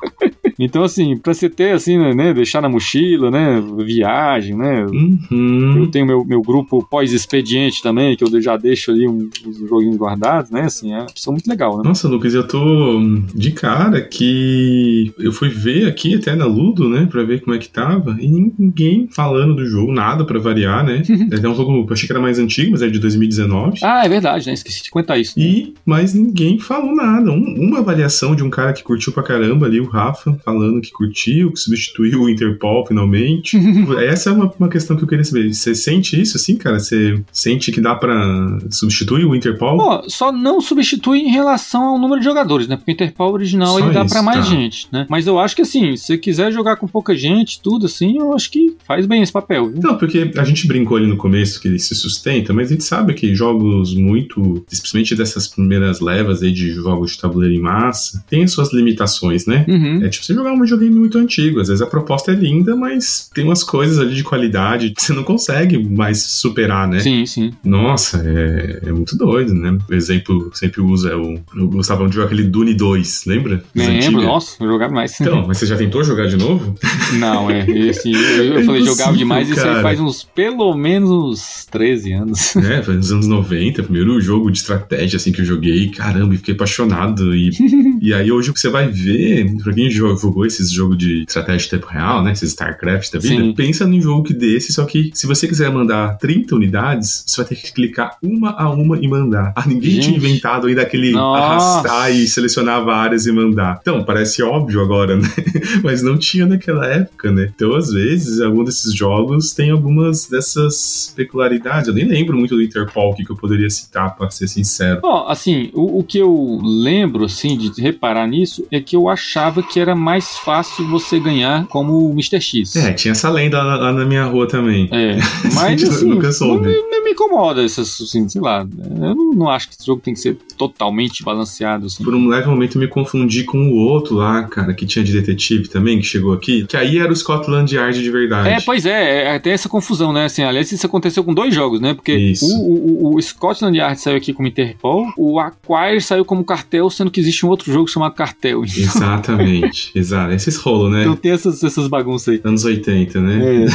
Então, 0.58 0.82
assim, 0.82 1.16
pra 1.16 1.34
você 1.34 1.48
ter, 1.48 1.72
assim, 1.72 1.98
né, 2.14 2.32
deixar 2.32 2.60
na 2.60 2.68
mochila, 2.68 3.30
né, 3.30 3.62
viagem, 3.84 4.56
né, 4.56 4.86
uhum. 4.86 5.78
eu 5.78 5.86
tenho 5.88 6.06
meu, 6.06 6.24
meu 6.24 6.42
grupo 6.42 6.86
pós-expediente 6.88 7.82
também, 7.82 8.16
que 8.16 8.24
eu 8.24 8.40
já 8.40 8.56
deixo 8.56 8.90
ali 8.90 9.06
uns 9.06 9.58
joguinhos 9.68 9.96
guardados, 9.96 10.50
né, 10.50 10.62
assim, 10.62 10.92
é 10.92 10.98
uma 10.98 11.04
opção 11.04 11.32
muito 11.32 11.48
legal, 11.48 11.76
né. 11.76 11.82
Nossa, 11.84 12.08
Lucas, 12.08 12.34
eu 12.34 12.46
tô 12.46 13.00
de 13.34 13.52
cara 13.52 14.00
que 14.00 15.12
eu 15.18 15.32
fui 15.32 15.48
ver 15.48 15.88
aqui 15.88 16.14
até 16.14 16.34
na 16.34 16.46
Ludo, 16.46 16.88
né, 16.88 17.06
pra 17.10 17.22
ver 17.22 17.42
como 17.42 17.54
é 17.54 17.58
que 17.58 17.68
tava, 17.68 18.16
e 18.20 18.28
ninguém 18.58 19.08
falando 19.10 19.56
do 19.56 19.66
jogo, 19.66 19.92
nada 19.92 20.24
pra 20.24 20.38
variar, 20.38 20.84
né. 20.84 21.02
é 21.30 21.48
um 21.48 21.54
jogo, 21.54 21.86
eu 21.86 21.92
achei 21.92 22.06
que 22.06 22.12
era 22.12 22.20
mais 22.20 22.38
antigo, 22.38 22.72
mas 22.72 22.82
é 22.82 22.88
de 22.88 22.98
2019. 22.98 23.80
Ah, 23.82 24.04
é 24.04 24.08
verdade, 24.08 24.46
né, 24.46 24.54
esqueci 24.54 24.82
de 24.82 24.90
contar 24.90 25.18
isso. 25.18 25.38
E, 25.38 25.74
mas 25.84 26.14
ninguém 26.14 26.58
falou 26.58 26.94
nada. 26.94 27.30
Um, 27.30 27.54
uma 27.58 27.78
avaliação 27.78 28.34
de 28.34 28.42
um 28.42 28.50
cara 28.50 28.72
que 28.72 28.82
curtiu 28.82 29.12
pra 29.12 29.22
caramba 29.22 29.66
ali, 29.66 29.80
o 29.80 29.86
Rafa, 29.86 30.38
falando 30.46 30.80
que 30.80 30.92
curtiu, 30.92 31.50
que 31.50 31.58
substituiu 31.58 32.22
o 32.22 32.30
Interpol 32.30 32.86
finalmente. 32.86 33.58
Essa 33.98 34.30
é 34.30 34.32
uma, 34.32 34.52
uma 34.56 34.68
questão 34.68 34.96
que 34.96 35.02
eu 35.02 35.08
queria 35.08 35.24
saber. 35.24 35.52
Você 35.52 35.74
sente 35.74 36.20
isso 36.20 36.36
assim, 36.36 36.54
cara? 36.54 36.78
Você 36.78 37.20
sente 37.32 37.72
que 37.72 37.80
dá 37.80 37.96
para 37.96 38.60
substituir 38.70 39.24
o 39.24 39.34
Interpol? 39.34 39.76
Pô, 39.76 40.08
só 40.08 40.30
não 40.30 40.60
substitui 40.60 41.18
em 41.18 41.30
relação 41.30 41.82
ao 41.82 41.98
número 41.98 42.20
de 42.20 42.24
jogadores, 42.24 42.68
né? 42.68 42.76
Porque 42.76 42.92
o 42.92 42.94
Interpol 42.94 43.32
original 43.32 43.74
só 43.74 43.80
ele 43.80 43.90
dá 43.90 44.04
para 44.04 44.22
mais 44.22 44.44
tá. 44.44 44.54
gente, 44.54 44.86
né? 44.92 45.04
Mas 45.10 45.26
eu 45.26 45.40
acho 45.40 45.56
que 45.56 45.62
assim, 45.62 45.96
se 45.96 46.06
você 46.06 46.18
quiser 46.18 46.52
jogar 46.52 46.76
com 46.76 46.86
pouca 46.86 47.16
gente, 47.16 47.60
tudo 47.60 47.86
assim, 47.86 48.16
eu 48.16 48.32
acho 48.32 48.48
que 48.48 48.76
faz 48.86 49.04
bem 49.04 49.22
esse 49.22 49.32
papel. 49.32 49.68
Viu? 49.68 49.82
Não, 49.82 49.98
porque 49.98 50.30
a 50.36 50.44
gente 50.44 50.68
brincou 50.68 50.96
ali 50.96 51.08
no 51.08 51.16
começo 51.16 51.60
que 51.60 51.66
ele 51.66 51.80
se 51.80 51.94
sustenta, 51.96 52.52
mas 52.52 52.68
a 52.68 52.74
gente 52.74 52.84
sabe 52.84 53.14
que 53.14 53.34
jogos 53.34 53.94
muito, 53.94 54.64
especialmente 54.70 55.16
dessas 55.16 55.48
primeiras 55.48 56.00
levas 56.00 56.40
aí 56.42 56.52
de 56.52 56.70
jogos 56.70 57.12
de 57.12 57.18
tabuleiro 57.18 57.54
em 57.54 57.60
massa, 57.60 58.24
tem 58.28 58.44
as 58.44 58.52
suas 58.52 58.72
limitações, 58.72 59.46
né? 59.46 59.64
Uhum. 59.68 60.04
É 60.04 60.08
tipo, 60.08 60.24
você 60.24 60.35
jogar 60.36 60.52
um 60.52 60.60
videogame 60.60 60.94
muito 60.94 61.18
antigo. 61.18 61.60
Às 61.60 61.68
vezes 61.68 61.82
a 61.82 61.86
proposta 61.86 62.32
é 62.32 62.34
linda, 62.34 62.76
mas 62.76 63.30
tem 63.34 63.44
umas 63.44 63.64
coisas 63.64 63.98
ali 63.98 64.14
de 64.14 64.22
qualidade 64.22 64.90
que 64.90 65.02
você 65.02 65.12
não 65.12 65.24
consegue 65.24 65.78
mais 65.78 66.22
superar, 66.22 66.88
né? 66.88 67.00
Sim, 67.00 67.26
sim. 67.26 67.52
Nossa, 67.64 68.22
é, 68.24 68.88
é 68.88 68.92
muito 68.92 69.16
doido, 69.16 69.54
né? 69.54 69.76
O 69.88 69.94
exemplo 69.94 70.50
que 70.50 70.58
sempre 70.58 70.80
usa 70.80 71.10
é 71.10 71.16
o. 71.16 71.38
Eu 71.56 71.68
gostava 71.68 72.06
de 72.08 72.14
jogar 72.14 72.26
aquele 72.26 72.44
Dune 72.44 72.74
2, 72.74 73.24
lembra? 73.26 73.62
Lembro, 73.74 74.22
nossa, 74.22 74.62
eu 74.62 74.68
jogava 74.68 74.92
mais. 74.92 75.20
Então, 75.20 75.46
mas 75.46 75.58
você 75.58 75.66
já 75.66 75.76
tentou 75.76 76.04
jogar 76.04 76.26
de 76.26 76.36
novo? 76.36 76.74
Não, 77.18 77.50
é. 77.50 77.68
Esse, 77.68 78.10
eu, 78.12 78.58
é 78.58 78.64
falei, 78.64 78.82
jogava 78.82 79.16
demais, 79.16 79.48
cara. 79.48 79.60
isso 79.60 79.76
aí 79.76 79.82
faz 79.82 80.00
uns, 80.00 80.24
pelo 80.24 80.74
menos 80.74 81.10
uns 81.10 81.66
13 81.70 82.12
anos. 82.12 82.56
É, 82.66 82.82
faz 82.82 82.98
uns 82.98 83.12
anos 83.12 83.26
90, 83.28 83.84
primeiro 83.84 84.20
jogo 84.20 84.50
de 84.50 84.58
estratégia 84.58 85.18
assim 85.18 85.30
que 85.30 85.40
eu 85.40 85.44
joguei, 85.44 85.88
caramba, 85.88 86.34
e 86.34 86.38
fiquei 86.38 86.54
apaixonado. 86.54 87.34
E, 87.34 87.50
e 88.06 88.14
aí 88.14 88.30
hoje 88.30 88.50
o 88.50 88.54
que 88.54 88.60
você 88.60 88.68
vai 88.68 88.86
ver, 88.86 89.52
pra 89.62 89.72
quem 89.72 89.90
jogou 89.90 90.46
esses 90.46 90.70
jogos 90.70 90.96
de 90.96 91.24
estratégia 91.24 91.64
de 91.64 91.70
tempo 91.70 91.86
real, 91.88 92.22
né? 92.22 92.30
Esses 92.30 92.50
StarCraft 92.50 93.12
da 93.12 93.18
vida. 93.18 93.42
Sim. 93.42 93.52
Pensa 93.52 93.84
num 93.84 94.00
jogo 94.00 94.22
que 94.22 94.32
desse, 94.32 94.72
só 94.72 94.84
que 94.84 95.10
se 95.12 95.26
você 95.26 95.48
quiser 95.48 95.72
mandar 95.72 96.16
30 96.18 96.54
unidades, 96.54 97.24
você 97.26 97.38
vai 97.38 97.46
ter 97.48 97.56
que 97.56 97.72
clicar 97.72 98.16
uma 98.22 98.50
a 98.50 98.70
uma 98.70 98.96
e 98.96 99.08
mandar. 99.08 99.52
Ah, 99.56 99.64
ninguém 99.66 99.90
Gente. 99.90 100.04
tinha 100.04 100.16
inventado 100.18 100.68
ainda 100.68 100.82
aquele 100.82 101.10
Nossa. 101.10 101.42
arrastar 101.42 102.14
e 102.14 102.28
selecionar 102.28 102.84
várias 102.84 103.26
e 103.26 103.32
mandar. 103.32 103.78
Então, 103.80 104.04
parece 104.04 104.40
óbvio 104.40 104.80
agora, 104.80 105.16
né? 105.16 105.28
Mas 105.82 106.00
não 106.00 106.16
tinha 106.16 106.46
naquela 106.46 106.86
época, 106.86 107.32
né? 107.32 107.50
Então, 107.54 107.74
às 107.74 107.90
vezes, 107.90 108.40
algum 108.40 108.62
desses 108.62 108.94
jogos 108.94 109.52
tem 109.52 109.70
algumas 109.70 110.26
dessas 110.26 111.12
peculiaridades. 111.16 111.88
Eu 111.88 111.94
nem 111.94 112.04
lembro 112.04 112.36
muito 112.36 112.54
do 112.54 112.62
Interpol 112.62 113.16
que 113.16 113.28
eu 113.28 113.36
poderia 113.36 113.68
citar, 113.68 114.14
pra 114.14 114.30
ser 114.30 114.46
sincero. 114.46 115.00
Bom, 115.00 115.26
assim, 115.26 115.70
o, 115.74 115.98
o 115.98 116.04
que 116.04 116.18
eu 116.18 116.60
lembro, 116.62 117.24
assim, 117.24 117.56
de 117.56 117.70
reparar 117.96 118.26
nisso 118.26 118.66
é 118.70 118.78
que 118.78 118.94
eu 118.94 119.08
achava 119.08 119.62
que 119.62 119.80
era 119.80 119.96
mais 119.96 120.36
fácil 120.38 120.86
você 120.88 121.18
ganhar 121.18 121.66
como 121.66 122.06
o 122.06 122.12
Mr. 122.12 122.40
X. 122.40 122.76
É, 122.76 122.92
tinha 122.92 123.12
essa 123.12 123.30
lenda 123.30 123.62
lá, 123.62 123.76
lá 123.76 123.92
na 123.92 124.04
minha 124.04 124.24
rua 124.24 124.46
também. 124.46 124.88
É, 124.92 125.16
mas 125.54 125.82
assim. 125.82 126.08
Não, 126.08 126.16
não, 126.20 127.04
me 127.04 127.14
incomoda, 127.36 127.62
assim, 127.62 128.28
sei 128.28 128.40
lá. 128.40 128.66
Eu 129.00 129.14
não, 129.14 129.30
não, 129.32 129.50
acho 129.50 129.68
que 129.68 129.74
esse 129.74 129.86
jogo 129.86 130.00
tem 130.00 130.14
que 130.14 130.20
ser 130.20 130.36
totalmente 130.56 131.22
balanceado. 131.22 131.86
Assim. 131.86 132.02
Por 132.02 132.14
um 132.14 132.28
leve 132.28 132.48
momento 132.48 132.76
eu 132.76 132.80
me 132.80 132.88
confundi 132.88 133.44
com 133.44 133.58
o 133.68 133.74
outro 133.76 134.16
lá, 134.16 134.44
cara, 134.44 134.72
que 134.72 134.86
tinha 134.86 135.04
de 135.04 135.12
detetive 135.12 135.68
também, 135.68 135.98
que 135.98 136.06
chegou 136.06 136.32
aqui, 136.32 136.66
que 136.66 136.76
aí 136.76 136.98
era 136.98 137.12
o 137.12 137.16
Scotland 137.16 137.72
Yard 137.74 138.02
de 138.02 138.10
verdade. 138.10 138.48
É, 138.48 138.60
pois 138.60 138.86
é, 138.86 139.36
é 139.36 139.38
tem 139.38 139.52
essa 139.52 139.68
confusão, 139.68 140.12
né? 140.12 140.24
Assim, 140.24 140.42
aliás, 140.42 140.72
isso 140.72 140.86
aconteceu 140.86 141.22
com 141.22 141.34
dois 141.34 141.54
jogos, 141.54 141.80
né? 141.80 141.94
Porque 141.94 142.32
o, 142.42 143.08
o, 143.08 143.16
o, 143.16 143.22
Scotland 143.22 143.76
Yard 143.76 144.00
saiu 144.00 144.16
aqui 144.16 144.32
como 144.32 144.48
Interpol, 144.48 145.06
o 145.16 145.38
Acquire 145.38 146.00
saiu 146.00 146.24
como 146.24 146.44
cartel, 146.44 146.88
sendo 146.88 147.10
que 147.10 147.20
existe 147.20 147.44
um 147.44 147.48
outro 147.48 147.72
jogo 147.72 147.88
chamado 147.88 148.14
Cartel. 148.14 148.64
Então... 148.64 148.82
Exatamente, 148.82 149.90
exato. 149.98 150.32
Esses 150.32 150.56
rolam, 150.56 150.90
né? 150.90 151.02
Então 151.02 151.16
tem 151.16 151.32
essas, 151.32 151.62
essas 151.62 151.88
bagunças 151.88 152.28
aí. 152.34 152.40
Anos 152.44 152.64
80, 152.64 153.20
né? 153.20 153.64
É. 153.64 153.66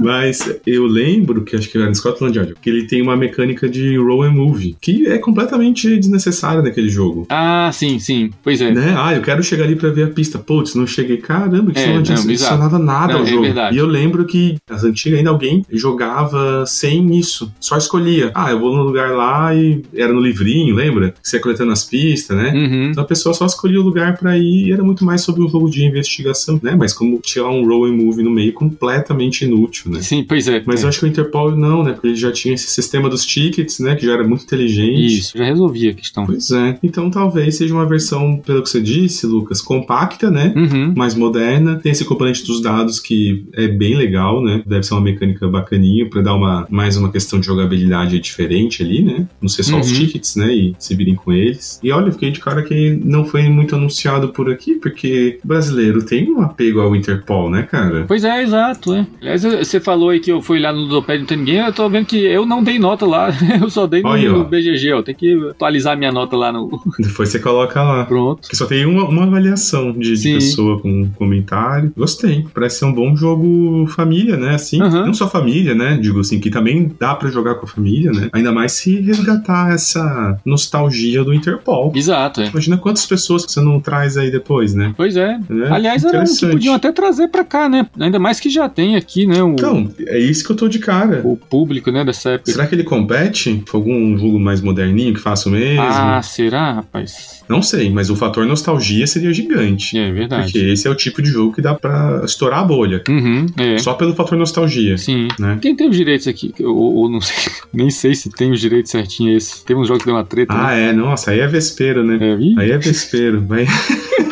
Mas 0.00 0.58
eu 0.66 0.86
lembro 0.86 1.44
que 1.44 1.56
acho 1.56 1.68
que 1.68 1.78
era 1.78 1.86
no 1.86 1.94
Scotland 1.94 2.36
Yard, 2.36 2.54
que 2.66 2.70
ele 2.70 2.84
tem 2.84 3.00
uma 3.00 3.16
mecânica 3.16 3.68
de 3.68 3.96
roll 3.96 4.24
and 4.24 4.32
move, 4.32 4.76
que 4.80 5.06
é 5.06 5.18
completamente 5.18 5.96
desnecessária 5.96 6.60
naquele 6.60 6.88
jogo. 6.88 7.24
Ah, 7.28 7.70
sim, 7.72 8.00
sim. 8.00 8.30
Pois 8.42 8.60
é. 8.60 8.72
Né? 8.72 8.92
Ah, 8.98 9.14
eu 9.14 9.22
quero 9.22 9.40
chegar 9.40 9.62
ali 9.62 9.76
pra 9.76 9.90
ver 9.90 10.02
a 10.02 10.08
pista. 10.08 10.36
Putz, 10.36 10.74
não 10.74 10.84
cheguei. 10.84 11.18
Caramba, 11.18 11.70
que 11.70 11.78
é, 11.78 11.92
não 11.92 12.00
adicionava 12.00 12.76
nada 12.76 13.12
não, 13.12 13.20
ao 13.20 13.24
é 13.24 13.30
jogo. 13.30 13.42
Verdade. 13.42 13.76
E 13.76 13.78
eu 13.78 13.86
lembro 13.86 14.24
que 14.24 14.56
as 14.68 14.82
antigas 14.82 15.16
ainda 15.16 15.30
alguém 15.30 15.64
jogava 15.70 16.66
sem 16.66 17.16
isso. 17.16 17.52
Só 17.60 17.76
escolhia. 17.76 18.32
Ah, 18.34 18.50
eu 18.50 18.58
vou 18.58 18.74
no 18.74 18.82
lugar 18.82 19.12
lá 19.12 19.54
e 19.54 19.84
era 19.94 20.12
no 20.12 20.20
livrinho, 20.20 20.74
lembra? 20.74 21.12
Que 21.12 21.18
você 21.22 21.36
ia 21.36 21.42
coletando 21.42 21.70
as 21.70 21.84
pistas, 21.84 22.36
né? 22.36 22.50
Uhum. 22.52 22.90
Então 22.90 23.04
a 23.04 23.06
pessoa 23.06 23.32
só 23.32 23.46
escolhia 23.46 23.80
o 23.80 23.84
lugar 23.84 24.18
para 24.18 24.36
ir 24.36 24.66
e 24.66 24.72
era 24.72 24.82
muito 24.82 25.04
mais 25.04 25.20
sobre 25.20 25.40
um 25.40 25.48
jogo 25.48 25.70
de 25.70 25.84
investigação, 25.84 26.58
né? 26.60 26.74
Mas 26.76 26.92
como 26.92 27.20
tinha 27.20 27.46
um 27.46 27.64
roll 27.64 27.84
and 27.84 27.92
move 27.92 28.24
no 28.24 28.30
meio 28.32 28.52
completamente 28.52 29.44
inútil, 29.44 29.92
né? 29.92 30.02
Sim, 30.02 30.24
pois 30.24 30.48
é. 30.48 30.64
Mas 30.66 30.80
é. 30.80 30.84
eu 30.84 30.88
acho 30.88 30.98
que 30.98 31.04
o 31.04 31.08
Interpol 31.08 31.52
não, 31.52 31.84
né? 31.84 31.92
Porque 31.92 32.08
ele 32.08 32.16
já 32.16 32.32
tinha 32.32 32.55
esse 32.56 32.68
sistema 32.68 33.08
dos 33.08 33.24
tickets, 33.24 33.78
né? 33.78 33.94
Que 33.94 34.06
já 34.06 34.14
era 34.14 34.26
muito 34.26 34.44
inteligente. 34.44 35.18
Isso, 35.18 35.38
já 35.38 35.44
resolvia 35.44 35.90
a 35.90 35.94
questão. 35.94 36.26
Pois 36.26 36.50
é. 36.50 36.78
Então 36.82 37.10
talvez 37.10 37.56
seja 37.56 37.74
uma 37.74 37.86
versão, 37.86 38.38
pelo 38.44 38.62
que 38.62 38.68
você 38.68 38.80
disse, 38.80 39.26
Lucas, 39.26 39.60
compacta, 39.60 40.30
né? 40.30 40.52
Uhum. 40.56 40.94
Mais 40.96 41.14
moderna. 41.14 41.76
Tem 41.76 41.92
esse 41.92 42.04
componente 42.04 42.44
dos 42.44 42.60
dados 42.60 42.98
que 42.98 43.46
é 43.54 43.68
bem 43.68 43.94
legal, 43.94 44.42
né? 44.42 44.62
Deve 44.66 44.82
ser 44.82 44.94
uma 44.94 45.00
mecânica 45.00 45.46
bacaninha 45.48 46.08
para 46.08 46.22
dar 46.22 46.34
uma 46.34 46.66
mais 46.70 46.96
uma 46.96 47.10
questão 47.10 47.38
de 47.38 47.46
jogabilidade 47.46 48.18
diferente 48.18 48.82
ali, 48.82 49.02
né? 49.02 49.26
Não 49.40 49.48
ser 49.48 49.62
só 49.62 49.74
uhum. 49.74 49.80
os 49.80 49.92
tickets, 49.92 50.36
né? 50.36 50.52
E 50.52 50.74
se 50.78 50.94
virem 50.94 51.14
com 51.14 51.32
eles. 51.32 51.78
E 51.82 51.92
olha, 51.92 52.10
fiquei 52.12 52.30
de 52.30 52.40
cara 52.40 52.62
que 52.62 52.98
não 53.04 53.24
foi 53.24 53.48
muito 53.48 53.76
anunciado 53.76 54.28
por 54.28 54.50
aqui, 54.50 54.74
porque 54.74 55.38
brasileiro 55.44 56.04
tem 56.04 56.30
um 56.30 56.40
apego 56.40 56.80
ao 56.80 56.94
Interpol, 56.96 57.50
né, 57.50 57.62
cara? 57.62 58.04
Pois 58.06 58.24
é, 58.24 58.42
exato, 58.42 58.94
é. 58.94 59.06
Aliás, 59.20 59.42
você 59.42 59.80
falou 59.80 60.10
aí 60.10 60.20
que 60.20 60.30
eu 60.30 60.40
fui 60.40 60.58
lá 60.58 60.72
no 60.72 60.80
Ludopédia 60.80 61.20
não 61.20 61.26
tem 61.26 61.38
ninguém, 61.38 61.56
eu 61.58 61.72
tô 61.72 61.88
vendo 61.88 62.06
que 62.06 62.18
eu 62.18 62.45
eu 62.46 62.48
não 62.48 62.62
dei 62.62 62.78
nota 62.78 63.04
lá, 63.04 63.28
eu 63.60 63.68
só 63.68 63.86
dei 63.86 64.02
no, 64.02 64.08
Olha 64.08 64.30
no 64.30 64.44
BGG, 64.44 64.92
ó. 64.92 65.02
Tem 65.02 65.14
que 65.14 65.34
atualizar 65.50 65.96
minha 65.98 66.12
nota 66.12 66.36
lá 66.36 66.52
no. 66.52 66.80
Depois 66.98 67.28
você 67.28 67.38
coloca 67.40 67.82
lá. 67.82 68.04
Pronto. 68.04 68.42
Porque 68.42 68.56
só 68.56 68.66
tem 68.66 68.86
uma, 68.86 69.04
uma 69.08 69.24
avaliação 69.24 69.92
de, 69.92 70.14
de 70.16 70.34
pessoa 70.34 70.80
com 70.80 71.08
comentário. 71.16 71.92
Gostei. 71.96 72.46
Parece 72.54 72.78
ser 72.78 72.84
um 72.84 72.92
bom 72.92 73.16
jogo 73.16 73.86
família, 73.88 74.36
né? 74.36 74.54
Assim, 74.54 74.80
Aham. 74.80 75.06
não 75.06 75.14
só 75.14 75.28
família, 75.28 75.74
né? 75.74 75.98
Digo 76.00 76.20
assim, 76.20 76.38
que 76.38 76.50
também 76.50 76.90
dá 76.98 77.14
pra 77.14 77.28
jogar 77.30 77.56
com 77.56 77.66
a 77.66 77.68
família, 77.68 78.12
né? 78.12 78.28
Ainda 78.32 78.52
mais 78.52 78.72
se 78.72 79.00
resgatar 79.00 79.72
essa 79.72 80.38
nostalgia 80.44 81.24
do 81.24 81.34
Interpol. 81.34 81.92
Exato, 81.94 82.40
é. 82.42 82.48
Imagina 82.48 82.76
quantas 82.76 83.04
pessoas 83.06 83.44
que 83.44 83.52
você 83.52 83.60
não 83.60 83.80
traz 83.80 84.16
aí 84.16 84.30
depois, 84.30 84.74
né? 84.74 84.94
Pois 84.96 85.16
é. 85.16 85.38
É, 85.50 85.72
Aliás, 85.72 86.04
era 86.04 86.20
um 86.22 86.24
que 86.24 86.46
podiam 86.46 86.74
até 86.74 86.92
trazer 86.92 87.28
pra 87.28 87.44
cá, 87.44 87.68
né? 87.68 87.86
Ainda 87.98 88.18
mais 88.18 88.38
que 88.38 88.48
já 88.48 88.68
tem 88.68 88.96
aqui, 88.96 89.26
né? 89.26 89.42
O, 89.42 89.50
Então, 89.52 89.90
é 90.06 90.18
isso 90.18 90.44
que 90.44 90.52
eu 90.52 90.56
tô 90.56 90.68
de 90.68 90.78
cara. 90.78 91.20
o 91.24 91.36
público, 91.36 91.90
né, 91.90 92.04
dessa 92.04 92.25
Será 92.44 92.66
que 92.66 92.74
ele 92.74 92.84
compete 92.84 93.62
com 93.70 93.76
algum 93.76 94.16
jogo 94.18 94.38
mais 94.38 94.60
moderninho 94.60 95.14
que 95.14 95.20
faça 95.20 95.48
o 95.48 95.52
mesmo? 95.52 95.82
Ah, 95.82 96.20
será, 96.22 96.72
rapaz? 96.74 97.36
Não 97.48 97.62
sei, 97.62 97.90
mas 97.90 98.10
o 98.10 98.16
fator 98.16 98.44
nostalgia 98.44 99.06
seria 99.06 99.32
gigante. 99.32 99.96
É 99.96 100.10
verdade. 100.10 100.44
Porque 100.52 100.58
esse 100.58 100.88
é 100.88 100.90
o 100.90 100.94
tipo 100.94 101.22
de 101.22 101.30
jogo 101.30 101.54
que 101.54 101.62
dá 101.62 101.74
pra 101.74 102.22
estourar 102.24 102.60
a 102.60 102.64
bolha. 102.64 103.02
Uhum, 103.08 103.46
é. 103.56 103.78
Só 103.78 103.94
pelo 103.94 104.14
fator 104.14 104.36
nostalgia. 104.36 104.98
Sim. 104.98 105.28
Né? 105.38 105.58
Quem 105.62 105.76
tem 105.76 105.88
os 105.88 105.96
direitos 105.96 106.26
aqui? 106.26 106.52
Ou, 106.60 106.94
ou 106.94 107.08
não 107.10 107.20
sei, 107.20 107.52
nem 107.72 107.90
sei 107.90 108.14
se 108.14 108.30
tem 108.30 108.50
os 108.50 108.60
direitos 108.60 108.90
certinho 108.90 109.36
esse. 109.36 109.64
Tem 109.64 109.76
uns 109.76 109.86
jogos 109.86 110.02
que 110.02 110.06
deu 110.08 110.16
uma 110.16 110.24
treta, 110.24 110.52
Ah, 110.56 110.74
é, 110.74 110.92
nossa, 110.92 111.30
aí 111.30 111.40
é 111.40 111.46
vespeiro, 111.46 112.04
né? 112.04 112.16
né? 112.18 112.54
É, 112.56 112.60
Aí 112.62 112.70
é 112.72 112.78
vespeiro. 112.78 113.44
Vai... 113.46 113.66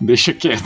deixa 0.00 0.32
quieto. 0.32 0.64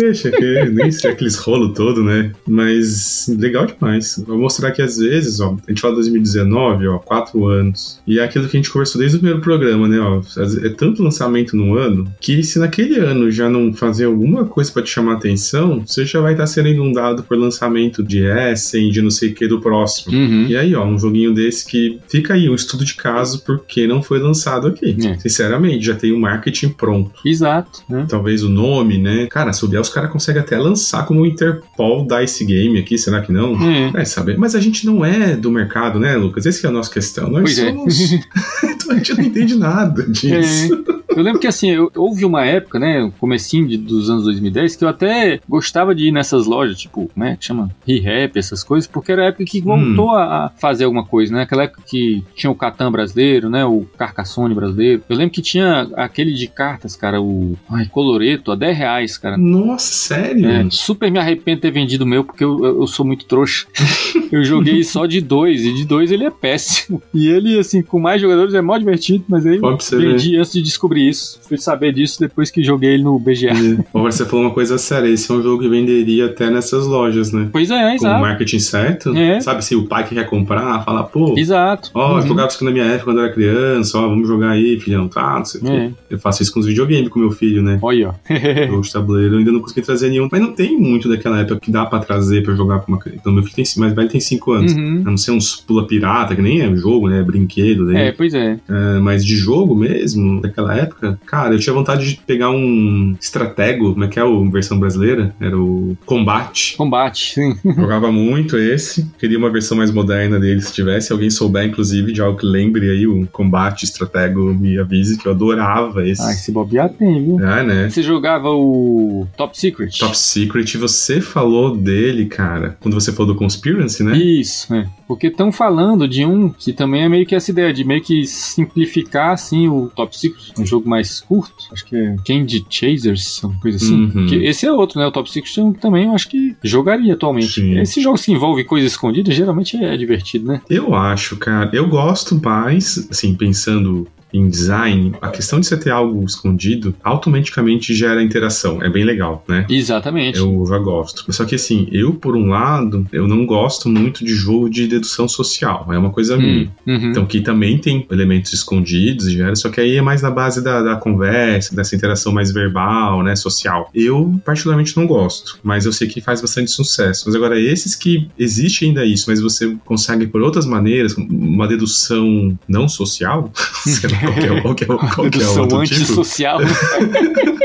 Deixa, 0.00 0.30
que 0.30 0.64
nem 0.70 0.90
sei 0.90 1.10
aqueles 1.10 1.36
rolo 1.36 1.72
todo, 1.72 2.02
né? 2.02 2.32
Mas 2.46 3.26
legal 3.38 3.66
demais. 3.66 4.22
Vou 4.26 4.38
mostrar 4.38 4.68
aqui 4.68 4.82
às 4.82 4.98
vezes, 4.98 5.40
ó. 5.40 5.56
A 5.66 5.70
gente 5.70 5.80
fala 5.80 5.94
2019, 5.94 6.88
ó, 6.88 6.98
quatro 6.98 7.46
anos. 7.46 8.00
E 8.06 8.18
é 8.18 8.24
aquilo 8.24 8.48
que 8.48 8.56
a 8.56 8.60
gente 8.60 8.70
conversou 8.70 8.98
desde 8.98 9.16
o 9.16 9.20
primeiro 9.20 9.40
programa, 9.42 9.88
né? 9.88 9.98
Ó, 10.00 10.20
é 10.62 10.68
tanto 10.70 11.02
lançamento 11.02 11.56
no 11.56 11.76
ano 11.76 12.10
que 12.20 12.42
se 12.42 12.58
naquele 12.58 12.98
ano 12.98 13.30
já 13.30 13.48
não 13.48 13.72
fazer 13.72 14.04
alguma 14.04 14.44
coisa 14.44 14.70
pra 14.72 14.82
te 14.82 14.90
chamar 14.90 15.12
a 15.12 15.16
atenção, 15.16 15.82
você 15.86 16.04
já 16.04 16.20
vai 16.20 16.32
estar 16.32 16.46
sendo 16.46 16.68
inundado 16.68 17.22
por 17.22 17.36
lançamento 17.36 18.02
de 18.02 18.24
Essen, 18.24 18.90
de 18.90 19.02
não 19.02 19.10
sei 19.10 19.30
o 19.30 19.34
que 19.34 19.46
do 19.46 19.60
próximo. 19.60 20.16
Uhum. 20.16 20.46
E 20.48 20.56
aí, 20.56 20.74
ó, 20.74 20.84
um 20.84 20.98
joguinho 20.98 21.34
desse 21.34 21.66
que 21.66 21.98
fica 22.08 22.34
aí, 22.34 22.48
um 22.48 22.54
estudo 22.54 22.84
de 22.84 22.94
caso 22.94 23.42
porque 23.44 23.86
não 23.86 24.02
foi 24.02 24.18
lançado 24.18 24.68
aqui. 24.68 24.96
É. 25.06 25.18
Sinceramente, 25.18 25.84
já 25.84 25.94
tem 25.94 26.12
o 26.12 26.18
marketing 26.18 26.70
pronto. 26.70 27.20
Exato, 27.24 27.82
né? 27.88 28.06
Talvez 28.08 28.42
o 28.42 28.48
nome, 28.56 28.98
né? 28.98 29.26
Cara, 29.26 29.52
se 29.52 29.60
souber, 29.60 29.80
os 29.80 29.88
caras 29.88 30.10
conseguem 30.10 30.40
até 30.42 30.58
lançar 30.58 31.04
como 31.06 31.26
Interpol 31.26 32.06
Dice 32.06 32.44
Game 32.44 32.78
aqui, 32.78 32.96
será 32.98 33.20
que 33.20 33.32
não? 33.32 33.54
É. 33.62 33.90
Vai 33.90 34.06
saber. 34.06 34.38
Mas 34.38 34.54
a 34.54 34.60
gente 34.60 34.86
não 34.86 35.04
é 35.04 35.36
do 35.36 35.50
mercado, 35.50 35.98
né, 35.98 36.16
Lucas? 36.16 36.46
Essa 36.46 36.60
que 36.60 36.66
é 36.66 36.68
a 36.68 36.72
nossa 36.72 36.90
questão. 36.90 37.30
Nós 37.30 37.42
Pois 37.42 37.58
é. 37.58 37.68
somos. 37.68 38.12
então 38.64 38.90
a 38.90 38.94
gente 38.94 39.14
não 39.14 39.24
entende 39.24 39.54
nada 39.56 40.02
disso. 40.08 40.84
Eu 41.16 41.22
lembro 41.22 41.40
que 41.40 41.46
assim, 41.46 41.70
eu- 41.70 41.90
houve 41.96 42.24
uma 42.24 42.44
época, 42.44 42.78
né, 42.78 43.10
comecinho 43.18 43.66
de- 43.66 43.76
dos 43.78 44.10
anos 44.10 44.24
2010, 44.24 44.76
que 44.76 44.84
eu 44.84 44.88
até 44.88 45.40
gostava 45.48 45.94
de 45.94 46.08
ir 46.08 46.12
nessas 46.12 46.46
lojas, 46.46 46.76
tipo, 46.78 47.10
né, 47.16 47.36
que 47.38 47.46
chama 47.46 47.70
Re-Rap, 47.86 48.36
essas 48.38 48.62
coisas, 48.62 48.86
porque 48.86 49.12
era 49.12 49.22
a 49.22 49.26
época 49.26 49.44
que 49.44 49.60
voltou 49.60 50.10
a, 50.10 50.46
a 50.46 50.48
fazer 50.50 50.84
alguma 50.84 51.04
coisa, 51.04 51.34
né? 51.34 51.42
Aquela 51.42 51.64
época 51.64 51.82
que 51.86 52.22
tinha 52.34 52.50
o 52.50 52.54
Catan 52.54 52.90
brasileiro, 52.92 53.48
né, 53.48 53.64
o 53.64 53.86
Carcassonne 53.98 54.54
brasileiro. 54.54 55.02
Eu 55.08 55.16
lembro 55.16 55.32
que 55.32 55.42
tinha 55.42 55.88
aquele 55.96 56.32
de 56.34 56.46
cartas, 56.46 56.94
cara, 56.94 57.20
o 57.20 57.56
ai, 57.70 57.86
Coloreto, 57.86 58.52
a 58.52 58.54
10 58.54 58.76
reais, 58.76 59.16
cara. 59.18 59.36
Nossa, 59.38 59.92
sério? 59.92 60.46
É, 60.46 60.66
super 60.70 61.10
me 61.10 61.18
arrependo 61.18 61.56
de 61.56 61.62
ter 61.62 61.70
vendido 61.70 62.04
o 62.04 62.06
meu, 62.06 62.22
porque 62.24 62.44
eu, 62.44 62.64
eu 62.64 62.76
eu 62.80 62.86
sou 62.86 63.06
muito 63.06 63.24
trouxa. 63.24 63.66
eu 64.30 64.44
joguei 64.44 64.82
só 64.84 65.06
de 65.06 65.20
dois, 65.20 65.64
e 65.64 65.72
de 65.72 65.84
dois 65.84 66.10
ele 66.12 66.24
é 66.24 66.30
péssimo. 66.30 67.02
E 67.14 67.26
ele, 67.28 67.58
assim, 67.58 67.80
com 67.82 67.98
mais 67.98 68.20
jogadores 68.20 68.52
é 68.54 68.60
mó 68.60 68.76
divertido, 68.76 69.24
mas 69.28 69.46
aí 69.46 69.58
Pode 69.58 69.82
você 69.82 69.96
ver. 69.96 70.10
vendi 70.12 70.36
antes 70.36 70.52
de 70.52 70.62
descobrir 70.62 71.05
isso. 71.08 71.38
Fui 71.46 71.56
saber 71.58 71.92
disso 71.92 72.18
depois 72.20 72.50
que 72.50 72.62
joguei 72.62 72.94
ele 72.94 73.02
no 73.04 73.18
BGA. 73.18 73.52
Agora 73.94 74.10
você 74.12 74.24
falou 74.24 74.44
uma 74.46 74.54
coisa 74.54 74.78
séria. 74.78 75.08
Esse 75.08 75.30
é 75.30 75.34
um 75.34 75.42
jogo 75.42 75.62
que 75.62 75.68
venderia 75.68 76.26
até 76.26 76.50
nessas 76.50 76.86
lojas, 76.86 77.32
né? 77.32 77.48
Pois 77.52 77.70
é, 77.70 77.80
Com 77.82 77.90
o 77.90 77.94
exato. 77.94 78.20
marketing 78.20 78.58
certo. 78.58 79.16
É. 79.16 79.40
Sabe, 79.40 79.64
se 79.64 79.74
o 79.76 79.86
pai 79.86 80.04
que 80.06 80.14
quer 80.14 80.26
comprar, 80.28 80.82
fala, 80.84 81.02
pô, 81.04 81.34
Exato. 81.36 81.90
Ó, 81.94 82.12
eu 82.18 82.22
Uhum. 82.22 82.28
jogava 82.28 82.48
isso 82.48 82.64
na 82.64 82.70
minha 82.70 82.84
época 82.84 83.04
quando 83.04 83.18
eu 83.18 83.24
era 83.24 83.32
criança, 83.32 83.98
ó, 83.98 84.08
vamos 84.08 84.26
jogar 84.26 84.50
aí, 84.50 84.78
filhão, 84.80 85.08
tá, 85.08 85.38
não 85.38 85.44
sei 85.44 85.60
o 85.60 85.64
quê. 85.64 85.70
É. 85.70 85.90
Eu 86.10 86.18
faço 86.18 86.42
isso 86.42 86.52
com 86.52 86.60
os 86.60 86.66
videogames 86.66 87.08
com 87.08 87.18
meu 87.20 87.30
filho, 87.30 87.62
né? 87.62 87.78
Olha, 87.82 88.08
ó. 88.10 88.14
Jogo 88.68 88.82
de 88.82 88.92
tabuleiro, 88.92 89.34
eu 89.34 89.38
ainda 89.38 89.52
não 89.52 89.60
consegui 89.60 89.82
trazer 89.82 90.08
nenhum. 90.10 90.28
Mas 90.30 90.40
não 90.40 90.52
tem 90.52 90.78
muito 90.78 91.08
daquela 91.08 91.40
época 91.40 91.60
que 91.60 91.70
dá 91.70 91.84
pra 91.86 91.98
trazer 91.98 92.42
pra 92.42 92.54
jogar 92.54 92.80
com 92.80 92.92
uma 92.92 92.98
criança. 92.98 93.18
Então, 93.20 93.32
meu 93.32 93.42
filho 93.42 93.54
tem, 93.56 93.64
mais 93.78 93.92
velho 93.94 94.08
tem 94.08 94.20
5 94.20 94.52
anos. 94.52 94.72
Uhum. 94.74 95.02
A 95.06 95.10
não 95.10 95.16
ser 95.16 95.30
uns 95.32 95.56
pula 95.56 95.86
pirata, 95.86 96.34
que 96.34 96.42
nem 96.42 96.60
é 96.62 96.76
jogo, 96.76 97.08
né? 97.08 97.20
É 97.20 97.22
brinquedo. 97.22 97.86
Daí. 97.86 97.96
É, 98.08 98.12
pois 98.12 98.32
é. 98.34 98.58
É, 98.68 98.98
mas 99.00 99.24
de 99.24 99.36
jogo 99.36 99.74
mesmo, 99.74 100.40
daquela 100.40 100.76
época, 100.76 100.95
cara, 101.26 101.54
eu 101.54 101.58
tinha 101.58 101.74
vontade 101.74 102.08
de 102.08 102.20
pegar 102.26 102.50
um 102.50 103.16
estratego, 103.20 103.92
como 103.92 104.04
é 104.04 104.08
que 104.08 104.18
é 104.18 104.22
a 104.22 104.50
versão 104.50 104.78
brasileira? 104.78 105.34
Era 105.40 105.58
o 105.58 105.96
Combate. 106.04 106.76
Combate, 106.76 107.34
sim. 107.34 107.56
Jogava 107.74 108.10
muito 108.10 108.56
esse. 108.56 109.10
Queria 109.18 109.38
uma 109.38 109.50
versão 109.50 109.76
mais 109.76 109.90
moderna 109.90 110.38
dele, 110.38 110.60
se 110.60 110.72
tivesse. 110.72 111.12
Alguém 111.12 111.30
souber, 111.30 111.66
inclusive, 111.66 112.12
de 112.12 112.20
algo 112.20 112.38
que 112.38 112.46
lembre 112.46 112.90
aí 112.90 113.06
o 113.06 113.26
Combate 113.28 113.84
Estratego, 113.84 114.54
me 114.54 114.78
avise, 114.78 115.18
que 115.18 115.26
eu 115.26 115.32
adorava 115.32 116.06
esse. 116.06 116.22
Ah, 116.22 116.32
esse 116.32 116.52
bobear 116.52 116.88
tem, 116.90 117.24
viu? 117.24 117.40
É, 117.40 117.62
né? 117.62 117.90
Você 117.90 118.02
jogava 118.02 118.48
o 118.50 119.26
Top 119.36 119.58
Secret? 119.58 119.98
Top 119.98 120.16
Secret, 120.16 120.76
você 120.76 121.20
falou 121.20 121.76
dele, 121.76 122.26
cara, 122.26 122.76
quando 122.80 122.94
você 122.94 123.12
falou 123.12 123.32
do 123.32 123.38
Conspiracy, 123.38 124.02
né? 124.02 124.16
Isso, 124.16 124.72
é. 124.74 124.86
Porque 125.06 125.28
estão 125.28 125.52
falando 125.52 126.08
de 126.08 126.24
um 126.24 126.48
que 126.48 126.72
também 126.72 127.02
é 127.02 127.08
meio 127.08 127.26
que 127.26 127.34
essa 127.34 127.50
ideia 127.50 127.72
de 127.72 127.84
meio 127.84 128.02
que 128.02 128.26
simplificar 128.26 129.32
assim 129.32 129.68
o 129.68 129.90
Top 129.94 130.16
Secret, 130.16 130.52
um 130.58 130.66
jogo 130.66 130.88
mais 130.88 131.20
curto. 131.20 131.54
Acho 131.72 131.84
que 131.84 131.96
é 131.96 132.16
Candy 132.26 132.66
Chasers, 132.68 133.42
uma 133.44 133.58
coisa 133.60 133.76
assim. 133.76 134.04
Uhum. 134.04 134.26
Que 134.26 134.36
esse 134.44 134.66
é 134.66 134.72
outro, 134.72 134.98
né? 134.98 135.06
O 135.06 135.12
Top 135.12 135.30
Secret 135.30 135.60
é 135.60 135.72
que 135.72 135.80
também 135.80 136.06
eu 136.06 136.12
acho 136.12 136.28
que 136.28 136.56
jogaria 136.62 137.14
atualmente. 137.14 137.60
Sim. 137.60 137.78
Esses 137.78 138.02
jogos 138.02 138.24
que 138.24 138.32
envolvem 138.32 138.64
coisas 138.64 138.92
escondidas 138.92 139.34
geralmente 139.34 139.76
é 139.76 139.96
divertido, 139.96 140.46
né? 140.46 140.60
Eu 140.68 140.94
acho, 140.94 141.36
cara. 141.36 141.70
Eu 141.72 141.88
gosto 141.88 142.40
mais, 142.42 143.08
assim, 143.10 143.34
pensando 143.34 144.06
em 144.36 144.48
design, 144.48 145.12
a 145.20 145.28
questão 145.28 145.60
de 145.60 145.66
você 145.66 145.76
ter 145.76 145.90
algo 145.90 146.24
escondido 146.24 146.94
automaticamente 147.02 147.94
gera 147.94 148.22
interação. 148.22 148.82
É 148.82 148.88
bem 148.88 149.04
legal, 149.04 149.44
né? 149.48 149.66
Exatamente. 149.68 150.38
Eu 150.38 150.64
já 150.68 150.78
gosto. 150.78 151.32
Só 151.32 151.44
que 151.44 151.54
assim, 151.54 151.88
eu, 151.90 152.14
por 152.14 152.36
um 152.36 152.48
lado, 152.48 153.06
eu 153.12 153.26
não 153.26 153.46
gosto 153.46 153.88
muito 153.88 154.24
de 154.24 154.34
jogo 154.34 154.68
de 154.68 154.86
dedução 154.86 155.28
social. 155.28 155.86
É 155.90 155.98
uma 155.98 156.10
coisa 156.10 156.36
minha. 156.36 156.70
Hum, 156.86 156.94
uhum. 156.94 157.10
Então, 157.10 157.26
que 157.26 157.40
também 157.40 157.78
tem 157.78 158.06
elementos 158.10 158.52
escondidos, 158.52 159.30
gera, 159.30 159.54
só 159.56 159.68
que 159.68 159.80
aí 159.80 159.96
é 159.96 160.02
mais 160.02 160.22
na 160.22 160.30
base 160.30 160.62
da, 160.62 160.82
da 160.82 160.96
conversa, 160.96 161.74
dessa 161.74 161.94
interação 161.94 162.32
mais 162.32 162.52
verbal, 162.52 163.22
né, 163.22 163.36
social. 163.36 163.90
Eu, 163.94 164.38
particularmente, 164.44 164.96
não 164.96 165.06
gosto, 165.06 165.58
mas 165.62 165.86
eu 165.86 165.92
sei 165.92 166.08
que 166.08 166.20
faz 166.20 166.40
bastante 166.40 166.70
sucesso. 166.70 167.24
Mas 167.26 167.34
agora, 167.34 167.58
esses 167.58 167.94
que 167.94 168.28
existe 168.38 168.84
ainda 168.84 169.04
isso, 169.04 169.24
mas 169.28 169.40
você 169.40 169.76
consegue 169.84 170.26
por 170.26 170.42
outras 170.42 170.66
maneiras, 170.66 171.14
uma 171.16 171.66
dedução 171.66 172.56
não 172.68 172.88
social, 172.88 173.50
sei 173.84 174.10
lá, 174.10 174.25
qual 174.26 174.34
que 174.34 174.44
é, 174.44 174.60
qual 174.60 174.74
que 174.74 174.84
é, 174.84 174.86
qual 174.86 174.98
que 174.98 175.20
é 175.20 175.22
o 175.22 175.30
Dedução 175.30 175.62
outro 175.62 175.82
tipo, 175.84 176.00
antissocial. 176.00 176.58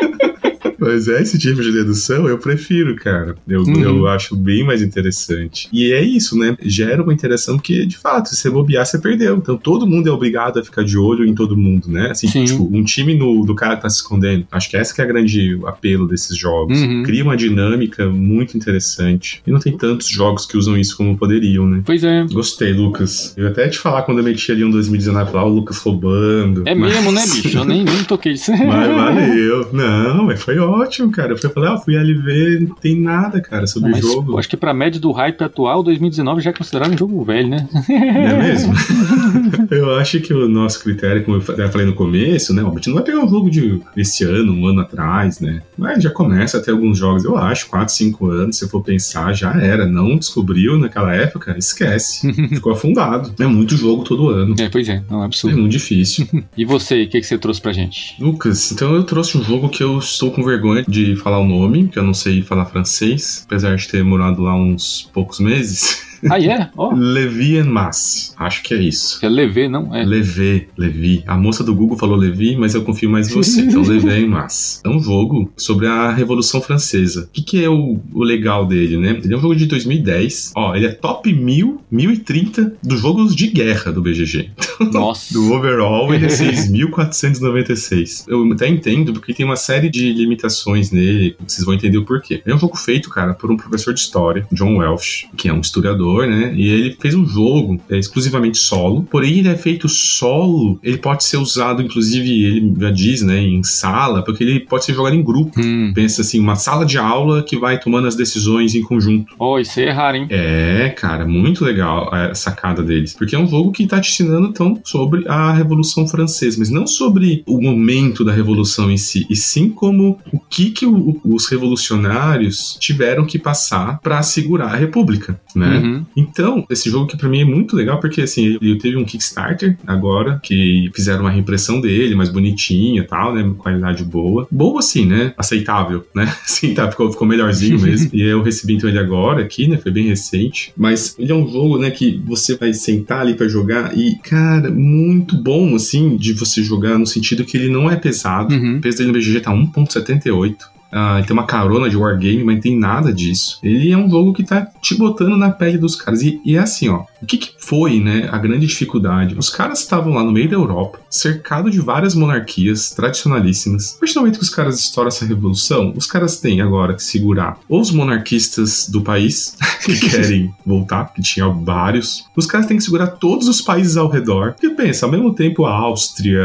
mas 0.81 1.07
é 1.07 1.21
esse 1.21 1.37
tipo 1.37 1.61
de 1.61 1.71
dedução 1.71 2.27
eu 2.27 2.37
prefiro, 2.37 2.95
cara. 2.95 3.35
Eu, 3.47 3.61
Uhum. 3.61 3.81
eu 3.81 4.07
acho 4.07 4.35
bem 4.35 4.65
mais 4.65 4.81
interessante. 4.81 5.69
E 5.71 5.91
é 5.93 6.01
isso, 6.03 6.37
né? 6.37 6.57
Gera 6.61 7.01
uma 7.03 7.13
interação 7.13 7.57
que, 7.57 7.85
de 7.85 7.97
fato, 7.97 8.29
se 8.29 8.35
você 8.35 8.49
bobear, 8.49 8.85
você 8.85 8.97
perdeu. 8.99 9.37
Então 9.37 9.55
todo 9.57 9.85
mundo 9.87 10.07
é 10.09 10.11
obrigado 10.11 10.59
a 10.59 10.63
ficar 10.63 10.83
de 10.83 10.97
olho 10.97 11.25
em 11.25 11.33
todo 11.35 11.55
mundo, 11.55 11.87
né? 11.89 12.09
Assim, 12.11 12.27
Sim. 12.27 12.45
tipo, 12.45 12.69
um 12.71 12.83
time 12.83 13.13
no, 13.13 13.45
do 13.45 13.53
cara 13.55 13.75
que 13.75 13.83
tá 13.83 13.89
se 13.89 13.97
escondendo. 13.97 14.45
Acho 14.51 14.69
que 14.69 14.77
essa 14.77 14.93
que 14.93 15.01
é 15.01 15.03
a 15.03 15.07
grande 15.07 15.59
apelo 15.65 16.07
desses 16.07 16.35
jogos. 16.37 16.81
Uhum. 16.81 17.03
Cria 17.03 17.23
uma 17.23 17.37
dinâmica 17.37 18.07
muito 18.09 18.57
interessante. 18.57 19.41
E 19.45 19.51
não 19.51 19.59
tem 19.59 19.77
tantos 19.77 20.07
jogos 20.09 20.45
que 20.45 20.57
usam 20.57 20.77
isso 20.77 20.97
como 20.97 21.17
poderiam, 21.17 21.67
né? 21.67 21.81
pois 21.85 22.03
é. 22.03 22.25
Gostei, 22.31 22.73
Lucas. 22.73 23.33
Eu 23.37 23.47
até 23.47 23.67
te 23.69 23.77
falar 23.77 24.01
quando 24.03 24.17
eu 24.19 24.23
meti 24.23 24.51
ali 24.51 24.63
um 24.63 24.71
2019 24.71 25.33
lá, 25.33 25.45
o 25.45 25.49
Lucas 25.53 25.77
roubando. 25.77 26.63
É 26.65 26.73
mas- 26.73 26.93
mesmo, 26.93 27.11
né, 27.11 27.21
bicho? 27.21 27.57
Eu 27.57 27.65
nem, 27.65 27.83
nem 27.83 28.03
toquei 28.03 28.33
isso. 28.33 28.51
mas 28.51 28.87
valeu. 28.95 29.69
Não, 29.73 30.25
mas 30.25 30.41
foi 30.41 30.57
ótimo, 30.57 30.70
cara. 31.11 31.33
Eu 31.33 31.37
fui 31.37 31.49
falar, 31.49 31.73
ah, 31.73 31.77
fui 31.77 31.95
ali 31.97 32.13
ver, 32.13 32.61
não 32.61 32.75
tem 32.75 32.99
nada, 32.99 33.41
cara, 33.41 33.65
sobre 33.67 33.91
Não, 33.91 33.99
o 33.99 34.01
jogo. 34.01 34.37
acho 34.39 34.49
que 34.49 34.57
pra 34.57 34.73
média 34.73 34.99
do 34.99 35.11
hype 35.11 35.41
atual, 35.43 35.83
2019 35.83 36.41
já 36.41 36.49
é 36.49 36.53
considerado 36.53 36.93
um 36.93 36.97
jogo 36.97 37.23
velho, 37.23 37.47
né? 37.49 37.67
Não 37.73 37.95
é 37.95 38.37
mesmo? 38.43 38.73
eu 39.71 39.95
acho 39.95 40.19
que 40.21 40.33
o 40.33 40.47
nosso 40.47 40.81
critério, 40.83 41.23
como 41.23 41.37
eu 41.37 41.41
fa- 41.41 41.53
falei 41.69 41.85
no 41.87 41.93
começo, 41.93 42.53
né? 42.53 42.61
A 42.61 42.69
gente 42.75 42.87
não 42.87 42.95
vai 42.95 43.03
pegar 43.03 43.19
um 43.23 43.29
jogo 43.29 43.49
de 43.49 43.79
esse 43.95 44.23
ano, 44.23 44.53
um 44.53 44.67
ano 44.67 44.81
atrás, 44.81 45.39
né? 45.39 45.61
Mas 45.77 46.03
já 46.03 46.09
começa 46.09 46.57
a 46.57 46.61
ter 46.61 46.71
alguns 46.71 46.97
jogos, 46.97 47.23
eu 47.23 47.37
acho, 47.37 47.67
4, 47.69 47.93
5 47.93 48.27
anos, 48.29 48.57
se 48.57 48.65
eu 48.65 48.69
for 48.69 48.83
pensar, 48.83 49.33
já 49.33 49.51
era. 49.61 49.85
Não 49.85 50.17
descobriu 50.17 50.77
naquela 50.77 51.13
época, 51.15 51.55
esquece. 51.57 52.31
Ficou 52.49 52.73
afundado. 52.73 53.33
É 53.39 53.45
muito 53.45 53.75
jogo 53.75 54.03
todo 54.03 54.29
ano. 54.29 54.55
É, 54.59 54.69
pois 54.69 54.87
é, 54.89 55.01
não 55.09 55.19
é 55.19 55.23
É 55.23 55.25
absurdo. 55.25 55.57
muito 55.57 55.71
difícil. 55.71 56.27
E 56.57 56.65
você, 56.65 57.03
o 57.03 57.09
que, 57.09 57.19
que 57.19 57.25
você 57.27 57.37
trouxe 57.37 57.61
pra 57.61 57.71
gente? 57.71 58.15
Lucas, 58.21 58.71
então 58.71 58.93
eu 58.95 59.03
trouxe 59.03 59.37
um 59.37 59.43
jogo 59.43 59.69
que 59.69 59.83
eu 59.83 59.97
estou 59.99 60.31
com 60.31 60.43
vergonha 60.43 60.60
de 60.87 61.15
falar 61.15 61.39
o 61.39 61.45
nome, 61.45 61.87
que 61.87 61.97
eu 61.97 62.03
não 62.03 62.13
sei 62.13 62.41
falar 62.41 62.65
francês, 62.65 63.43
apesar 63.45 63.75
de 63.75 63.87
ter 63.87 64.03
morado 64.03 64.41
lá 64.41 64.55
uns 64.55 65.09
poucos 65.13 65.39
meses. 65.39 66.05
Ah, 66.29 66.37
é? 66.39 66.43
Yeah? 66.43 66.71
Oh. 66.75 66.93
Levi 66.93 67.57
en 67.57 67.65
Masse. 67.65 68.33
Acho 68.37 68.63
que 68.63 68.73
é 68.73 68.77
isso. 68.77 69.23
É 69.23 69.29
Levi, 69.29 69.67
não? 69.67 69.95
É. 69.95 70.03
Levi, 70.03 70.67
Levi. 70.77 71.23
A 71.25 71.37
moça 71.37 71.63
do 71.63 71.73
Google 71.73 71.97
falou 71.97 72.15
Levi, 72.15 72.55
mas 72.55 72.75
eu 72.75 72.83
confio 72.83 73.09
mais 73.09 73.29
em 73.29 73.33
você. 73.33 73.61
Então, 73.71 73.83
Levi 73.83 74.09
en 74.09 74.27
Masse. 74.27 74.81
É 74.83 74.89
um 74.89 74.99
jogo 74.99 75.51
sobre 75.55 75.87
a 75.87 76.11
Revolução 76.11 76.61
Francesa. 76.61 77.23
O 77.23 77.27
que, 77.31 77.41
que 77.41 77.63
é 77.63 77.69
o, 77.69 77.99
o 78.13 78.23
legal 78.23 78.65
dele, 78.65 78.97
né? 78.97 79.19
Ele 79.23 79.33
é 79.33 79.37
um 79.37 79.41
jogo 79.41 79.55
de 79.55 79.65
2010. 79.65 80.51
Ó, 80.55 80.75
ele 80.75 80.87
é 80.87 80.91
top 80.91 81.31
1000, 81.33 81.81
1030 81.89 82.73
dos 82.83 82.99
jogos 82.99 83.35
de 83.35 83.47
guerra 83.47 83.91
do 83.91 84.01
BGG. 84.01 84.49
Nossa. 84.91 85.31
do 85.33 85.53
overall, 85.53 86.13
ele 86.13 86.25
é 86.25 86.29
6.496. 86.29 88.25
Eu 88.27 88.51
até 88.51 88.67
entendo, 88.67 89.13
porque 89.13 89.33
tem 89.33 89.45
uma 89.45 89.55
série 89.55 89.89
de 89.89 90.11
limitações 90.11 90.91
nele. 90.91 91.35
Vocês 91.47 91.63
vão 91.65 91.73
entender 91.73 91.97
o 91.97 92.05
porquê. 92.05 92.41
É 92.45 92.53
um 92.53 92.59
jogo 92.59 92.77
feito, 92.77 93.09
cara, 93.09 93.33
por 93.33 93.51
um 93.51 93.57
professor 93.57 93.93
de 93.93 93.99
história, 93.99 94.45
John 94.51 94.77
Welsh, 94.77 95.27
que 95.37 95.47
é 95.47 95.53
um 95.53 95.61
historiador, 95.61 96.10
né? 96.19 96.53
E 96.55 96.69
ele 96.69 96.97
fez 96.99 97.15
um 97.15 97.25
jogo 97.25 97.79
é, 97.89 97.97
exclusivamente 97.97 98.57
solo. 98.57 99.03
Porém, 99.09 99.39
ele 99.39 99.49
é 99.49 99.55
feito 99.55 99.87
solo. 99.89 100.79
Ele 100.83 100.97
pode 100.97 101.23
ser 101.23 101.37
usado, 101.37 101.81
inclusive, 101.81 102.45
ele 102.45 102.73
já 102.79 102.91
diz, 102.91 103.21
né, 103.21 103.41
em 103.41 103.63
sala, 103.63 104.23
porque 104.23 104.43
ele 104.43 104.59
pode 104.59 104.85
ser 104.85 104.93
jogado 104.93 105.15
em 105.15 105.23
grupo. 105.23 105.59
Hum. 105.59 105.91
Pensa 105.93 106.21
assim, 106.21 106.39
uma 106.39 106.55
sala 106.55 106.85
de 106.85 106.97
aula 106.97 107.43
que 107.43 107.57
vai 107.57 107.79
tomando 107.79 108.07
as 108.07 108.15
decisões 108.15 108.75
em 108.75 108.81
conjunto. 108.81 109.33
Oh, 109.39 109.59
isso 109.59 109.79
é 109.79 109.89
raro, 109.89 110.17
hein? 110.17 110.27
É, 110.29 110.93
cara, 110.97 111.25
muito 111.27 111.63
legal 111.63 112.13
a 112.13 112.33
sacada 112.35 112.83
deles. 112.83 113.13
Porque 113.13 113.35
é 113.35 113.39
um 113.39 113.47
jogo 113.47 113.71
que 113.71 113.87
tá 113.87 113.99
te 113.99 114.11
ensinando, 114.11 114.47
então, 114.47 114.79
sobre 114.83 115.27
a 115.27 115.51
Revolução 115.53 116.07
Francesa, 116.07 116.57
mas 116.59 116.69
não 116.69 116.85
sobre 116.85 117.43
o 117.45 117.61
momento 117.61 118.23
da 118.23 118.31
Revolução 118.31 118.91
em 118.91 118.97
si, 118.97 119.25
e 119.29 119.35
sim 119.35 119.69
como 119.69 120.19
o 120.31 120.39
que, 120.39 120.71
que 120.71 120.85
o, 120.85 121.19
os 121.23 121.47
revolucionários 121.47 122.77
tiveram 122.79 123.25
que 123.25 123.39
passar 123.39 123.99
para 123.99 124.21
segurar 124.21 124.73
a 124.73 124.75
República, 124.75 125.39
né? 125.55 125.77
Uhum. 125.77 126.00
Então, 126.15 126.65
esse 126.69 126.89
jogo 126.89 127.07
que 127.07 127.17
para 127.17 127.29
mim 127.29 127.41
é 127.41 127.45
muito 127.45 127.75
legal, 127.75 127.99
porque 127.99 128.21
assim, 128.21 128.57
ele 128.61 128.77
teve 128.77 128.97
um 128.97 129.05
Kickstarter 129.05 129.77
agora, 129.85 130.39
que 130.43 130.89
fizeram 130.95 131.21
uma 131.21 131.31
reimpressão 131.31 131.79
dele, 131.79 132.15
mais 132.15 132.29
bonitinha 132.29 133.01
e 133.01 133.05
tal, 133.05 133.33
né? 133.33 133.51
Qualidade 133.57 134.03
boa. 134.03 134.47
Boa 134.51 134.79
assim, 134.79 135.05
né? 135.05 135.33
Aceitável, 135.37 136.05
né? 136.15 136.33
Sim, 136.45 136.73
tá, 136.73 136.89
ficou, 136.89 137.11
ficou 137.11 137.27
melhorzinho 137.27 137.79
mesmo. 137.81 138.09
e 138.13 138.21
eu 138.21 138.41
recebi 138.41 138.73
então 138.73 138.89
ele 138.89 138.99
agora 138.99 139.41
aqui, 139.41 139.67
né? 139.67 139.77
Foi 139.77 139.91
bem 139.91 140.07
recente. 140.07 140.73
Mas 140.75 141.15
ele 141.17 141.31
é 141.31 141.35
um 141.35 141.47
jogo, 141.47 141.77
né, 141.77 141.91
que 141.91 142.21
você 142.25 142.55
vai 142.55 142.73
sentar 142.73 143.21
ali 143.21 143.33
para 143.33 143.47
jogar 143.47 143.97
e, 143.97 144.15
cara, 144.17 144.71
muito 144.71 145.37
bom, 145.37 145.75
assim, 145.75 146.15
de 146.17 146.33
você 146.33 146.63
jogar 146.63 146.97
no 146.97 147.05
sentido 147.05 147.45
que 147.45 147.57
ele 147.57 147.69
não 147.69 147.89
é 147.89 147.95
pesado. 147.95 148.53
Uhum. 148.53 148.77
O 148.77 148.81
peso 148.81 148.97
dele 148.97 149.11
no 149.11 149.13
BGG 149.13 149.41
tá 149.41 149.51
1.78. 149.51 150.70
Ah, 150.91 151.17
ele 151.17 151.27
tem 151.27 151.33
uma 151.33 151.45
carona 151.45 151.89
de 151.89 151.95
wargame, 151.95 152.43
mas 152.43 152.55
não 152.55 152.61
tem 152.61 152.77
nada 152.77 153.13
disso. 153.13 153.59
Ele 153.63 153.91
é 153.91 153.97
um 153.97 154.09
jogo 154.09 154.33
que 154.33 154.43
tá 154.43 154.67
te 154.81 154.95
botando 154.95 155.37
na 155.37 155.49
pele 155.49 155.77
dos 155.77 155.95
caras. 155.95 156.21
E, 156.21 156.41
e 156.43 156.55
é 156.55 156.59
assim, 156.59 156.89
ó. 156.89 157.05
O 157.21 157.25
que, 157.25 157.37
que 157.37 157.51
foi, 157.57 157.99
né, 157.99 158.27
a 158.31 158.37
grande 158.37 158.65
dificuldade? 158.65 159.35
Os 159.37 159.49
caras 159.49 159.79
estavam 159.79 160.13
lá 160.13 160.23
no 160.23 160.31
meio 160.31 160.49
da 160.49 160.55
Europa, 160.55 160.99
cercado 161.09 161.69
de 161.69 161.79
várias 161.79 162.15
monarquias 162.15 162.89
tradicionalíssimas. 162.91 163.95
A 163.95 163.99
partir 163.99 164.15
do 164.15 164.19
momento 164.21 164.37
que 164.37 164.43
os 164.43 164.49
caras 164.49 164.79
estouram 164.79 165.07
essa 165.09 165.25
revolução, 165.25 165.93
os 165.95 166.07
caras 166.07 166.39
têm 166.39 166.61
agora 166.61 166.95
que 166.95 167.03
segurar 167.03 167.57
os 167.69 167.91
monarquistas 167.91 168.89
do 168.89 169.01
país, 169.01 169.55
que 169.85 169.97
querem 170.09 170.53
voltar, 170.65 171.13
que 171.13 171.21
tinha 171.21 171.47
vários. 171.47 172.25
Os 172.35 172.45
caras 172.45 172.65
têm 172.65 172.77
que 172.77 172.83
segurar 172.83 173.07
todos 173.07 173.47
os 173.47 173.61
países 173.61 173.97
ao 173.97 174.09
redor. 174.09 174.53
Porque 174.53 174.69
pensa, 174.69 175.05
ao 175.05 175.11
mesmo 175.11 175.33
tempo 175.33 175.65
a 175.65 175.71
Áustria, 175.71 176.43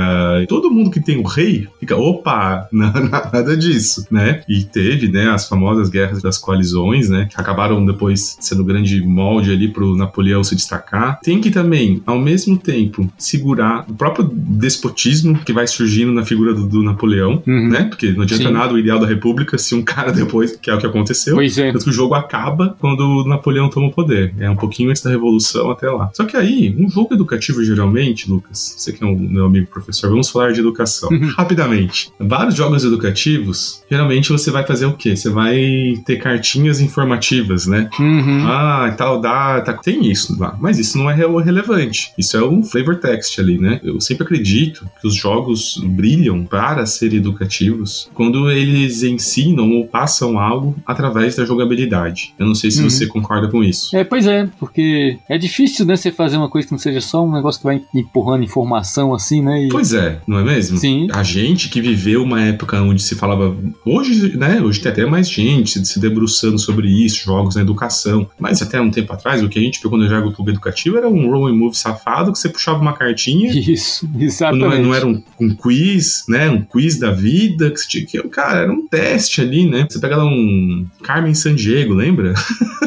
todo 0.49 0.71
mundo 0.71 0.91
que 0.91 1.01
tem 1.01 1.19
o 1.19 1.23
rei, 1.23 1.67
fica, 1.81 1.97
opa, 1.97 2.69
nada 2.71 3.57
disso, 3.57 4.07
né? 4.11 4.36
E 4.49 4.65
teve, 4.65 5.09
né, 5.09 5.29
as 5.31 5.49
famosas 5.49 5.89
guerras 5.89 6.23
das 6.23 6.39
coalizões, 6.39 7.09
né, 7.09 7.29
que 7.31 7.41
acabaram 7.41 7.85
depois 7.85 8.37
sendo 8.41 8.65
grande 8.65 9.01
molde 9.03 9.51
ali 9.53 9.69
pro 9.69 9.97
Napoleão 9.97 10.43
se 10.45 10.55
destacar. 10.55 11.21
Tem 11.23 11.41
que 11.41 11.51
também, 11.51 12.03
ao 12.07 12.19
mesmo 12.19 12.57
tempo, 12.59 13.11
segurar 13.19 13.85
o 13.89 13.95
próprio 13.95 14.29
despotismo 14.33 15.39
que 15.45 15.53
vai 15.53 15.67
surgindo 15.67 16.13
na 16.13 16.25
figura 16.25 16.55
do, 16.55 16.67
do 16.67 16.83
Napoleão, 16.83 17.43
Uhum. 17.47 17.69
né? 17.69 17.85
Porque 17.85 18.13
não 18.13 18.23
adianta 18.23 18.45
Sim. 18.45 18.53
nada 18.53 18.75
o 18.75 18.79
ideal 18.79 18.99
da 18.99 19.07
república 19.07 19.57
se 19.59 19.75
um 19.75 19.83
cara 19.83 20.11
depois, 20.13 20.57
que 20.57 20.71
é 20.71 20.75
o 20.75 20.79
que 20.79 20.87
aconteceu, 20.87 21.35
Pois 21.37 21.57
é. 21.59 21.73
tanto 21.73 21.85
que 21.85 21.91
o 21.91 21.93
jogo 21.93 22.15
acaba 22.15 22.77
quando 22.81 23.01
o 23.01 23.25
Napoleão 23.29 23.69
toma 23.71 23.87
o 23.89 23.93
poder. 23.93 24.35
É 24.39 24.49
um 24.51 24.57
pouquinho 24.57 24.91
antes 24.91 25.03
da 25.03 25.11
Revolução 25.11 25.71
até 25.71 25.89
lá. 25.91 26.11
Só 26.15 26.25
que 26.25 26.37
aí, 26.37 26.75
um 26.79 26.89
jogo 26.91 27.15
educativo, 27.15 27.63
geralmente, 27.65 28.29
Lucas, 28.31 28.75
você 28.77 28.93
que 28.93 29.03
é 29.03 29.07
um 29.07 29.17
meu 29.17 29.47
amigo 29.47 29.67
professor, 29.69 30.11
vamos 30.11 30.29
falar 30.29 30.53
de 30.53 30.61
educação. 30.61 31.09
Rapidamente. 31.37 32.11
Vários 32.19 32.55
jogos 32.55 32.85
educativos, 32.85 33.83
geralmente 33.91 34.26
você 34.33 34.51
vai 34.51 34.67
fazer 34.67 34.87
o 34.87 34.93
quê? 34.95 35.17
Você 35.17 35.29
vai 35.31 35.95
ter 36.05 36.17
cartinhas 36.17 36.81
informativas, 36.81 37.67
né? 37.67 37.89
Uhum. 37.99 38.47
Ah, 38.47 38.95
tal 38.97 39.21
data. 39.21 39.79
Tem 39.83 40.11
isso 40.11 40.37
lá. 40.39 40.57
Mas 40.61 40.79
isso 40.79 40.99
não 40.99 41.11
é 41.11 41.15
re- 41.15 41.27
relevante. 41.45 42.13
Isso 42.19 42.37
é 42.37 42.45
um 42.45 42.63
flavor 42.63 42.97
text 42.97 43.39
ali, 43.39 43.59
né? 43.59 43.81
Eu 43.83 44.01
sempre 44.01 44.25
acredito 44.25 44.87
que 45.01 45.07
os 45.07 45.15
jogos 45.15 45.81
brilham 45.85 46.45
para 46.45 46.85
serem 46.87 47.19
educativos 47.19 48.09
quando 48.15 48.51
eles 48.51 49.03
ensinam 49.03 49.71
ou 49.73 49.87
passam 49.87 50.39
algo 50.39 50.77
através 50.87 51.37
da 51.37 51.45
jogabilidade. 51.45 52.35
Eu 52.39 52.47
não 52.47 52.55
sei 52.55 52.71
se 52.71 52.83
Uhum. 52.83 52.91
você 52.91 53.07
concorda 53.07 53.49
com 53.49 53.63
isso. 53.65 53.97
É, 53.97 54.05
pois 54.05 54.27
é, 54.27 54.49
porque 54.59 55.19
é 55.29 55.39
difícil, 55.39 55.87
né, 55.87 55.97
você 55.97 56.11
fazer 56.13 56.37
uma 56.37 56.49
coisa 56.49 56.67
que 56.69 56.73
não 56.73 56.79
seja 56.79 57.01
só 57.01 57.25
um 57.25 57.33
negócio 57.33 57.61
que 57.61 57.67
vai 57.67 57.81
empurrando 57.95 58.45
informação 58.45 59.15
assim, 59.15 59.43
né? 59.43 59.65
E... 59.65 59.69
Pois 59.69 59.93
é, 59.93 60.21
não 60.27 60.39
é 60.39 60.45
mesmo? 60.45 60.77
Sim. 60.79 61.09
A 61.13 61.23
gente 61.23 61.69
que 61.69 61.81
viveu 61.81 62.23
uma 62.23 62.41
época 62.43 62.81
onde 62.83 63.03
se 63.03 63.15
falava. 63.15 63.57
Hoje, 63.85 64.16
né? 64.37 64.61
Hoje 64.61 64.81
tem 64.81 64.93
até 64.93 65.07
mais 65.07 65.29
gente 65.31 65.85
se, 65.85 66.01
debruçando 66.01 66.59
sobre 66.59 66.89
isso, 66.89 67.25
jogos 67.25 67.57
na 67.57 67.63
educação. 67.63 68.29
Mas 68.39 68.63
até 68.63 68.81
um 68.81 68.91
tempo 68.91 69.13
atrás, 69.13 69.43
o 69.43 69.49
que 69.49 69.59
a 69.59 69.63
gente 69.63 69.81
pegou 69.81 69.99
no 69.99 70.09
jogo 70.09 70.33
clube 70.33 70.51
educativo 70.51 70.97
era 70.97 71.09
um 71.09 71.31
roll 71.31 71.49
and 71.49 71.55
move 71.55 71.77
safado 71.77 72.33
que 72.33 72.39
você 72.39 72.49
puxava 72.49 72.81
uma 72.81 72.93
cartinha. 72.93 73.51
Isso, 73.53 74.09
Não, 74.13 74.23
exatamente. 74.23 74.83
não 74.83 74.95
era 74.95 75.07
um, 75.07 75.23
um 75.41 75.55
quiz, 75.55 76.25
né? 76.29 76.49
Um 76.51 76.63
quiz 76.63 76.99
da 76.99 77.11
vida 77.11 77.71
que 77.71 77.79
você 77.79 77.89
tinha 77.89 78.07
que. 78.07 78.29
Cara, 78.29 78.61
era 78.61 78.73
um 78.73 78.87
teste 78.87 79.41
ali, 79.41 79.69
né? 79.69 79.87
Você 79.89 79.99
pega 79.99 80.17
lá 80.17 80.25
um 80.25 80.87
Carmen 81.03 81.35
Sandiego, 81.35 81.95
lembra? 81.95 82.35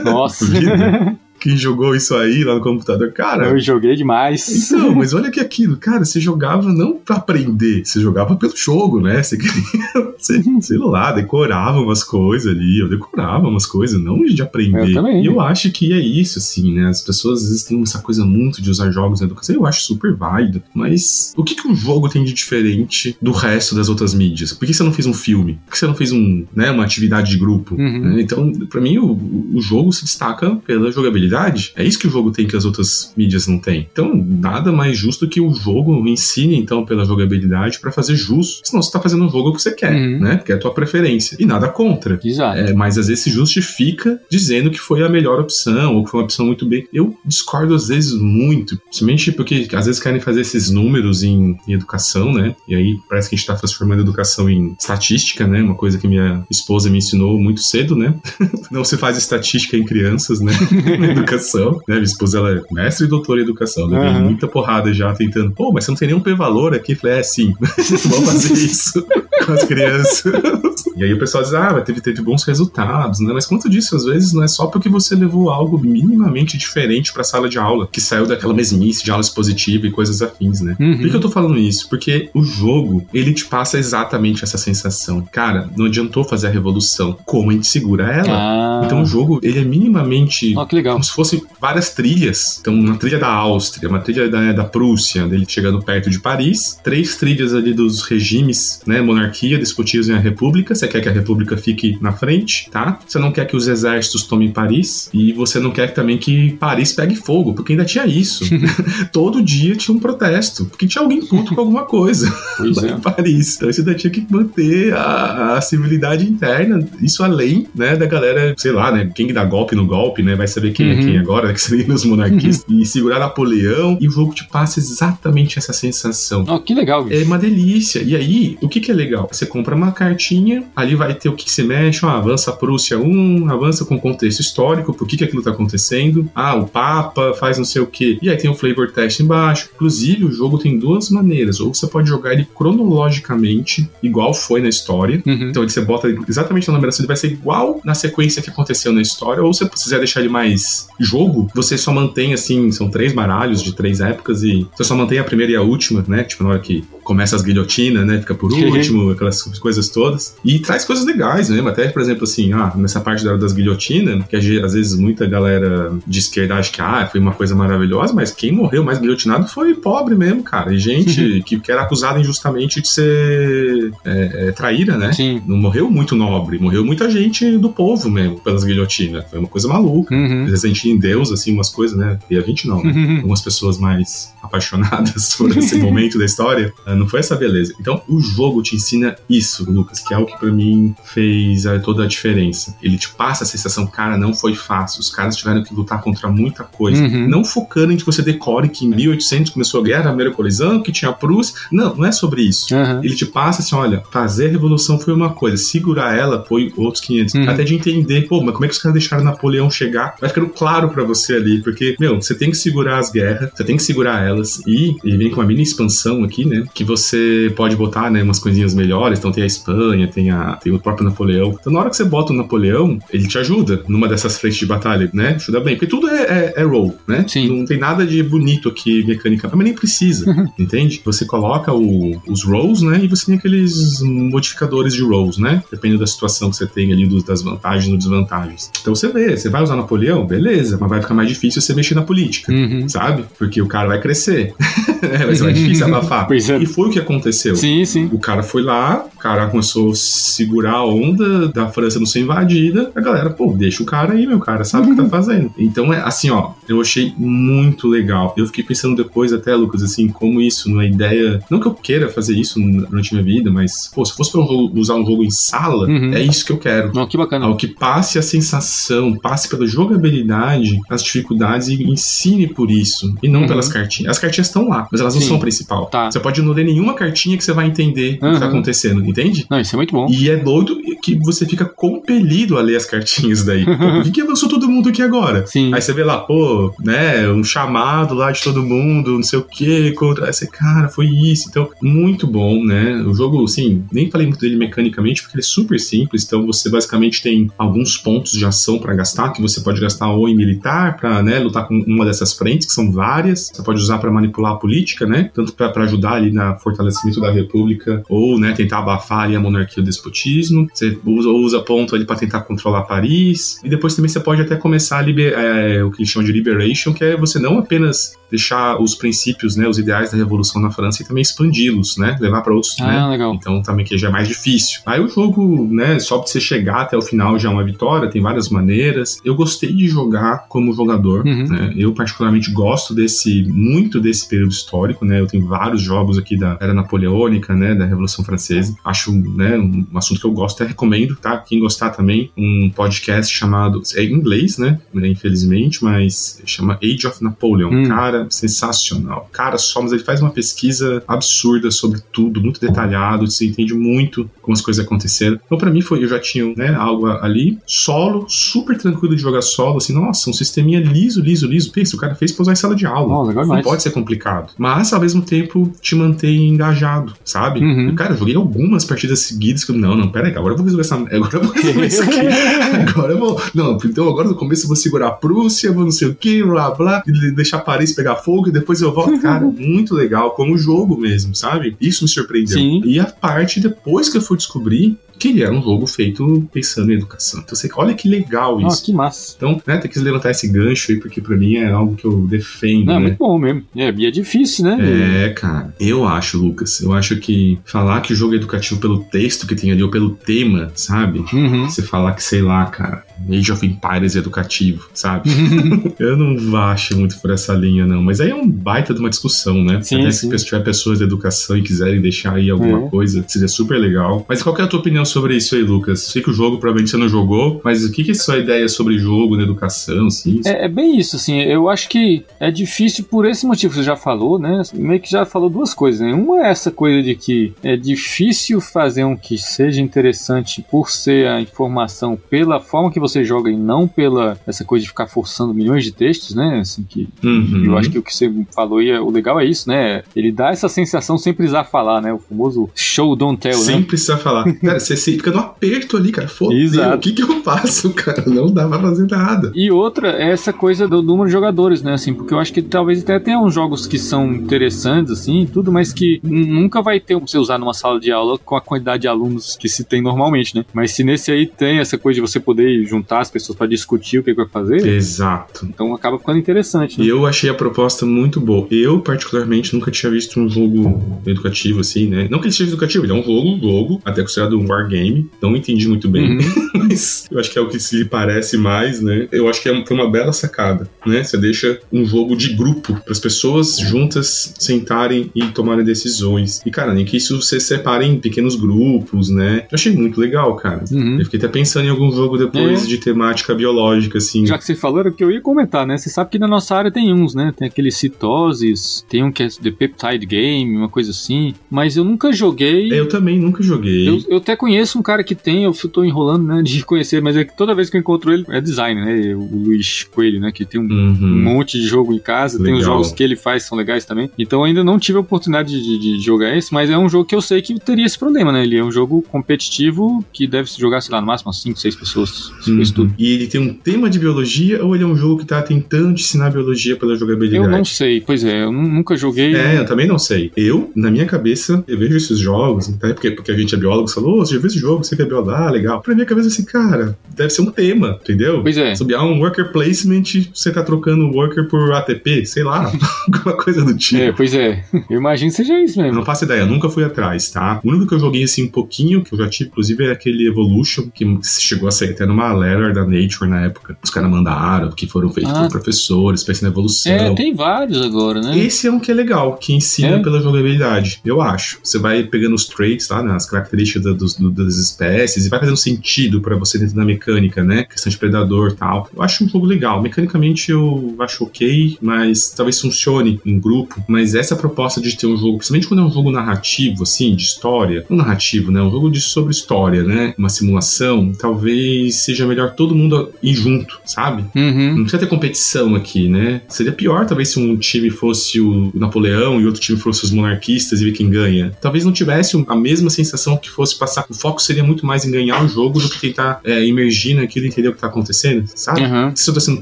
Nossa. 0.03 0.45
Quem 1.39 1.57
jogou 1.57 1.95
isso 1.95 2.15
aí 2.15 2.43
lá 2.43 2.55
no 2.55 2.61
computador? 2.61 3.11
Cara, 3.11 3.47
Eu 3.47 3.59
joguei 3.59 3.95
demais. 3.95 4.71
então, 4.71 4.93
mas 4.95 5.13
olha 5.13 5.31
que 5.31 5.39
aquilo, 5.39 5.77
cara, 5.77 6.05
você 6.05 6.19
jogava 6.19 6.71
não 6.71 6.97
pra 6.97 7.17
aprender, 7.17 7.85
você 7.85 7.99
jogava 8.01 8.35
pelo 8.35 8.55
jogo, 8.55 8.99
né? 9.01 9.21
Você 9.23 9.37
queria, 9.37 10.13
você, 10.17 10.41
sei 10.61 10.77
lá, 10.77 11.11
decorava 11.11 11.79
umas 11.79 12.03
coisas 12.03 12.51
ali, 12.51 12.79
eu 12.79 12.89
decorava 12.89 13.47
umas 13.47 13.65
coisas, 13.65 14.01
não 14.01 14.19
de 14.23 14.41
aprender. 14.41 14.89
Eu 14.89 14.93
também. 14.93 15.23
E 15.23 15.25
eu 15.25 15.39
acho 15.39 15.71
que 15.71 15.93
é 15.93 15.99
isso, 15.99 16.39
assim, 16.39 16.73
né? 16.73 16.87
As 16.87 17.01
pessoas 17.01 17.43
às 17.43 17.49
vezes 17.49 17.63
têm 17.63 17.81
essa 17.81 17.99
coisa 17.99 18.25
muito 18.25 18.61
de 18.61 18.69
usar 18.69 18.91
jogos 18.91 19.21
na 19.21 19.25
educação, 19.25 19.55
eu 19.55 19.65
acho 19.65 19.81
super 19.81 20.13
válido, 20.13 20.61
mas 20.73 21.33
o 21.35 21.43
que, 21.43 21.55
que 21.55 21.67
um 21.67 21.75
jogo 21.75 22.09
tem 22.09 22.23
de 22.23 22.33
diferente 22.33 23.17
do 23.21 23.31
resto 23.31 23.75
das 23.75 23.89
outras 23.89 24.13
mídias? 24.13 24.53
Por 24.53 24.65
que 24.65 24.73
você 24.73 24.83
não 24.83 24.93
fez 24.93 25.07
um 25.07 25.13
filme? 25.13 25.59
Por 25.65 25.71
que 25.71 25.79
você 25.79 25.87
não 25.87 25.95
fez 25.95 26.11
um, 26.11 26.45
né, 26.55 26.69
uma 26.71 26.83
atividade 26.83 27.31
de 27.31 27.37
grupo? 27.37 27.75
Uhum. 27.75 27.99
né? 28.15 28.21
Então, 28.21 28.51
pra 28.69 28.81
mim, 28.81 28.97
o, 28.97 29.11
o 29.53 29.61
jogo 29.61 29.91
se 29.91 30.03
destaca 30.03 30.55
pela 30.65 30.91
jogabilidade. 30.91 31.28
É 31.75 31.83
isso 31.83 31.99
que 31.99 32.07
o 32.07 32.09
jogo 32.09 32.31
tem 32.31 32.47
que 32.47 32.55
as 32.55 32.65
outras 32.65 33.13
mídias 33.15 33.47
não 33.47 33.59
têm. 33.59 33.87
Então, 33.91 34.13
nada 34.15 34.71
mais 34.71 34.97
justo 34.97 35.27
que 35.27 35.39
o 35.41 35.53
jogo 35.53 36.07
ensine, 36.07 36.55
então, 36.57 36.85
pela 36.85 37.05
jogabilidade 37.05 37.79
pra 37.79 37.91
fazer 37.91 38.15
jus. 38.15 38.61
Senão 38.63 38.81
você 38.81 38.91
tá 38.91 38.99
fazendo 38.99 39.23
um 39.25 39.29
jogo 39.29 39.53
que 39.53 39.61
você 39.61 39.71
quer, 39.71 39.93
Uhum. 39.93 40.19
né? 40.19 40.35
Porque 40.37 40.51
é 40.51 40.55
a 40.55 40.59
tua 40.59 40.73
preferência. 40.73 41.35
E 41.39 41.45
nada 41.45 41.67
contra. 41.69 42.19
Exato. 42.23 42.59
É, 42.59 42.73
mas 42.73 42.97
às 42.97 43.07
vezes 43.07 43.23
se 43.23 43.29
justifica 43.29 44.19
dizendo 44.29 44.69
que 44.71 44.79
foi 44.79 45.03
a 45.03 45.09
melhor 45.09 45.39
opção, 45.39 45.95
ou 45.95 46.03
que 46.03 46.11
foi 46.11 46.19
uma 46.19 46.25
opção 46.25 46.45
muito 46.45 46.65
bem. 46.65 46.87
Eu 46.93 47.15
discordo 47.25 47.73
às 47.75 47.87
vezes 47.87 48.13
muito, 48.13 48.77
principalmente 48.85 49.31
porque 49.31 49.67
às 49.73 49.85
vezes 49.85 50.01
querem 50.01 50.19
fazer 50.19 50.41
esses 50.41 50.69
números 50.69 51.23
em, 51.23 51.57
em 51.67 51.73
educação, 51.73 52.31
né? 52.33 52.55
E 52.67 52.75
aí 52.75 52.97
parece 53.09 53.29
que 53.29 53.35
a 53.35 53.37
gente 53.37 53.47
tá 53.47 53.55
transformando 53.55 53.99
a 53.99 54.03
educação 54.03 54.49
em 54.49 54.75
estatística, 54.79 55.45
né? 55.47 55.61
Uma 55.61 55.75
coisa 55.75 55.97
que 55.97 56.07
minha 56.07 56.43
esposa 56.49 56.89
me 56.89 56.97
ensinou 56.97 57.39
muito 57.39 57.61
cedo, 57.61 57.95
né? 57.95 58.13
Não 58.71 58.83
se 58.83 58.97
faz 58.97 59.17
estatística 59.17 59.75
em 59.77 59.83
crianças, 59.85 60.39
né? 60.39 60.51
Educação, 61.19 61.71
né? 61.87 61.95
Minha 61.95 62.03
esposa 62.03 62.39
ela 62.39 62.51
é 62.51 62.61
mestre 62.71 63.05
e 63.05 63.09
doutora 63.09 63.39
em 63.39 63.43
educação, 63.43 63.87
né? 63.87 63.99
Dei 63.99 64.09
Aham. 64.09 64.21
muita 64.21 64.47
porrada 64.47 64.93
já 64.93 65.13
tentando. 65.13 65.51
Pô, 65.51 65.71
mas 65.71 65.85
você 65.85 65.91
não 65.91 65.97
tem 65.97 66.07
nenhum 66.07 66.19
P-valor 66.21 66.73
aqui? 66.73 66.95
Falei, 66.95 67.19
é 67.19 67.23
sim, 67.23 67.53
vamos 68.09 68.31
fazer 68.31 68.53
isso 68.53 69.05
com 69.49 69.55
as 69.55 69.63
crianças. 69.65 70.23
E 70.95 71.03
aí 71.03 71.13
o 71.13 71.19
pessoal 71.19 71.41
diz, 71.41 71.53
ah, 71.53 71.79
teve, 71.79 72.01
teve 72.01 72.21
bons 72.21 72.43
resultados, 72.43 73.21
né? 73.21 73.31
Mas 73.33 73.45
quanto 73.45 73.69
disso, 73.69 73.95
às 73.95 74.03
vezes, 74.03 74.33
não 74.33 74.43
é 74.43 74.49
só 74.49 74.67
porque 74.67 74.89
você 74.89 75.15
levou 75.15 75.49
algo 75.49 75.79
minimamente 75.79 76.57
diferente 76.57 77.13
pra 77.13 77.23
sala 77.23 77.47
de 77.47 77.57
aula, 77.57 77.87
que 77.89 78.01
saiu 78.01 78.25
daquela 78.25 78.53
mesmice 78.53 79.01
de 79.01 79.09
aula 79.09 79.21
expositiva 79.21 79.87
e 79.87 79.91
coisas 79.91 80.21
afins, 80.21 80.59
né? 80.59 80.75
Uhum. 80.77 80.97
Por 80.97 81.09
que 81.09 81.15
eu 81.15 81.19
tô 81.21 81.29
falando 81.29 81.57
isso? 81.57 81.87
Porque 81.87 82.29
o 82.33 82.43
jogo, 82.43 83.05
ele 83.13 83.31
te 83.33 83.45
passa 83.45 83.77
exatamente 83.77 84.43
essa 84.43 84.57
sensação. 84.57 85.25
Cara, 85.31 85.69
não 85.77 85.85
adiantou 85.85 86.25
fazer 86.25 86.47
a 86.47 86.49
revolução. 86.49 87.17
Como 87.25 87.49
a 87.49 87.53
gente 87.53 87.67
segura 87.67 88.11
ela? 88.11 88.27
Ah, 88.29 88.81
Então 88.83 89.01
o 89.01 89.05
jogo, 89.05 89.39
ele 89.41 89.59
é 89.59 89.63
minimamente 89.63 90.53
legal. 90.73 90.93
como 90.95 91.03
se 91.03 91.11
fossem 91.11 91.41
várias 91.61 91.91
trilhas. 91.91 92.57
Então, 92.59 92.73
uma 92.73 92.97
trilha 92.97 93.19
da 93.19 93.29
Áustria, 93.31 93.87
uma 93.87 94.01
trilha 94.01 94.27
da, 94.27 94.51
da 94.51 94.65
Prússia, 94.65 95.25
dele 95.27 95.45
chegando 95.47 95.81
perto 95.81 96.09
de 96.09 96.19
Paris, 96.19 96.77
três 96.83 97.15
trilhas 97.15 97.53
ali 97.53 97.73
dos 97.73 98.01
regimes, 98.01 98.81
né, 98.85 99.01
monarquia, 99.01 99.38
despotismo 99.57 100.13
e 100.13 100.17
a 100.17 100.19
república, 100.19 100.75
você 100.75 100.87
quer 100.87 101.01
que 101.01 101.09
a 101.09 101.11
República 101.11 101.55
fique 101.57 101.97
na 102.01 102.11
frente, 102.11 102.69
tá? 102.71 102.99
Você 103.07 103.19
não 103.19 103.31
quer 103.31 103.45
que 103.45 103.55
os 103.55 103.67
exércitos 103.67 104.23
tomem 104.23 104.51
Paris 104.51 105.09
e 105.13 105.31
você 105.33 105.59
não 105.59 105.71
quer 105.71 105.93
também 105.93 106.17
que 106.17 106.51
Paris 106.53 106.93
pegue 106.93 107.15
fogo, 107.15 107.53
porque 107.53 107.73
ainda 107.73 107.85
tinha 107.85 108.05
isso. 108.05 108.43
Todo 109.11 109.41
dia 109.41 109.75
tinha 109.75 109.95
um 109.95 109.99
protesto, 109.99 110.65
porque 110.65 110.87
tinha 110.87 111.01
alguém 111.01 111.25
puto 111.25 111.53
com 111.55 111.61
alguma 111.61 111.83
coisa 111.85 112.31
Pois 112.57 112.75
lá 112.77 112.87
é. 112.87 112.91
em 112.91 112.99
Paris. 112.99 113.55
Então 113.55 113.71
você 113.71 113.81
ainda 113.81 113.95
tinha 113.95 114.11
que 114.11 114.25
manter 114.29 114.93
a, 114.93 115.55
a 115.57 115.61
civilidade 115.61 116.25
interna, 116.25 116.85
isso 117.01 117.23
além, 117.23 117.67
né, 117.75 117.95
da 117.95 118.05
galera, 118.05 118.53
sei 118.57 118.71
lá, 118.71 118.91
né, 118.91 119.09
quem 119.13 119.31
dá 119.33 119.43
golpe 119.45 119.75
no 119.75 119.85
golpe, 119.85 120.21
né, 120.21 120.35
vai 120.35 120.47
saber 120.47 120.71
quem 120.71 120.89
é 120.91 120.93
Uhum. 120.99 121.01
quem 121.01 121.17
agora, 121.19 121.47
né, 121.47 121.53
que 121.53 121.61
seriam 121.61 121.93
os 121.93 122.03
monarquistas, 122.03 122.65
e 122.67 122.83
segurar 122.85 123.19
Napoleão, 123.19 123.97
e 124.01 124.07
o 124.07 124.11
jogo 124.11 124.33
te 124.33 124.47
passa 124.47 124.79
exatamente 124.79 125.57
essa 125.59 125.71
sensação. 125.71 126.43
Ó, 126.47 126.59
que 126.59 126.73
legal, 126.73 127.07
É 127.09 127.21
uma 127.23 127.37
delícia. 127.37 128.01
E 128.01 128.15
aí, 128.15 128.57
o 128.61 128.67
que 128.67 128.79
que 128.79 128.91
é 128.91 128.93
legal? 128.93 129.28
Você 129.31 129.45
compra 129.45 129.75
uma 129.75 129.91
cartinha, 129.91 130.63
ali 130.75 130.95
vai 130.95 131.13
ter 131.13 131.29
o 131.29 131.35
que, 131.35 131.45
que 131.45 131.51
se 131.51 131.63
mexe, 131.63 132.05
ó, 132.05 132.09
avança 132.09 132.51
a 132.51 132.55
Prússia 132.55 132.97
1, 132.97 133.49
avança 133.49 133.85
com 133.85 133.99
contexto 133.99 134.39
histórico, 134.39 134.93
por 134.93 135.07
que 135.07 135.17
que 135.17 135.23
aquilo 135.23 135.41
tá 135.41 135.51
acontecendo. 135.51 136.29
Ah, 136.33 136.55
o 136.55 136.67
Papa 136.67 137.33
faz 137.33 137.57
não 137.57 137.65
sei 137.65 137.81
o 137.81 137.87
quê. 137.87 138.17
E 138.21 138.29
aí 138.29 138.37
tem 138.37 138.49
o 138.49 138.55
flavor 138.55 138.91
test 138.91 139.19
embaixo. 139.19 139.69
Inclusive, 139.73 140.25
o 140.25 140.31
jogo 140.31 140.57
tem 140.57 140.77
duas 140.77 141.09
maneiras. 141.09 141.59
Ou 141.59 141.73
você 141.73 141.87
pode 141.87 142.07
jogar 142.07 142.33
ele 142.33 142.47
cronologicamente, 142.55 143.89
igual 144.01 144.33
foi 144.33 144.61
na 144.61 144.69
história. 144.69 145.21
Uhum. 145.25 145.49
Então 145.49 145.67
você 145.67 145.81
bota 145.81 146.07
exatamente 146.27 146.67
na 146.67 146.73
numeração, 146.73 147.03
ele 147.03 147.07
vai 147.07 147.17
ser 147.17 147.31
igual 147.31 147.79
na 147.83 147.93
sequência 147.93 148.41
que 148.41 148.49
aconteceu 148.49 148.91
na 148.91 149.01
história, 149.01 149.43
ou 149.43 149.53
se 149.53 149.63
você 149.63 149.69
quiser 149.69 149.99
deixar 149.99 150.19
ele 150.19 150.29
mais 150.29 150.87
jogo, 150.99 151.47
você 151.53 151.77
só 151.77 151.91
mantém 151.91 152.33
assim, 152.33 152.71
são 152.71 152.89
três 152.89 153.13
baralhos 153.13 153.61
de 153.61 153.73
três 153.73 153.99
épocas 153.99 154.43
e 154.43 154.67
você 154.75 154.83
só 154.83 154.95
mantém 154.95 155.19
a 155.19 155.23
primeira 155.23 155.53
e 155.53 155.55
a 155.55 155.61
última, 155.61 156.03
né? 156.07 156.23
Tipo, 156.23 156.43
na 156.43 156.51
hora 156.51 156.59
que 156.59 156.83
começa 157.09 157.35
as 157.35 157.41
guilhotinas, 157.41 158.05
né? 158.05 158.19
Fica 158.19 158.35
por 158.35 158.53
último, 158.53 159.09
aquelas 159.09 159.41
coisas 159.41 159.89
todas. 159.89 160.35
E 160.45 160.59
traz 160.59 160.85
coisas 160.85 161.03
legais 161.03 161.49
mesmo. 161.49 161.67
Até, 161.67 161.87
por 161.87 162.03
exemplo, 162.03 162.25
assim, 162.25 162.53
ah, 162.53 162.71
nessa 162.75 162.99
parte 162.99 163.25
da, 163.25 163.35
das 163.35 163.51
guilhotinas, 163.51 164.27
que 164.27 164.35
às 164.35 164.73
vezes 164.73 164.95
muita 164.95 165.25
galera 165.25 165.91
de 166.05 166.19
esquerda 166.19 166.53
acha 166.53 166.71
que 166.71 166.79
ah, 166.79 167.07
foi 167.11 167.19
uma 167.19 167.31
coisa 167.31 167.55
maravilhosa, 167.55 168.13
mas 168.13 168.29
quem 168.29 168.51
morreu 168.51 168.83
mais 168.83 168.99
guilhotinado 168.99 169.47
foi 169.47 169.73
pobre 169.73 170.13
mesmo, 170.13 170.43
cara. 170.43 170.71
E 170.71 170.77
gente 170.77 171.41
que, 171.47 171.59
que 171.59 171.71
era 171.71 171.81
acusada 171.81 172.19
injustamente 172.19 172.79
de 172.79 172.87
ser 172.87 173.91
é, 174.05 174.49
é, 174.49 174.51
traíra, 174.51 174.95
né? 174.95 175.11
Sim. 175.11 175.41
Não 175.47 175.57
morreu 175.57 175.89
muito 175.89 176.15
nobre, 176.15 176.59
morreu 176.59 176.85
muita 176.85 177.09
gente 177.09 177.57
do 177.57 177.71
povo 177.71 178.07
mesmo, 178.07 178.39
pelas 178.39 178.63
guilhotinas. 178.63 179.25
Foi 179.31 179.39
uma 179.39 179.47
coisa 179.47 179.67
maluca. 179.67 180.13
Uhum. 180.13 180.45
a 180.45 180.67
gente 180.67 180.87
em 180.87 180.97
Deus, 180.99 181.31
assim, 181.31 181.53
umas 181.53 181.69
coisas, 181.71 181.97
né? 181.97 182.19
E 182.29 182.37
a 182.37 182.41
gente 182.41 182.67
não, 182.67 182.83
né? 182.83 182.91
Uhum. 182.91 183.15
Algumas 183.15 183.41
pessoas 183.41 183.79
mais 183.79 184.31
apaixonadas 184.43 185.35
por 185.35 185.57
esse 185.57 185.75
momento 185.81 186.19
da 186.19 186.25
história, 186.25 186.71
não 186.99 187.07
foi 187.07 187.19
essa 187.19 187.35
beleza. 187.35 187.73
Então, 187.79 188.01
o 188.07 188.19
jogo 188.19 188.61
te 188.61 188.75
ensina 188.75 189.15
isso, 189.29 189.69
Lucas, 189.69 189.99
que 189.99 190.13
é 190.13 190.17
o 190.17 190.25
que 190.25 190.37
pra 190.37 190.51
mim 190.51 190.95
fez 191.03 191.65
ah, 191.65 191.79
toda 191.79 192.03
a 192.03 192.07
diferença. 192.07 192.75
Ele 192.81 192.97
te 192.97 193.09
passa 193.09 193.43
a 193.43 193.47
sensação, 193.47 193.87
cara, 193.87 194.17
não 194.17 194.33
foi 194.33 194.55
fácil. 194.55 194.99
Os 194.99 195.09
caras 195.09 195.35
tiveram 195.35 195.63
que 195.63 195.73
lutar 195.73 196.01
contra 196.01 196.29
muita 196.29 196.63
coisa. 196.63 197.01
Uhum. 197.01 197.27
Não 197.27 197.43
focando 197.43 197.93
em 197.93 197.97
que 197.97 198.05
você 198.05 198.21
decore 198.21 198.69
que 198.69 198.85
em 198.85 198.89
1800 198.89 199.51
começou 199.51 199.81
a 199.81 199.83
guerra, 199.83 200.05
a 200.05 200.09
primeira 200.09 200.31
colisão, 200.31 200.81
que 200.81 200.91
tinha 200.91 201.09
a 201.09 201.13
Prússia. 201.13 201.55
Não, 201.71 201.95
não 201.95 202.05
é 202.05 202.11
sobre 202.11 202.41
isso. 202.41 202.73
Aham. 202.75 203.01
Ele 203.03 203.15
te 203.15 203.25
passa 203.25 203.61
assim, 203.61 203.75
olha, 203.75 204.03
fazer 204.11 204.47
a 204.47 204.51
revolução 204.51 204.99
foi 204.99 205.13
uma 205.13 205.31
coisa, 205.33 205.57
segurar 205.57 206.17
ela 206.17 206.43
foi 206.43 206.71
outros 206.75 207.03
500. 207.03 207.33
Uhum. 207.35 207.49
Até 207.49 207.63
de 207.63 207.75
entender, 207.75 208.27
pô, 208.27 208.41
mas 208.43 208.53
como 208.53 208.65
é 208.65 208.67
que 208.67 208.73
os 208.73 208.81
caras 208.81 208.93
deixaram 208.93 209.23
Napoleão 209.23 209.69
chegar? 209.69 210.15
Vai 210.19 210.29
ficando 210.29 210.49
claro 210.49 210.89
pra 210.89 211.03
você 211.03 211.35
ali, 211.35 211.61
porque, 211.61 211.95
meu, 211.99 212.21
você 212.21 212.35
tem 212.35 212.49
que 212.49 212.57
segurar 212.57 212.99
as 212.99 213.11
guerras, 213.11 213.51
você 213.55 213.63
tem 213.63 213.77
que 213.77 213.83
segurar 213.83 214.25
elas, 214.25 214.61
e, 214.67 214.95
e 215.03 215.17
vem 215.17 215.29
com 215.29 215.39
uma 215.39 215.45
mini 215.45 215.63
expansão 215.63 216.23
aqui, 216.23 216.45
né, 216.45 216.63
que 216.73 216.83
você 216.89 217.53
pode 217.55 217.75
botar, 217.75 218.09
né, 218.11 218.21
umas 218.23 218.39
coisinhas 218.39 218.73
melhores, 218.73 219.19
então 219.19 219.31
tem 219.31 219.43
a 219.43 219.47
Espanha, 219.47 220.07
tem, 220.07 220.29
a, 220.31 220.53
tem 220.55 220.73
o 220.73 220.79
próprio 220.79 221.05
Napoleão. 221.07 221.55
Então 221.59 221.71
na 221.71 221.79
hora 221.79 221.89
que 221.89 221.95
você 221.95 222.03
bota 222.03 222.33
o 222.33 222.35
Napoleão, 222.35 222.99
ele 223.13 223.27
te 223.27 223.37
ajuda 223.37 223.83
numa 223.87 224.07
dessas 224.07 224.37
frentes 224.37 224.59
de 224.59 224.65
batalha, 224.65 225.09
né, 225.13 225.35
ajuda 225.35 225.59
bem, 225.59 225.75
porque 225.75 225.87
tudo 225.87 226.09
é, 226.09 226.21
é, 226.23 226.53
é 226.57 226.63
roll, 226.63 226.95
né? 227.07 227.23
Sim. 227.27 227.59
Não 227.59 227.65
tem 227.65 227.77
nada 227.77 228.05
de 228.05 228.21
bonito 228.23 228.67
aqui, 228.69 229.03
mecânica, 229.05 229.49
mas 229.53 229.63
nem 229.63 229.73
precisa, 229.73 230.25
entende? 230.57 231.01
Você 231.05 231.25
coloca 231.25 231.73
o- 231.73 232.19
os 232.27 232.43
rolls, 232.43 232.83
né, 232.85 232.99
e 233.03 233.07
você 233.07 233.27
tem 233.27 233.35
aqueles 233.35 234.01
modificadores 234.01 234.93
de 234.93 235.01
rolls, 235.03 235.39
né, 235.39 235.63
dependendo 235.71 235.99
da 235.99 236.07
situação 236.07 236.49
que 236.49 236.57
você 236.57 236.65
tem 236.67 236.91
ali, 236.91 237.05
dos- 237.07 237.23
das 237.23 237.41
vantagens 237.41 237.91
ou 237.91 237.97
desvantagens. 237.97 238.71
Então 238.81 238.93
você 238.95 239.07
vê, 239.09 239.37
você 239.37 239.49
vai 239.49 239.61
usar 239.63 239.75
Napoleão, 239.75 240.25
beleza, 240.25 240.77
mas 240.79 240.89
vai 240.89 241.01
ficar 241.01 241.13
mais 241.13 241.29
difícil 241.29 241.61
você 241.61 241.73
mexer 241.73 241.95
na 241.95 242.01
política. 242.01 242.51
Uhum. 242.51 242.87
Sabe? 242.89 243.23
Porque 243.37 243.61
o 243.61 243.67
cara 243.67 243.87
vai 243.87 244.01
crescer. 244.01 244.53
vai 245.25 245.35
ser 245.35 245.43
mais 245.43 245.57
difícil 245.57 245.85
abafar. 245.87 246.27
Pois 246.27 246.49
é. 246.49 246.57
E 246.57 246.65
foi 246.79 246.89
o 246.89 246.91
que 246.91 246.99
aconteceu. 246.99 247.55
Sim, 247.55 247.83
sim. 247.85 248.09
O 248.11 248.19
cara 248.19 248.41
foi 248.43 248.61
lá, 248.61 249.05
o 249.13 249.17
cara 249.19 249.47
começou 249.47 249.91
a 249.91 249.95
segurar 249.95 250.73
a 250.75 250.85
onda 250.85 251.47
da 251.49 251.67
França 251.69 251.99
não 251.99 252.05
ser 252.05 252.21
invadida. 252.21 252.91
A 252.95 253.01
galera, 253.01 253.29
pô, 253.29 253.53
deixa 253.53 253.83
o 253.83 253.85
cara 253.85 254.13
aí, 254.13 254.25
meu 254.25 254.39
cara, 254.39 254.63
sabe 254.63 254.87
o 254.87 254.89
que 254.95 255.01
tá 255.01 255.07
fazendo. 255.09 255.51
Então 255.57 255.93
é 255.93 255.99
assim, 256.01 256.29
ó, 256.29 256.51
eu 256.67 256.79
achei 256.79 257.13
muito 257.17 257.87
legal. 257.87 258.33
Eu 258.37 258.45
fiquei 258.45 258.63
pensando 258.63 258.95
depois 258.95 259.33
até, 259.33 259.53
Lucas, 259.55 259.83
assim, 259.83 260.07
como 260.07 260.39
isso, 260.41 260.69
numa 260.69 260.85
ideia. 260.85 261.41
Não 261.49 261.59
que 261.59 261.67
eu 261.67 261.73
queira 261.73 262.07
fazer 262.09 262.35
isso 262.35 262.59
durante 262.59 263.13
minha 263.13 263.23
vida, 263.23 263.51
mas, 263.51 263.89
pô, 263.93 264.05
se 264.05 264.15
fosse 264.15 264.31
pra 264.31 264.41
eu 264.41 264.71
usar 264.75 264.95
um 264.95 265.05
jogo 265.05 265.23
em 265.23 265.31
sala, 265.31 265.87
Uhum. 265.87 266.13
é 266.13 266.21
isso 266.21 266.45
que 266.45 266.51
eu 266.51 266.57
quero. 266.57 266.93
Não, 266.93 267.05
que 267.07 267.17
bacana. 267.17 267.45
Ao 267.45 267.55
que 267.57 267.67
passe 267.67 268.17
a 268.17 268.21
sensação, 268.21 269.15
passe 269.15 269.49
pela 269.49 269.65
jogabilidade, 270.09 270.79
as 270.89 271.03
dificuldades 271.03 271.67
e 271.67 271.83
ensine 271.83 272.47
por 272.47 272.69
isso. 272.71 273.13
E 273.21 273.27
não 273.27 273.41
Uhum. 273.41 273.47
pelas 273.47 273.67
cartinhas. 273.67 274.11
As 274.11 274.19
cartinhas 274.19 274.47
estão 274.47 274.67
lá, 274.69 274.87
mas 274.91 275.01
elas 275.01 275.13
não 275.15 275.21
Sim. 275.21 275.27
são 275.29 275.37
o 275.37 275.39
principal. 275.39 275.85
Tá. 275.87 276.09
Você 276.11 276.19
pode 276.19 276.41
não 276.41 276.53
ler 276.59 276.65
nenhuma 276.65 276.93
cartinha 276.93 277.37
que 277.37 277.43
você 277.43 277.53
vai 277.53 277.67
entender 277.67 278.11
o 278.11 278.13
que 278.13 278.19
tá 278.19 278.45
Uhum. 278.45 278.51
acontecendo, 278.51 279.05
entende? 279.05 279.45
Não, 279.49 279.59
isso 279.59 279.75
é 279.75 279.77
muito 279.77 279.91
bom. 279.91 280.07
E 280.09 280.29
é 280.29 280.35
doido 280.37 280.77
que 281.03 281.15
você 281.19 281.45
fica 281.45 281.65
compelido 281.65 282.57
a 282.57 282.61
ler 282.61 282.75
as 282.75 282.85
cartinhas 282.85 283.43
daí. 283.43 283.65
Pô, 283.65 283.75
por 283.77 284.03
que, 284.03 284.11
que 284.11 284.21
avançou 284.21 284.49
todo 284.49 284.67
mundo 284.67 284.89
aqui 284.89 285.01
agora? 285.01 285.45
Sim. 285.47 285.73
Aí 285.73 285.81
você 285.81 285.93
vê 285.93 286.03
lá, 286.03 286.17
pô, 286.19 286.73
né, 286.83 287.27
um 287.29 287.43
chamado 287.43 288.13
lá 288.13 288.31
de 288.31 288.43
todo 288.43 288.61
mundo, 288.63 289.11
não 289.13 289.23
sei 289.23 289.39
o 289.39 289.43
que, 289.43 289.91
contra. 289.93 290.27
Aí 290.27 290.33
você, 290.33 290.47
cara, 290.47 290.87
foi 290.89 291.07
isso. 291.07 291.47
Então, 291.49 291.69
muito 291.81 292.27
bom, 292.27 292.63
né? 292.63 292.95
O 293.07 293.13
jogo, 293.13 293.43
assim, 293.43 293.83
nem 293.91 294.09
falei 294.11 294.27
muito 294.27 294.39
dele 294.39 294.55
mecanicamente, 294.55 295.21
porque 295.21 295.35
ele 295.37 295.41
é 295.41 295.45
super 295.45 295.79
simples. 295.79 296.23
Então, 296.25 296.45
você 296.45 296.69
basicamente 296.69 297.21
tem 297.21 297.49
alguns 297.57 297.97
pontos 297.97 298.33
de 298.33 298.45
ação 298.45 298.79
pra 298.79 298.93
gastar, 298.93 299.31
que 299.31 299.41
você 299.41 299.61
pode 299.61 299.79
gastar 299.79 300.11
ou 300.11 300.27
em 300.27 300.35
militar, 300.35 300.97
pra, 300.97 301.21
né, 301.23 301.39
lutar 301.39 301.67
com 301.67 301.75
uma 301.87 302.05
dessas 302.05 302.33
frentes, 302.33 302.67
que 302.67 302.73
são 302.73 302.91
várias. 302.91 303.51
Você 303.53 303.63
pode 303.63 303.79
usar 303.79 303.97
pra 303.99 304.11
manipular 304.11 304.53
a 304.53 304.55
política, 304.55 305.05
né? 305.05 305.29
Tanto 305.33 305.53
pra 305.53 305.71
ajudar 305.83 306.13
ali 306.13 306.31
na 306.31 306.48
fortalecimento 306.57 307.19
da 307.21 307.31
república, 307.31 308.03
ou, 308.09 308.39
né, 308.39 308.53
tentar 308.53 308.79
abafar 308.79 309.21
ali 309.25 309.35
a 309.35 309.39
monarquia 309.39 309.75
e 309.77 309.81
o 309.81 309.85
despotismo. 309.85 310.67
Você 310.73 310.97
usa, 311.05 311.29
usa 311.29 311.59
ponto 311.61 311.95
ali 311.95 312.05
pra 312.05 312.15
tentar 312.15 312.41
controlar 312.41 312.83
Paris. 312.83 313.59
E 313.63 313.69
depois 313.69 313.95
também 313.95 314.09
você 314.09 314.19
pode 314.19 314.41
até 314.41 314.55
começar 314.55 315.01
liber, 315.01 315.33
é, 315.37 315.83
o 315.83 315.91
que 315.91 316.01
eles 316.01 316.09
chamam 316.09 316.25
de 316.25 316.31
liberation, 316.31 316.93
que 316.93 317.03
é 317.03 317.17
você 317.17 317.39
não 317.39 317.59
apenas 317.59 318.17
deixar 318.29 318.79
os 318.79 318.93
princípios, 318.93 319.55
né, 319.55 319.67
os 319.67 319.79
ideais 319.79 320.11
da 320.11 320.17
revolução 320.17 320.61
na 320.61 320.69
França 320.69 321.01
e 321.01 321.05
também 321.07 321.21
expandi-los, 321.23 321.97
né, 321.97 322.15
levar 322.21 322.41
para 322.41 322.53
outros, 322.53 322.77
né, 322.79 322.85
Ah, 322.99 323.07
legal. 323.09 323.33
então 323.33 323.59
também 323.63 323.83
que 323.83 323.97
já 323.97 324.07
é 324.09 324.11
mais 324.11 324.27
difícil. 324.27 324.81
Aí 324.85 324.99
o 325.01 325.07
jogo, 325.07 325.67
né, 325.71 325.97
só 325.99 326.19
pra 326.19 326.27
você 326.27 326.39
chegar 326.39 326.81
até 326.81 326.95
o 326.95 327.01
final 327.01 327.39
já 327.39 327.49
é 327.49 327.51
uma 327.51 327.63
vitória, 327.63 328.07
tem 328.09 328.21
várias 328.21 328.47
maneiras. 328.49 329.17
Eu 329.25 329.33
gostei 329.33 329.73
de 329.73 329.87
jogar 329.87 330.45
como 330.47 330.71
jogador, 330.73 331.25
Uhum. 331.25 331.47
né? 331.47 331.73
Eu 331.75 331.91
particularmente 331.93 332.51
gosto 332.51 332.93
desse 332.93 333.43
muito 333.49 333.99
desse 333.99 334.27
período 334.29 334.51
histórico, 334.51 335.03
né? 335.05 335.19
Eu 335.19 335.25
tenho 335.27 335.45
vários 335.47 335.81
jogos 335.81 336.17
aqui 336.19 336.37
da 336.39 336.57
era 336.59 336.73
napoleônica, 336.73 337.53
né, 337.53 337.75
da 337.75 337.85
Revolução 337.85 338.23
Francesa. 338.23 338.75
Acho, 338.83 339.11
né, 339.11 339.57
um 339.57 339.85
assunto 339.95 340.19
que 340.19 340.25
eu 340.25 340.31
gosto, 340.31 340.61
até 340.61 340.69
recomendo, 340.69 341.15
tá? 341.15 341.37
Quem 341.37 341.59
gostar 341.59 341.91
também, 341.91 342.31
um 342.37 342.71
podcast 342.73 343.33
chamado 343.33 343.81
é 343.95 344.03
em 344.03 344.13
inglês, 344.13 344.57
né, 344.57 344.79
infelizmente, 344.95 345.83
mas 345.83 346.41
chama 346.45 346.79
Age 346.83 347.07
of 347.07 347.23
Napoleon. 347.23 347.69
Hum. 347.71 347.87
Cara, 347.87 348.27
sensacional. 348.29 349.29
Cara, 349.31 349.57
só, 349.57 349.81
mas 349.81 349.91
ele 349.91 350.03
faz 350.03 350.21
uma 350.21 350.31
pesquisa 350.31 351.03
absurda 351.07 351.69
sobre 351.71 352.01
tudo, 352.11 352.41
muito 352.41 352.59
detalhado, 352.59 353.29
você 353.29 353.45
entende 353.45 353.73
muito 353.73 354.29
como 354.41 354.53
as 354.53 354.61
coisas 354.61 354.83
aconteceram. 354.83 355.39
Então, 355.45 355.57
pra 355.57 355.69
mim, 355.69 355.81
foi, 355.81 356.03
eu 356.03 356.07
já 356.07 356.19
tinha, 356.19 356.53
né, 356.55 356.73
algo 356.73 357.07
ali, 357.07 357.57
solo, 357.65 358.25
super 358.27 358.77
tranquilo 358.77 359.15
de 359.15 359.21
jogar 359.21 359.41
solo, 359.41 359.77
assim, 359.77 359.93
nossa, 359.93 360.29
um 360.29 360.33
sisteminha 360.33 360.79
liso, 360.79 361.21
liso, 361.21 361.47
liso. 361.47 361.71
Pensa, 361.71 361.95
o 361.95 361.99
cara 361.99 362.15
fez 362.15 362.31
pra 362.31 362.43
usar 362.43 362.53
em 362.53 362.55
sala 362.55 362.75
de 362.75 362.85
aula. 362.85 363.27
Legal 363.27 363.45
Não 363.45 363.61
pode 363.61 363.83
ser 363.83 363.91
complicado. 363.91 364.53
Mas, 364.57 364.93
ao 364.93 364.99
mesmo 364.99 365.21
tempo, 365.21 365.71
te 365.81 365.95
engajado, 366.37 367.13
sabe? 367.23 367.59
Uhum. 367.59 367.95
Cara, 367.95 368.13
eu 368.13 368.17
joguei 368.17 368.35
algumas 368.35 368.85
partidas 368.85 369.19
seguidas 369.19 369.63
que 369.63 369.71
eu, 369.71 369.77
não, 369.77 369.95
não, 369.95 370.09
pera 370.09 370.27
aí, 370.27 370.35
agora 370.35 370.53
eu 370.53 370.57
vou 370.57 370.65
resolver 370.65 370.81
essa. 370.81 370.95
Agora 370.95 371.35
eu 371.35 371.43
vou 371.43 371.53
resolver 371.53 371.85
isso 371.85 372.03
aqui. 372.03 372.19
Agora 372.89 373.13
eu 373.13 373.19
vou. 373.19 373.41
Não, 373.53 373.77
então 373.83 374.07
agora 374.07 374.27
no 374.27 374.35
começo 374.35 374.63
eu 374.63 374.67
vou 374.67 374.75
segurar 374.75 375.07
a 375.07 375.11
Prússia, 375.11 375.71
vou 375.71 375.83
não 375.83 375.91
sei 375.91 376.07
o 376.09 376.15
que, 376.15 376.43
blá 376.43 376.71
blá, 376.71 377.03
e 377.07 377.31
deixar 377.31 377.59
Paris 377.59 377.93
pegar 377.93 378.15
fogo 378.17 378.49
e 378.49 378.51
depois 378.51 378.81
eu 378.81 378.93
volto. 378.93 379.19
Cara, 379.19 379.45
muito 379.45 379.93
legal, 379.93 380.31
como 380.31 380.57
jogo 380.57 380.97
mesmo, 380.97 381.35
sabe? 381.35 381.75
Isso 381.79 382.03
me 382.03 382.09
surpreendeu. 382.09 382.57
Sim. 382.57 382.81
E 382.85 382.99
a 382.99 383.05
parte 383.05 383.59
depois 383.59 384.09
que 384.09 384.17
eu 384.17 384.21
fui 384.21 384.37
descobrir 384.37 384.97
que 385.19 385.27
ele 385.29 385.43
era 385.43 385.53
um 385.53 385.61
jogo 385.61 385.85
feito 385.85 386.47
pensando 386.51 386.91
em 386.91 386.95
educação. 386.95 387.41
Então 387.41 387.55
você 387.55 387.69
olha 387.75 387.93
que 387.93 388.07
legal 388.07 388.59
isso. 388.61 388.81
Ah, 388.81 388.85
que 388.85 388.93
massa. 388.93 389.33
Então, 389.37 389.61
né, 389.67 389.77
tem 389.77 389.91
que 389.91 389.99
levantar 389.99 390.31
esse 390.31 390.47
gancho 390.47 390.91
aí, 390.91 390.99
porque 390.99 391.21
pra 391.21 391.35
mim 391.35 391.55
é 391.55 391.69
algo 391.69 391.95
que 391.95 392.05
eu 392.05 392.21
defendo, 392.27 392.85
Não, 392.85 392.93
é 392.93 392.99
né? 392.99 393.01
muito 393.07 393.17
bom 393.17 393.37
mesmo. 393.37 393.63
É, 393.75 393.93
e 393.95 394.05
é 394.05 394.11
difícil, 394.11 394.65
né? 394.65 395.25
É, 395.25 395.29
cara. 395.29 395.73
Eu 395.79 396.05
acho, 396.07 396.37
Lucas, 396.37 396.79
eu 396.81 396.93
acho 396.93 397.17
que 397.17 397.59
falar 397.65 398.01
que 398.01 398.13
o 398.13 398.15
jogo 398.15 398.33
é 398.33 398.37
educativo 398.37 398.79
pelo 398.79 399.03
texto 399.03 399.45
que 399.45 399.55
tem 399.55 399.71
ali 399.71 399.83
ou 399.83 399.89
pelo 399.91 400.11
tema, 400.11 400.71
sabe? 400.75 401.19
Uhum. 401.33 401.65
Você 401.69 401.81
falar 401.81 402.13
que, 402.13 402.23
sei 402.23 402.41
lá, 402.41 402.65
cara, 402.67 403.03
Age 403.29 403.51
of 403.51 403.65
Empires 403.65 404.15
é 404.15 404.19
educativo, 404.19 404.89
sabe? 404.93 405.29
eu 405.99 406.15
não 406.15 406.55
acho 406.57 406.97
muito 406.97 407.19
por 407.19 407.31
essa 407.31 407.53
linha, 407.53 407.85
não. 407.85 408.01
Mas 408.01 408.21
aí 408.21 408.29
é 408.31 408.35
um 408.35 408.47
baita 408.49 408.93
de 408.93 408.99
uma 408.99 409.09
discussão, 409.09 409.63
né? 409.63 409.81
Sim, 409.81 409.99
Até 410.01 410.11
sim. 410.11 410.37
se 410.37 410.45
tiver 410.45 410.63
pessoas 410.63 410.99
da 410.99 411.05
educação 411.05 411.57
e 411.57 411.61
quiserem 411.61 412.01
deixar 412.01 412.35
aí 412.35 412.49
alguma 412.49 412.85
É. 412.87 412.89
coisa, 412.89 413.23
seria 413.27 413.47
super 413.47 413.77
legal. 413.77 414.25
Mas 414.29 414.41
qual 414.41 414.55
que 414.55 414.61
é 414.61 414.65
a 414.65 414.67
tua 414.67 414.79
opinião 414.79 415.03
sobre 415.09 415.35
isso 415.37 415.55
aí, 415.55 415.61
Lucas? 415.61 416.01
Sei 416.01 416.21
que 416.21 416.29
o 416.29 416.33
jogo 416.33 416.57
provavelmente 416.57 416.91
você 416.91 416.97
não 416.97 417.09
jogou, 417.09 417.61
mas 417.63 417.83
o 417.83 417.91
que, 417.91 418.03
que 418.03 418.11
é 418.11 418.13
a 418.13 418.17
sua 418.17 418.37
ideia 418.37 418.67
sobre 418.67 418.97
jogo 418.97 419.35
na 419.35 419.43
educação, 419.43 420.07
assim? 420.07 420.41
É, 420.45 420.65
é 420.65 420.67
bem 420.67 420.97
isso, 420.97 421.15
assim, 421.15 421.39
eu 421.41 421.69
acho 421.69 421.89
que 421.89 422.23
é 422.39 422.49
difícil 422.51 423.03
por 423.05 423.25
esse 423.25 423.45
motivo 423.45 423.73
que 423.73 423.79
você 423.79 423.85
já 423.85 423.95
falou, 423.95 424.37
né? 424.39 424.61
Meio 424.73 424.99
que 424.99 425.09
já 425.09 425.25
falou 425.25 425.49
duas 425.49 425.73
coisas, 425.73 426.01
né? 426.01 426.13
Uma 426.13 426.45
é 426.45 426.49
essa 426.49 426.71
coisa 426.71 427.01
de 427.01 427.15
que 427.15 427.53
é 427.63 427.75
difícil 427.75 428.59
fazer 428.61 429.03
um 429.03 429.15
que 429.15 429.37
seja 429.37 429.81
interessante 429.81 430.65
por 430.69 430.89
ser 430.89 431.27
a 431.27 431.41
informação 431.41 432.17
pela 432.29 432.59
forma 432.59 432.91
que 432.91 432.99
você 432.99 433.23
joga 433.23 433.49
e 433.51 433.55
não 433.57 433.87
pela 433.87 434.37
essa 434.47 434.63
coisa 434.63 434.83
de 434.83 434.89
ficar 434.89 435.07
forçando 435.07 435.53
milhões 435.53 435.83
de 435.83 435.91
textos, 435.91 436.35
né? 436.35 436.59
Assim, 436.61 436.83
que 436.87 437.07
Uhum. 437.23 437.63
eu 437.65 437.77
acho 437.77 437.89
que 437.89 437.97
o 437.97 438.03
que 438.03 438.15
você 438.15 438.31
falou 438.53 438.79
aí, 438.79 438.89
é- 438.89 438.99
o 438.99 439.09
legal 439.09 439.39
é 439.39 439.45
isso, 439.45 439.67
né? 439.69 440.03
Ele 440.15 440.31
dá 440.31 440.49
essa 440.49 440.69
sensação 440.69 441.17
sem 441.17 441.33
precisar 441.33 441.63
falar, 441.65 442.01
né? 442.01 442.13
O 442.13 442.19
famoso 442.19 442.69
show 442.75 443.15
don't 443.15 443.39
tell, 443.39 443.53
Sem 443.53 443.79
né? 443.79 443.85
precisar 443.87 444.17
falar. 444.17 444.43
Cara, 444.61 444.79
você 444.79 444.95
se- 444.99 445.13
fica 445.17 445.31
no 445.31 445.39
aperto 445.39 445.97
ali, 445.97 446.11
cara. 446.11 446.29
Exato. 446.51 446.95
o 446.95 446.99
que 446.99 447.11
que 447.13 447.21
eu 447.23 447.41
faço, 447.43 447.91
cara? 447.93 448.23
Não 448.27 448.51
dá 448.51 448.67
pra 448.67 448.79
fazer 448.79 449.07
nada. 449.09 449.51
E 449.55 449.71
outra 449.71 450.09
é 450.11 450.31
essa 450.31 450.51
coisa 450.53 450.87
do 450.87 451.01
número 451.01 451.27
de 451.27 451.31
jogadores, 451.33 451.81
né? 451.81 451.93
Assim, 451.93 452.13
porque 452.13 452.33
eu 452.33 452.39
acho 452.39 452.53
que 452.53 452.61
talvez 452.61 453.01
até 453.01 453.19
tenha 453.19 453.39
uns 453.39 453.53
jogos 453.53 453.87
que 453.87 453.97
são 453.97 454.31
interessantes, 454.33 455.11
assim, 455.13 455.41
e 455.41 455.45
tudo, 455.47 455.71
mas 455.71 455.91
que 455.93 456.19
nunca 456.23 456.81
vai 456.81 456.99
ter 456.99 457.17
pra 457.17 457.25
você 457.27 457.37
usar 457.37 457.57
numa 457.57 457.73
sala 457.73 457.99
de 457.99 458.11
aula 458.11 458.37
com 458.37 458.55
a 458.55 458.61
quantidade 458.61 459.01
de 459.01 459.07
alunos 459.07 459.55
que 459.55 459.67
se 459.69 459.83
tem 459.83 460.01
normalmente, 460.01 460.55
né? 460.55 460.65
Mas 460.73 460.91
se 460.91 461.03
nesse 461.03 461.31
aí 461.31 461.45
tem 461.45 461.79
essa 461.79 461.97
coisa 461.97 462.15
de 462.15 462.21
você 462.21 462.39
poder 462.39 462.85
juntar 462.85 463.19
as 463.21 463.29
pessoas 463.31 463.57
pra 463.57 463.67
discutir 463.67 464.19
o 464.19 464.23
que, 464.23 464.31
que 464.31 464.37
vai 464.37 464.47
fazer, 464.47 464.85
Exato. 464.85 465.65
então 465.69 465.93
acaba 465.93 466.17
ficando 466.19 466.37
interessante, 466.39 466.99
né? 466.99 467.05
E 467.05 467.09
eu 467.09 467.25
achei 467.25 467.49
a 467.49 467.53
proposta 467.53 468.05
muito 468.05 468.39
boa. 468.39 468.67
Eu, 468.71 468.99
particularmente, 468.99 469.73
nunca 469.75 469.91
tinha 469.91 470.11
visto 470.11 470.39
um 470.39 470.49
jogo 470.49 471.21
educativo 471.25 471.79
assim, 471.81 472.07
né? 472.07 472.27
Não 472.29 472.39
que 472.39 472.45
ele 472.45 472.53
seja 472.53 472.69
educativo, 472.69 473.05
ele 473.05 473.11
é 473.13 473.15
um 473.15 473.23
jogo, 473.23 473.59
jogo, 473.61 474.01
até 474.05 474.21
considerado 474.21 474.57
um 474.59 474.65
wargame. 474.89 475.29
Não 475.41 475.55
entendi 475.55 475.87
muito 475.87 476.07
bem, 476.09 476.37
Uhum. 476.37 476.39
mas 476.89 477.25
eu 477.31 477.39
acho 477.39 477.51
que 477.51 477.57
é 477.57 477.61
o 477.61 477.67
que 477.69 477.79
se 477.79 477.97
lhe 477.97 478.05
parece 478.05 478.57
mais, 478.57 479.01
né? 479.01 479.27
Eu 479.31 479.47
acho 479.49 479.61
que 479.61 479.69
é- 479.69 479.85
foi 479.85 479.95
uma 479.95 480.09
bela 480.09 480.33
sacada, 480.33 480.89
né? 481.05 481.23
Você 481.23 481.37
deixa 481.37 481.79
um 481.91 482.05
jogo 482.05 482.35
de 482.35 482.53
grupo 482.55 482.93
para 482.93 483.11
as 483.11 483.19
pessoas 483.19 483.77
juntas 483.79 484.53
sentarem 484.59 485.31
e 485.35 485.43
tomarem 485.47 485.83
decisões. 485.85 486.61
E, 486.65 486.71
cara, 486.71 486.93
nem 486.93 487.05
que 487.05 487.17
isso 487.17 487.41
você 487.41 487.59
separe 487.59 488.05
em 488.05 488.19
pequenos 488.19 488.55
grupos, 488.55 489.29
né? 489.29 489.61
Eu 489.71 489.75
achei 489.75 489.93
muito 489.93 490.19
legal, 490.19 490.55
cara. 490.55 490.83
Uhum. 490.91 491.17
Eu 491.19 491.25
fiquei 491.25 491.37
até 491.39 491.47
pensando 491.47 491.85
em 491.85 491.89
algum 491.89 492.11
jogo 492.11 492.37
depois 492.37 492.83
É. 492.83 492.87
de 492.87 492.97
temática 492.97 493.53
biológica, 493.53 494.17
assim. 494.17 494.45
Já 494.45 494.57
que 494.57 494.65
você 494.65 494.75
falou, 494.75 494.99
era 494.99 495.09
o 495.09 495.13
que 495.13 495.23
eu 495.23 495.31
ia 495.31 495.41
comentar, 495.41 495.85
né? 495.85 495.97
Você 495.97 496.09
sabe 496.09 496.29
que 496.31 496.39
na 496.39 496.47
nossa 496.47 496.75
área 496.75 496.91
tem 496.91 497.13
uns, 497.13 497.33
né? 497.35 497.53
Tem 497.55 497.67
aquele 497.67 497.91
citoses, 497.91 499.05
tem 499.09 499.23
um 499.23 499.31
que 499.31 499.43
é 499.43 499.47
The 499.47 499.71
Peptide 499.71 500.25
Game, 500.25 500.75
uma 500.77 500.89
coisa 500.89 501.11
assim. 501.11 501.53
Mas 501.69 501.97
eu 501.97 502.03
nunca 502.03 502.31
joguei. 502.31 502.91
Eu 502.91 503.07
também 503.07 503.39
nunca 503.39 503.61
joguei. 503.63 504.07
Eu, 504.07 504.21
eu 504.29 504.37
até 504.37 504.55
conheço 504.69 504.99
um 504.99 505.01
cara 505.01 505.23
que 505.23 505.33
tem, 505.33 505.63
eu 505.63 505.73
tô 505.73 506.03
enrolando, 506.03 506.45
né, 506.45 506.61
de 506.61 506.83
conhecer, 506.85 507.21
mas 507.21 507.35
é 507.35 507.43
que 507.43 507.57
toda 507.57 507.73
vez 507.73 507.89
que 507.89 507.97
eu 507.97 508.01
encontro 508.01 508.31
ele, 508.31 508.45
é 508.49 508.61
design, 508.61 509.01
né, 509.03 509.33
o 509.35 509.49
Luiz 509.51 510.03
Coelho, 510.03 510.39
né, 510.39 510.51
que 510.51 510.63
tem 510.63 510.79
um, 510.79 510.83
um 510.85 511.09
Uhum. 511.09 511.41
monte 511.43 511.79
de 511.79 511.87
jogo 511.87 512.13
em 512.13 512.19
casa, 512.19 512.57
tem 512.61 512.73
os 512.73 512.79
Legal. 512.81 512.95
jogos 512.97 513.11
que 513.11 513.23
ele 513.23 513.35
faz, 513.35 513.63
são 513.63 513.75
legais 513.77 514.05
também. 514.05 514.29
Então 514.37 514.59
eu 514.59 514.65
ainda 514.65 514.83
não 514.83 514.99
tive 514.99 515.17
a 515.17 515.21
oportunidade 515.21 515.81
de, 515.81 515.97
de 515.97 516.19
jogar 516.21 516.55
esse, 516.55 516.71
mas 516.73 516.89
é 516.89 516.97
um 516.97 517.09
jogo 517.09 517.25
que 517.25 517.33
eu 517.35 517.41
sei 517.41 517.61
que 517.63 517.79
teria 517.79 518.05
esse 518.05 518.17
problema, 518.19 518.51
né, 518.51 518.63
ele 518.63 518.77
é 518.77 518.83
um 518.83 518.91
jogo 518.91 519.23
competitivo 519.23 520.23
que 520.31 520.45
deve 520.47 520.69
se 520.69 520.79
jogar, 520.79 521.01
sei 521.01 521.13
lá, 521.13 521.19
no 521.21 521.27
máximo 521.27 521.49
umas 521.49 521.61
5, 521.61 521.79
6 521.79 521.95
pessoas, 521.95 522.51
se 522.61 522.79
isso 522.81 522.93
tudo. 522.93 523.09
Uhum. 523.09 523.15
E 523.17 523.33
ele 523.33 523.47
tem 523.47 523.59
um 523.59 523.73
tema 523.73 524.07
de 524.09 524.19
biologia 524.19 524.83
ou 524.85 524.93
ele 524.95 525.03
é 525.03 525.07
um 525.07 525.15
jogo 525.15 525.39
que 525.39 525.45
tá 525.45 525.61
tentando 525.61 526.13
te 526.13 526.21
ensinar 526.21 526.51
biologia 526.51 526.95
pela 526.95 527.15
jogabilidade? 527.15 527.63
Eu 527.63 527.69
não 527.69 527.83
sei, 527.83 528.21
pois 528.21 528.43
é, 528.43 528.63
eu 528.63 528.71
nu- 528.71 528.87
nunca 528.87 529.15
joguei. 529.17 529.55
É, 529.55 529.79
eu 529.79 529.85
também 529.85 530.07
não 530.07 530.19
sei. 530.19 530.51
Eu, 530.55 530.91
na 530.95 531.09
minha 531.09 531.25
cabeça, 531.25 531.83
eu 531.87 531.97
vejo 531.97 532.15
esses 532.15 532.37
jogos, 532.37 532.89
até 532.89 533.13
porque, 533.13 533.31
porque 533.31 533.51
a 533.51 533.57
gente 533.57 533.73
é 533.73 533.77
biólogo, 533.77 534.07
falou, 534.09 534.39
"Ô, 534.39 534.45
você 534.45 534.58
já 534.59 534.61
viu 534.61 534.67
esse 534.67 534.79
jogo, 534.79 535.03
você 535.03 535.15
que 535.15 535.21
é 535.21 535.25
biólogo, 535.25 535.51
ah, 535.51 535.69
legal. 535.69 536.01
Pra 536.01 536.13
minha 536.13 536.25
cabeça, 536.25 536.47
assim, 536.49 536.63
cara, 536.65 537.17
deve 537.35 537.49
ser 537.49 537.61
um 537.61 537.71
tema, 537.71 538.17
entendeu? 538.21 538.61
Pois 538.61 538.77
é. 538.77 538.95
Sobre 538.95 539.15
ah, 539.15 539.23
um 539.23 539.39
worker 539.39 539.71
placement, 539.71 540.23
você 540.53 540.71
tá 540.71 540.83
trocando 540.83 541.25
o 541.25 541.31
worker 541.35 541.67
por 541.67 541.91
ATP, 541.93 542.45
sei 542.45 542.63
lá, 542.63 542.91
alguma 543.31 543.55
coisa 543.57 543.83
do 543.83 543.95
tipo. 543.97 544.21
É, 544.21 544.31
pois 544.31 544.53
é. 544.53 544.83
Eu 545.09 545.17
imagino 545.17 545.49
que 545.51 545.57
seja 545.57 545.79
isso 545.81 545.99
Eu 545.99 546.03
mesmo. 546.03 546.17
não 546.19 546.25
faço 546.25 546.45
ideia, 546.45 546.61
eu 546.61 546.67
nunca 546.67 546.89
fui 546.89 547.03
atrás, 547.03 547.49
tá? 547.49 547.79
O 547.83 547.89
único 547.89 548.07
que 548.07 548.13
eu 548.13 548.19
joguei 548.19 548.43
assim 548.43 548.63
um 548.65 548.67
pouquinho, 548.67 549.23
que 549.23 549.33
eu 549.33 549.37
já 549.37 549.47
tive, 549.49 549.69
inclusive, 549.69 550.05
é 550.05 550.11
aquele 550.11 550.47
Evolution, 550.47 551.09
que 551.13 551.25
chegou 551.43 551.87
a 551.87 551.91
sair 551.91 552.11
até 552.11 552.25
numa 552.25 552.51
letter 552.53 552.93
da 552.93 553.05
Nature 553.05 553.49
na 553.49 553.65
época. 553.65 553.97
Os 554.03 554.09
caras 554.09 554.29
mandaram, 554.29 554.91
que 554.91 555.07
foram 555.07 555.29
feitos 555.29 555.51
Ah. 555.53 555.61
por 555.63 555.69
professores, 555.71 556.43
pra 556.43 556.51
ensinar 556.51 556.69
evolução. 556.69 557.11
É, 557.11 557.33
tem 557.35 557.53
vários 557.53 558.01
agora, 558.01 558.41
né? 558.41 558.57
Esse 558.57 558.87
é 558.87 558.91
um 558.91 558.99
que 558.99 559.11
é 559.11 559.13
legal, 559.13 559.57
que 559.57 559.73
ensina 559.73 560.17
É? 560.17 560.19
pela 560.23 560.41
jogabilidade, 560.41 561.21
eu 561.25 561.41
acho. 561.41 561.79
Você 561.83 561.97
vai 561.97 562.23
pegando 562.23 562.55
os 562.55 562.65
traits 562.65 563.09
lá, 563.09 563.21
né, 563.23 563.33
as 563.33 563.49
características 563.49 564.15
dos- 564.17 564.35
do- 564.49 564.65
das 564.65 564.75
espécies, 564.77 565.45
e 565.45 565.49
vai 565.49 565.59
fazendo 565.59 565.77
sentido 565.77 566.41
pra 566.41 566.55
você 566.55 566.77
dentro 566.77 566.95
da 566.95 567.05
mecânica, 567.05 567.63
né? 567.63 567.83
Questão 567.83 568.09
de 568.09 568.17
predador 568.17 568.71
e 568.71 568.75
tal. 568.75 569.09
Eu 569.15 569.21
acho 569.21 569.43
um 569.43 569.49
jogo 569.49 569.65
legal. 569.65 570.01
Mecanicamente 570.01 570.71
eu 570.71 571.15
acho 571.19 571.43
ok, 571.43 571.97
mas 572.01 572.51
talvez 572.51 572.79
funcione 572.79 573.39
em 573.45 573.59
grupo. 573.59 574.03
Mas 574.07 574.35
essa 574.35 574.55
proposta 574.55 575.01
de 575.01 575.15
ter 575.17 575.27
um 575.27 575.37
jogo, 575.37 575.57
principalmente 575.57 575.87
quando 575.87 576.01
é 576.01 576.05
um 576.05 576.11
jogo 576.11 576.31
narrativo, 576.31 577.03
assim, 577.03 577.35
de 577.35 577.43
história, 577.43 578.05
não 578.09 578.17
narrativo, 578.17 578.71
né? 578.71 578.81
Um 578.81 578.91
jogo 578.91 579.09
de, 579.09 579.19
sobre 579.21 579.51
história, 579.51 580.03
né? 580.03 580.33
Uma 580.37 580.49
simulação, 580.49 581.31
talvez 581.37 582.15
seja 582.15 582.45
melhor 582.45 582.73
todo 582.75 582.95
mundo 582.95 583.31
ir 583.41 583.53
junto, 583.53 583.99
sabe? 584.05 584.43
Uhum. 584.55 584.89
Não 584.95 585.01
precisa 585.03 585.19
ter 585.19 585.27
competição 585.27 585.95
aqui, 585.95 586.27
né? 586.29 586.61
Seria 586.67 586.91
pior, 586.91 587.25
talvez, 587.25 587.49
se 587.49 587.59
um 587.59 587.75
time 587.77 588.09
fosse 588.09 588.59
o 588.59 588.91
Napoleão 588.93 589.59
e 589.59 589.65
outro 589.65 589.81
time 589.81 589.97
fosse 589.97 590.23
os 590.23 590.31
monarquistas 590.31 591.01
e 591.01 591.05
ver 591.05 591.11
quem 591.11 591.29
ganha. 591.29 591.71
Talvez 591.81 592.03
não 592.05 592.11
tivesse 592.11 592.63
a 592.67 592.75
mesma 592.75 593.09
sensação 593.09 593.57
que 593.57 593.69
fosse 593.69 593.97
passar. 593.97 594.25
Foco 594.39 594.61
seria 594.61 594.83
muito 594.83 595.05
mais 595.05 595.25
em 595.25 595.31
ganhar 595.31 595.63
o 595.63 595.67
jogo 595.67 595.99
do 595.99 596.09
que 596.09 596.19
tentar 596.19 596.59
é, 596.63 596.85
imergir 596.85 597.35
naquilo 597.35 597.65
e 597.65 597.69
entender 597.69 597.89
o 597.89 597.93
que 597.93 597.99
tá 597.99 598.07
acontecendo, 598.07 598.65
sabe? 598.75 599.01
Uhum. 599.01 599.35
Se 599.35 599.49
eu 599.49 599.53
tô 599.53 599.59
sendo 599.59 599.81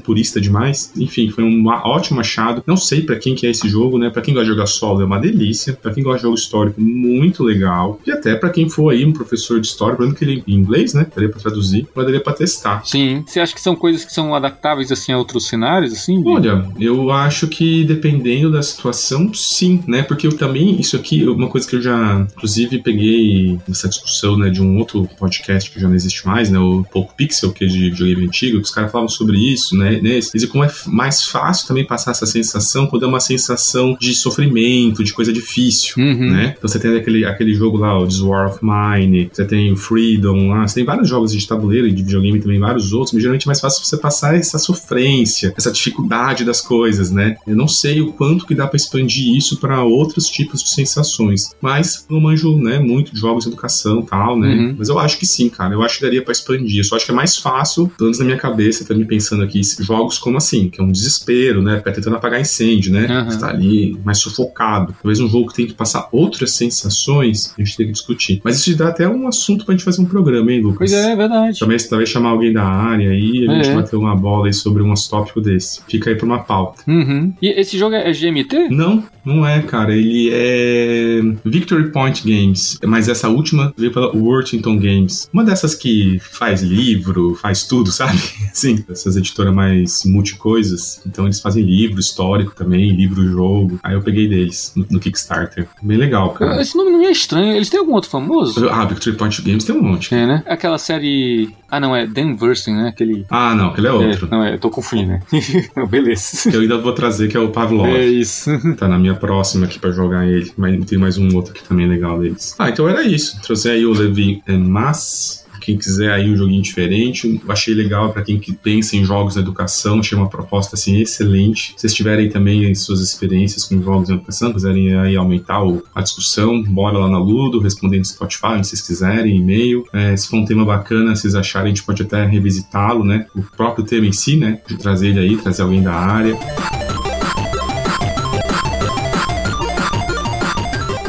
purista 0.00 0.40
demais, 0.40 0.92
enfim, 0.96 1.30
foi 1.30 1.44
um 1.44 1.66
ótimo 1.66 2.20
achado. 2.20 2.62
Não 2.66 2.76
sei 2.76 3.02
pra 3.02 3.16
quem 3.16 3.34
que 3.34 3.46
é 3.46 3.50
esse 3.50 3.68
jogo, 3.68 3.98
né? 3.98 4.10
Pra 4.10 4.22
quem 4.22 4.34
gosta 4.34 4.46
de 4.46 4.52
jogar 4.52 4.66
solo 4.66 5.02
é 5.02 5.04
uma 5.04 5.18
delícia. 5.18 5.78
Pra 5.80 5.92
quem 5.92 6.02
gosta 6.02 6.18
de 6.18 6.22
jogo 6.22 6.34
histórico, 6.34 6.80
muito 6.80 7.42
legal. 7.42 8.00
E 8.06 8.10
até 8.10 8.34
pra 8.34 8.50
quem 8.50 8.68
for 8.68 8.90
aí 8.90 9.04
um 9.04 9.12
professor 9.12 9.60
de 9.60 9.66
história, 9.66 9.96
por 9.96 10.02
exemplo, 10.02 10.18
que 10.18 10.24
ele 10.24 10.42
em 10.46 10.54
inglês, 10.54 10.94
né? 10.94 11.06
Daria 11.14 11.30
pra 11.30 11.40
traduzir, 11.40 11.86
mas 11.94 12.04
daria 12.04 12.20
pra 12.20 12.32
testar. 12.32 12.82
Sim. 12.84 13.24
Você 13.26 13.40
acha 13.40 13.54
que 13.54 13.60
são 13.60 13.74
coisas 13.74 14.04
que 14.04 14.12
são 14.12 14.34
adaptáveis 14.34 14.90
assim 14.90 15.12
a 15.12 15.18
outros 15.18 15.46
cenários, 15.46 15.92
assim? 15.92 16.22
Olha, 16.26 16.66
eu 16.78 17.10
acho 17.10 17.46
que 17.48 17.84
dependendo 17.84 18.50
da 18.50 18.62
situação, 18.62 19.32
sim, 19.34 19.82
né? 19.86 20.02
Porque 20.02 20.26
eu 20.26 20.36
também, 20.36 20.80
isso 20.80 20.96
aqui, 20.96 21.24
uma 21.26 21.48
coisa 21.48 21.68
que 21.68 21.76
eu 21.76 21.82
já, 21.82 22.26
inclusive, 22.36 22.78
peguei 22.78 23.58
nessa 23.66 23.88
discussão, 23.88 24.36
né, 24.36 24.47
de 24.50 24.62
um 24.62 24.78
outro 24.78 25.08
podcast 25.18 25.70
que 25.70 25.80
já 25.80 25.88
não 25.88 25.94
existe 25.94 26.26
mais, 26.26 26.50
né? 26.50 26.58
O 26.58 26.84
Poco 26.90 27.14
Pixel, 27.14 27.52
que 27.52 27.64
é 27.64 27.68
de 27.68 27.90
videogame 27.90 28.26
antigo, 28.26 28.58
que 28.58 28.64
os 28.64 28.70
caras 28.70 28.90
falavam 28.90 29.08
sobre 29.08 29.38
isso, 29.38 29.76
né? 29.76 30.00
Nesse. 30.00 30.32
Dizer 30.32 30.48
como 30.48 30.64
é 30.64 30.70
mais 30.86 31.24
fácil 31.24 31.66
também 31.66 31.84
passar 31.84 32.12
essa 32.12 32.26
sensação 32.26 32.86
quando 32.86 33.04
é 33.04 33.08
uma 33.08 33.20
sensação 33.20 33.96
de 33.98 34.14
sofrimento, 34.14 35.02
de 35.04 35.12
coisa 35.12 35.32
difícil. 35.32 35.94
Uhum. 35.98 36.30
Né? 36.30 36.54
Então 36.56 36.68
você 36.68 36.78
tem 36.78 36.96
aquele, 36.96 37.24
aquele 37.24 37.54
jogo 37.54 37.76
lá, 37.76 37.98
o 37.98 38.06
This 38.06 38.20
War 38.20 38.50
of 38.50 38.58
Mine, 38.62 39.30
você 39.32 39.44
tem 39.44 39.72
o 39.72 39.76
Freedom 39.76 40.48
lá, 40.48 40.66
você 40.66 40.76
tem 40.76 40.84
vários 40.84 41.08
jogos 41.08 41.32
de 41.32 41.46
tabuleiro 41.46 41.86
e 41.86 41.92
de 41.92 42.02
videogame 42.02 42.40
também, 42.40 42.58
vários 42.58 42.92
outros, 42.92 43.12
mas 43.12 43.22
geralmente 43.22 43.44
é 43.44 43.48
mais 43.48 43.60
fácil 43.60 43.84
você 43.84 43.96
passar 43.96 44.34
essa 44.34 44.58
sofrência, 44.58 45.52
essa 45.56 45.70
dificuldade 45.70 46.44
das 46.44 46.60
coisas, 46.60 47.10
né? 47.10 47.36
Eu 47.46 47.56
não 47.56 47.68
sei 47.68 48.00
o 48.00 48.12
quanto 48.12 48.46
que 48.46 48.54
dá 48.54 48.66
pra 48.66 48.76
expandir 48.76 49.36
isso 49.36 49.58
pra 49.58 49.82
outros 49.82 50.28
tipos 50.28 50.62
de 50.62 50.70
sensações, 50.70 51.50
mas 51.60 52.06
eu 52.08 52.14
não 52.14 52.20
manjo, 52.20 52.56
né, 52.56 52.78
muito 52.78 53.12
de 53.12 53.20
jogos 53.20 53.44
de 53.44 53.50
educação 53.50 54.00
e 54.00 54.06
tal, 54.40 54.48
né? 54.48 54.54
Uhum. 54.54 54.74
Mas 54.78 54.88
eu 54.88 54.98
acho 54.98 55.18
que 55.18 55.26
sim, 55.26 55.48
cara, 55.48 55.74
eu 55.74 55.82
acho 55.82 55.96
que 55.98 56.02
daria 56.02 56.22
pra 56.22 56.32
expandir, 56.32 56.78
eu 56.78 56.84
só 56.84 56.96
acho 56.96 57.04
que 57.04 57.10
é 57.10 57.14
mais 57.14 57.36
fácil, 57.36 57.88
pelo 57.96 58.06
menos 58.08 58.18
na 58.18 58.24
minha 58.24 58.36
cabeça, 58.36 58.84
também 58.84 59.04
pensando 59.06 59.42
aqui, 59.42 59.60
jogos 59.80 60.18
como 60.18 60.36
assim, 60.36 60.68
que 60.68 60.80
é 60.80 60.84
um 60.84 60.90
desespero, 60.90 61.62
né? 61.62 61.78
Ficar 61.78 61.92
tentando 61.92 62.16
apagar 62.16 62.40
incêndio, 62.40 62.92
né? 62.92 63.06
Uhum. 63.08 63.30
Você 63.30 63.38
tá 63.38 63.48
ali 63.48 63.98
mais 64.04 64.18
sufocado. 64.18 64.94
Talvez 65.02 65.20
um 65.20 65.28
jogo 65.28 65.48
que 65.48 65.54
tem 65.54 65.66
que 65.66 65.74
passar 65.74 66.08
outras 66.12 66.52
sensações, 66.52 67.54
a 67.58 67.62
gente 67.62 67.76
tem 67.76 67.86
que 67.86 67.92
discutir. 67.92 68.40
Mas 68.44 68.58
isso 68.58 68.76
dá 68.76 68.88
até 68.88 69.08
um 69.08 69.26
assunto 69.28 69.64
pra 69.64 69.74
gente 69.74 69.84
fazer 69.84 70.00
um 70.00 70.06
programa, 70.06 70.52
hein, 70.52 70.60
Lucas? 70.62 70.78
Pois 70.78 70.92
é, 70.92 71.12
é 71.12 71.16
verdade. 71.16 71.58
Talvez, 71.58 71.86
talvez 71.88 72.08
chamar 72.08 72.30
alguém 72.30 72.52
da 72.52 72.64
área 72.64 73.10
aí 73.10 73.46
a 73.48 73.54
gente 73.54 73.68
É. 73.70 73.74
bater 73.74 73.96
uma 73.96 74.16
bola 74.16 74.46
aí 74.46 74.52
sobre 74.52 74.82
um 74.82 74.94
tópico 75.08 75.40
desse. 75.40 75.80
Fica 75.88 76.10
aí 76.10 76.16
pra 76.16 76.26
uma 76.26 76.40
pauta. 76.40 76.82
Uhum. 76.86 77.32
E 77.40 77.48
esse 77.48 77.78
jogo 77.78 77.94
é 77.94 78.10
GMT? 78.12 78.68
Não, 78.70 79.04
Não 79.28 79.46
é, 79.46 79.60
cara. 79.60 79.94
Ele 79.94 80.30
é 80.32 81.20
Victory 81.44 81.90
Point 81.90 82.22
Games. 82.24 82.78
Mas 82.82 83.08
essa 83.08 83.28
última 83.28 83.74
veio 83.76 83.92
pela 83.92 84.10
Worthington 84.16 84.78
Games. 84.78 85.28
Uma 85.30 85.44
dessas 85.44 85.74
que 85.74 86.18
faz 86.18 86.62
livro, 86.62 87.34
faz 87.34 87.64
tudo, 87.64 87.92
sabe? 87.92 88.18
Sim, 88.54 88.82
essas 88.88 89.16
editoras 89.18 89.54
mais 89.54 90.02
multicoisas. 90.06 91.02
Então 91.06 91.26
eles 91.26 91.40
fazem 91.40 91.62
livro 91.62 92.00
histórico 92.00 92.54
também, 92.54 92.96
livro-jogo. 92.96 93.78
Aí 93.82 93.94
eu 93.94 94.00
peguei 94.00 94.26
deles 94.26 94.72
no, 94.74 94.86
no, 94.90 94.98
Kickstarter. 94.98 95.68
Bem 95.82 95.98
legal, 95.98 96.30
cara. 96.30 96.60
Esse 96.62 96.74
nome 96.74 96.90
não 96.90 97.04
é 97.04 97.10
estranho. 97.10 97.52
Eles 97.52 97.68
têm 97.68 97.80
algum 97.80 97.92
outro 97.92 98.08
famoso? 98.08 98.66
Ah, 98.70 98.86
Victory 98.86 99.16
Point 99.16 99.42
Games 99.42 99.64
tem 99.64 99.76
um 99.76 99.82
monte. 99.82 100.14
É, 100.14 100.26
né? 100.26 100.42
Aquela 100.46 100.78
série. 100.78 101.50
Ah, 101.70 101.78
não, 101.78 101.94
é 101.94 102.06
Dan 102.06 102.34
Versen, 102.34 102.74
né? 102.74 102.88
Aquele. 102.88 103.26
Ah, 103.28 103.54
não, 103.54 103.68
aquele 103.68 103.88
é 103.88 103.92
outro. 103.92 104.26
É, 104.26 104.30
não, 104.30 104.42
é, 104.42 104.54
eu 104.54 104.58
tô 104.58 104.70
confundindo, 104.70 105.12
né? 105.12 105.20
Beleza. 105.90 106.50
Eu 106.50 106.62
ainda 106.62 106.78
vou 106.78 106.92
trazer 106.92 107.28
que 107.28 107.36
é 107.36 107.40
o 107.40 107.50
Pavlov. 107.50 107.88
É 107.88 108.06
isso. 108.06 108.50
Tá 108.76 108.88
na 108.88 108.98
minha 108.98 109.17
próxima 109.18 109.66
aqui 109.66 109.78
pra 109.78 109.90
jogar 109.90 110.26
ele. 110.26 110.52
Mas 110.56 110.84
tem 110.86 110.98
mais 110.98 111.18
um 111.18 111.34
outro 111.34 111.52
aqui 111.52 111.62
também 111.66 111.86
legal 111.86 112.18
deles. 112.18 112.54
Ah, 112.58 112.68
então 112.68 112.88
era 112.88 113.02
isso. 113.02 113.40
Trouxe 113.42 113.68
aí 113.68 113.84
o 113.84 113.92
Levi 113.92 114.42
Mas 114.46 115.46
quem 115.68 115.76
quiser 115.76 116.10
aí 116.10 116.30
um 116.30 116.36
joguinho 116.36 116.62
diferente, 116.62 117.40
achei 117.46 117.74
legal 117.74 118.10
para 118.10 118.22
quem 118.22 118.38
que 118.38 118.54
pensa 118.54 118.96
em 118.96 119.04
jogos 119.04 119.36
na 119.36 119.42
educação, 119.42 119.98
achei 119.98 120.16
uma 120.16 120.28
proposta 120.28 120.76
assim 120.76 120.98
excelente. 120.98 121.74
Se 121.76 121.80
vocês 121.82 121.94
tiverem 121.94 122.30
também 122.30 122.74
suas 122.74 123.00
experiências 123.00 123.64
com 123.64 123.82
jogos 123.82 124.08
na 124.08 124.14
educação, 124.14 124.50
quiserem 124.50 124.96
aí 124.96 125.14
aumentar 125.14 125.62
o, 125.62 125.82
a 125.94 126.00
discussão, 126.00 126.62
bora 126.62 126.96
lá 126.96 127.08
na 127.08 127.18
Ludo, 127.18 127.60
respondendo 127.60 128.06
Spotify, 128.06 128.62
se 128.62 128.70
vocês 128.70 128.80
quiserem, 128.80 129.36
e-mail. 129.36 129.84
É, 129.92 130.16
se 130.16 130.28
for 130.28 130.36
um 130.36 130.44
tema 130.46 130.64
bacana, 130.64 131.14
vocês 131.14 131.34
acharem, 131.34 131.72
a 131.72 131.74
gente 131.74 131.84
pode 131.84 132.02
até 132.02 132.24
revisitá-lo, 132.24 133.04
né? 133.04 133.26
O 133.36 133.42
próprio 133.42 133.84
tema 133.84 134.06
em 134.06 134.12
si, 134.12 134.36
né? 134.36 134.62
De 134.66 134.78
trazer 134.78 135.08
ele 135.08 135.20
aí, 135.20 135.36
trazer 135.36 135.60
alguém 135.60 135.82
da 135.82 135.92
área. 135.92 136.34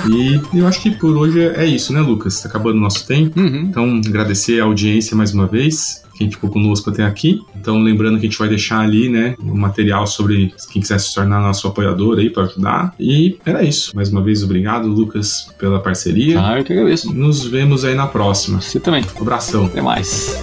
E 0.09 0.59
eu 0.59 0.67
acho 0.67 0.81
que 0.81 0.91
por 0.91 1.15
hoje 1.15 1.39
é 1.41 1.65
isso, 1.65 1.93
né, 1.93 2.01
Lucas? 2.01 2.35
Está 2.35 2.49
acabando 2.49 2.77
o 2.77 2.81
nosso 2.81 3.05
tempo. 3.05 3.39
Uhum. 3.39 3.67
Então, 3.69 4.01
agradecer 4.05 4.59
a 4.59 4.65
audiência 4.65 5.15
mais 5.15 5.33
uma 5.33 5.47
vez 5.47 6.03
quem 6.19 6.29
ficou 6.29 6.49
conosco 6.49 6.89
até 6.89 7.05
aqui. 7.05 7.41
Então, 7.55 7.79
lembrando 7.79 8.19
que 8.19 8.25
a 8.25 8.29
gente 8.29 8.37
vai 8.37 8.49
deixar 8.49 8.81
ali, 8.81 9.07
né, 9.07 9.35
o 9.39 9.51
um 9.51 9.55
material 9.55 10.05
sobre 10.05 10.53
quem 10.69 10.81
quiser 10.81 10.99
se 10.99 11.15
tornar 11.15 11.39
nosso 11.39 11.65
apoiador 11.65 12.19
aí 12.19 12.29
para 12.29 12.43
ajudar. 12.43 12.93
E 12.99 13.37
era 13.45 13.63
isso. 13.63 13.95
Mais 13.95 14.09
uma 14.09 14.21
vez, 14.21 14.43
obrigado, 14.43 14.89
Lucas, 14.89 15.47
pela 15.57 15.79
parceria. 15.79 16.41
Ah, 16.41 16.59
eu 16.59 16.65
que 16.65 16.73
agradeço. 16.73 17.13
Nos 17.13 17.45
vemos 17.45 17.85
aí 17.85 17.95
na 17.95 18.05
próxima. 18.05 18.59
Você 18.59 18.81
também. 18.81 19.05
Um 19.17 19.21
abração. 19.21 19.65
Até 19.67 19.81
mais. 19.81 20.37